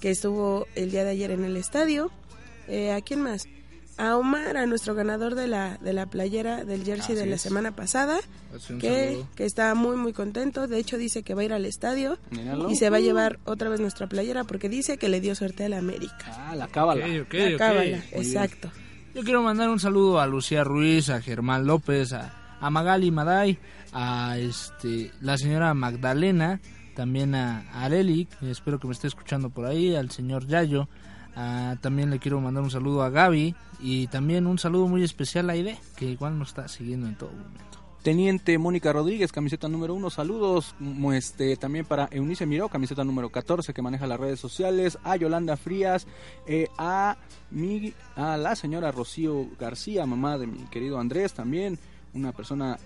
que 0.00 0.10
estuvo 0.10 0.66
el 0.74 0.90
día 0.90 1.04
de 1.04 1.10
ayer 1.10 1.30
en 1.30 1.44
el 1.44 1.56
estadio. 1.56 2.10
Eh, 2.66 2.92
¿A 2.92 3.00
quién 3.00 3.20
más? 3.20 3.46
A 4.00 4.16
Omar, 4.16 4.56
a 4.56 4.66
nuestro 4.66 4.94
ganador 4.94 5.34
de 5.34 5.46
la, 5.46 5.76
de 5.78 5.92
la 5.92 6.06
playera 6.06 6.64
del 6.64 6.84
jersey 6.84 7.14
Así 7.14 7.24
de 7.24 7.26
la 7.26 7.34
es. 7.36 7.42
semana 7.42 7.72
pasada, 7.72 8.18
que, 8.80 9.22
que 9.36 9.44
está 9.44 9.74
muy, 9.74 9.96
muy 9.96 10.12
contento. 10.12 10.66
De 10.68 10.78
hecho, 10.78 10.96
dice 10.96 11.22
que 11.22 11.34
va 11.34 11.42
a 11.42 11.44
ir 11.44 11.52
al 11.52 11.66
estadio 11.66 12.18
Míralo. 12.30 12.70
y 12.70 12.76
se 12.76 12.88
va 12.90 12.96
a 12.96 13.00
llevar 13.00 13.38
otra 13.44 13.68
vez 13.68 13.78
nuestra 13.80 14.06
playera 14.06 14.44
porque 14.44 14.68
dice 14.68 14.96
que 14.96 15.08
le 15.08 15.20
dio 15.20 15.34
suerte 15.34 15.64
a 15.64 15.68
la 15.68 15.78
América. 15.78 16.16
Ah, 16.26 16.54
la 16.56 16.66
cábala. 16.68 17.06
La 17.06 17.58
cábala, 17.58 18.02
exacto. 18.12 18.70
Yo 19.14 19.22
quiero 19.22 19.42
mandar 19.42 19.68
un 19.68 19.80
saludo 19.80 20.20
a 20.20 20.26
Lucía 20.26 20.64
Ruiz, 20.64 21.10
a 21.10 21.20
Germán 21.20 21.66
López, 21.66 22.12
a, 22.12 22.32
a 22.60 22.70
Magali 22.70 23.10
Maday, 23.10 23.58
a 23.92 24.38
este 24.38 25.10
la 25.20 25.36
señora 25.36 25.74
Magdalena, 25.74 26.60
también 26.94 27.34
a, 27.34 27.68
a 27.72 27.84
Areli, 27.84 28.28
espero 28.42 28.78
que 28.78 28.86
me 28.86 28.92
esté 28.94 29.08
escuchando 29.08 29.50
por 29.50 29.66
ahí, 29.66 29.94
al 29.96 30.10
señor 30.10 30.46
Yayo. 30.46 30.88
A- 31.36 31.76
también 31.80 32.10
le 32.10 32.18
quiero 32.18 32.40
mandar 32.40 32.62
un 32.62 32.70
saludo 32.70 33.02
a 33.02 33.10
Gaby 33.10 33.54
y 33.80 34.06
también 34.08 34.46
un 34.46 34.58
saludo 34.58 34.86
muy 34.88 35.02
especial 35.02 35.48
a 35.50 35.54
Aide, 35.54 35.78
que 35.96 36.06
igual 36.06 36.38
nos 36.38 36.48
está 36.48 36.68
siguiendo 36.68 37.06
en 37.06 37.16
todo 37.16 37.30
momento. 37.30 37.78
Teniente 38.02 38.56
Mónica 38.56 38.94
Rodríguez, 38.94 39.30
camiseta 39.30 39.68
número 39.68 39.94
uno, 39.94 40.08
saludos. 40.08 40.74
Este, 41.12 41.54
también 41.56 41.84
para 41.84 42.08
Eunice 42.10 42.46
Miró, 42.46 42.70
camiseta 42.70 43.04
número 43.04 43.28
14, 43.30 43.74
que 43.74 43.82
maneja 43.82 44.06
las 44.06 44.18
redes 44.18 44.40
sociales. 44.40 44.96
A 45.04 45.16
Yolanda 45.16 45.58
Frías, 45.58 46.06
eh, 46.46 46.68
a, 46.78 47.18
mi, 47.50 47.92
a 48.16 48.38
la 48.38 48.56
señora 48.56 48.90
Rocío 48.90 49.48
García, 49.58 50.06
mamá 50.06 50.38
de 50.38 50.46
mi 50.46 50.60
querido 50.70 50.98
Andrés, 50.98 51.34
también 51.34 51.78
una 52.14 52.32
persona 52.32 52.78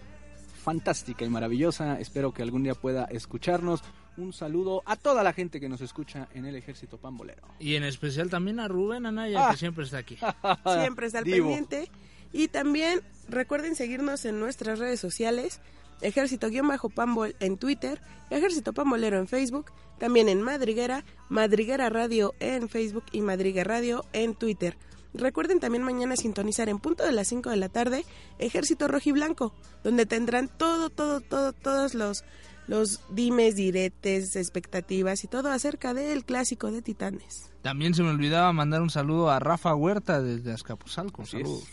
fantástica 0.62 1.24
y 1.24 1.30
maravillosa. 1.30 2.01
Espero 2.01 2.32
que 2.32 2.42
algún 2.42 2.64
día 2.64 2.74
pueda 2.74 3.05
escucharnos. 3.05 3.82
Un 4.17 4.33
saludo 4.33 4.83
a 4.87 4.97
toda 4.97 5.23
la 5.25 5.33
gente 5.33 5.59
que 5.61 5.69
nos 5.69 5.81
escucha 5.81 6.29
en 6.35 6.45
el 6.45 6.55
Ejército 6.55 6.99
Pambolero. 6.99 7.43
Y 7.59 7.75
en 7.75 7.83
especial 7.85 8.31
también 8.31 8.61
a 8.61 8.69
Rubén 8.69 9.07
Anaya, 9.07 9.49
Ah. 9.49 9.51
que 9.51 9.57
siempre 9.57 9.85
está 9.85 9.99
aquí. 9.99 10.17
siempre 10.81 11.07
estar 11.09 11.25
Divo. 11.25 11.47
pendiente. 11.49 11.91
Y 12.33 12.49
también 12.49 13.01
recuerden 13.29 13.75
seguirnos 13.77 14.25
en 14.25 14.39
nuestras 14.41 14.79
redes 14.79 15.01
sociales, 15.01 15.61
Ejército-Pambol 16.01 17.37
en 17.41 17.57
Twitter, 17.59 18.01
Ejército 18.31 18.73
Pambolero 18.73 19.19
en 19.19 19.29
Facebook, 19.29 19.71
también 19.99 20.29
en 20.29 20.43
Madriguera, 20.43 21.05
Madriguera 21.29 21.89
Radio 21.91 22.35
en 22.41 22.69
Facebook 22.69 23.05
y 23.12 23.21
Madriguera 23.21 23.65
Radio 23.75 24.05
en 24.12 24.35
Twitter. 24.35 24.77
Recuerden 25.12 25.61
también 25.61 25.85
mañana 25.85 26.17
sintonizar 26.17 26.69
en 26.69 26.79
punto 26.81 27.05
de 27.05 27.12
las 27.12 27.29
5 27.29 27.51
de 27.51 27.57
la 27.57 27.69
tarde 27.69 28.05
Ejército 28.39 28.89
Rojiblanco, 28.89 29.55
donde 29.85 30.07
tendrán 30.07 30.49
todo, 30.49 30.91
todo, 30.91 31.21
todo, 31.21 31.53
todos 31.53 31.95
los, 31.95 32.25
los 32.67 33.01
dimes, 33.11 33.57
diretes, 33.57 34.37
expectativas 34.37 35.25
y 35.25 35.29
todo 35.29 35.51
acerca 35.51 35.95
del 35.95 36.25
clásico 36.25 36.71
de 36.71 36.83
Titanes. 36.83 37.51
También 37.62 37.95
se 37.95 38.03
me 38.03 38.11
olvidaba 38.11 38.53
mandar 38.53 38.83
un 38.83 38.91
saludo 38.91 39.31
a 39.31 39.39
Rafa 39.39 39.75
Huerta 39.75 40.23
desde 40.23 40.53
Azcapotzalco. 40.53 41.23
Así 41.23 41.39
es. 41.39 41.43
Saludos. 41.43 41.65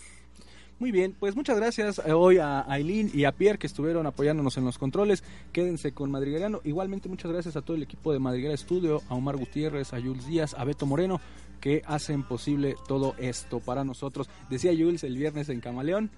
Muy 0.82 0.92
bien, 0.92 1.16
pues 1.20 1.36
muchas 1.36 1.58
gracias 1.58 2.02
eh, 2.04 2.12
hoy 2.12 2.40
a 2.40 2.62
Aileen 2.62 3.12
y 3.14 3.26
a 3.26 3.34
Pierre 3.34 3.60
que 3.60 3.68
estuvieron 3.68 4.08
apoyándonos 4.08 4.58
en 4.58 4.66
los 4.66 4.80
controles. 4.80 5.24
Quédense 5.52 5.92
con 5.92 6.10
Madriguerano. 6.10 6.60
Igualmente 6.64 7.08
muchas 7.08 7.32
gracias 7.32 7.56
a 7.56 7.62
todo 7.62 7.78
el 7.78 7.84
equipo 7.84 8.12
de 8.12 8.18
Madriguera 8.18 8.56
Estudio, 8.56 9.04
a 9.08 9.14
Omar 9.14 9.38
Gutiérrez, 9.38 9.94
a 9.94 10.02
Jules 10.02 10.26
Díaz, 10.26 10.56
a 10.58 10.64
Beto 10.64 10.88
Moreno, 10.88 11.22
que 11.60 11.84
hacen 11.86 12.24
posible 12.24 12.76
todo 12.88 13.14
esto 13.20 13.60
para 13.60 13.84
nosotros. 13.84 14.28
Decía 14.50 14.72
Jules 14.72 15.04
el 15.04 15.16
viernes 15.18 15.50
en 15.50 15.62
Camaleón. 15.62 16.10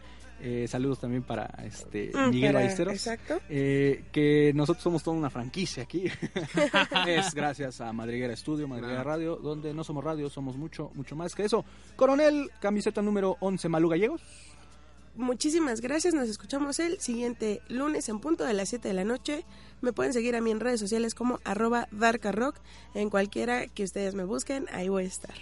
Eh, 0.46 0.68
saludos 0.68 1.00
también 1.00 1.24
para 1.24 1.46
este 1.64 2.12
Mm, 2.14 2.30
Miguel 2.30 2.54
Ballesteros. 2.54 2.94
Exacto. 2.94 3.40
eh, 3.50 4.04
que 4.12 4.52
nosotros 4.54 4.84
somos 4.84 5.02
toda 5.02 5.16
una 5.16 5.30
franquicia 5.30 5.84
aquí. 5.84 6.06
es 7.08 7.34
gracias 7.34 7.80
a 7.82 7.94
Madriguera 7.94 8.34
Estudio, 8.34 8.68
Madriguera 8.68 9.04
Radio, 9.04 9.38
donde 9.38 9.74
no 9.74 9.84
somos 9.84 10.04
radio, 10.04 10.30
somos 10.30 10.58
mucho, 10.58 10.92
mucho 10.96 11.16
más 11.16 11.34
que 11.34 11.46
eso. 11.46 11.64
Coronel, 11.96 12.52
camiseta 12.60 13.02
número 13.02 13.38
11, 13.40 13.70
Malú 13.70 13.88
Gallegos. 13.90 14.22
Muchísimas 15.16 15.80
gracias, 15.80 16.16
nos 16.16 16.28
escuchamos 16.28 16.80
el 16.80 17.00
siguiente 17.00 17.62
lunes 17.70 18.10
en 18.10 18.20
punto 18.20 18.44
de 18.46 18.54
las 18.54 18.70
7 18.70 18.88
de 18.88 18.94
la 18.96 19.04
noche. 19.04 19.46
Me 19.82 19.94
pueden 19.94 20.12
seguir 20.12 20.36
a 20.36 20.42
mí 20.42 20.50
en 20.50 20.60
redes 20.60 20.80
sociales 20.80 21.14
como 21.14 21.40
arroba 21.44 21.88
darkarock, 21.92 22.56
en 22.96 23.10
cualquiera 23.12 23.68
que 23.68 23.84
ustedes 23.84 24.16
me 24.16 24.24
busquen, 24.24 24.66
ahí 24.72 24.90
voy 24.90 25.04
a 25.04 25.08
estar. 25.08 25.36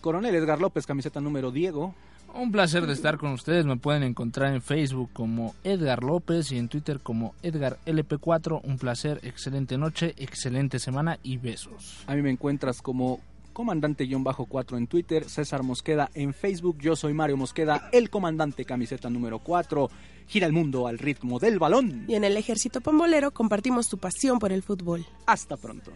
Coronel 0.00 0.34
Edgar 0.34 0.60
López, 0.60 0.86
camiseta 0.86 1.20
número 1.20 1.50
Diego. 1.50 1.94
Un 2.34 2.52
placer 2.52 2.86
de 2.86 2.92
estar 2.92 3.18
con 3.18 3.32
ustedes. 3.32 3.66
Me 3.66 3.76
pueden 3.76 4.02
encontrar 4.02 4.54
en 4.54 4.62
Facebook 4.62 5.10
como 5.12 5.54
Edgar 5.64 6.02
López 6.02 6.52
y 6.52 6.58
en 6.58 6.68
Twitter 6.68 7.00
como 7.00 7.34
Edgar 7.42 7.78
LP4. 7.86 8.60
Un 8.62 8.78
placer, 8.78 9.20
excelente 9.22 9.76
noche, 9.78 10.14
excelente 10.16 10.78
semana 10.78 11.18
y 11.22 11.38
besos. 11.38 12.04
A 12.06 12.14
mí 12.14 12.22
me 12.22 12.30
encuentras 12.30 12.82
como 12.82 13.20
comandante-4 13.58 14.76
en 14.76 14.86
Twitter, 14.86 15.28
César 15.28 15.64
Mosqueda 15.64 16.10
en 16.14 16.32
Facebook, 16.32 16.78
yo 16.78 16.94
soy 16.94 17.12
Mario 17.12 17.36
Mosqueda, 17.36 17.90
el 17.90 18.08
comandante 18.08 18.64
camiseta 18.64 19.10
número 19.10 19.40
4. 19.40 19.90
Gira 20.28 20.46
el 20.46 20.52
mundo 20.52 20.86
al 20.86 20.98
ritmo 20.98 21.40
del 21.40 21.58
balón. 21.58 22.04
Y 22.06 22.14
en 22.14 22.22
el 22.22 22.36
Ejército 22.36 22.80
Pambolero 22.80 23.32
compartimos 23.32 23.88
tu 23.88 23.98
pasión 23.98 24.38
por 24.38 24.52
el 24.52 24.62
fútbol. 24.62 25.04
Hasta 25.26 25.56
pronto. 25.56 25.90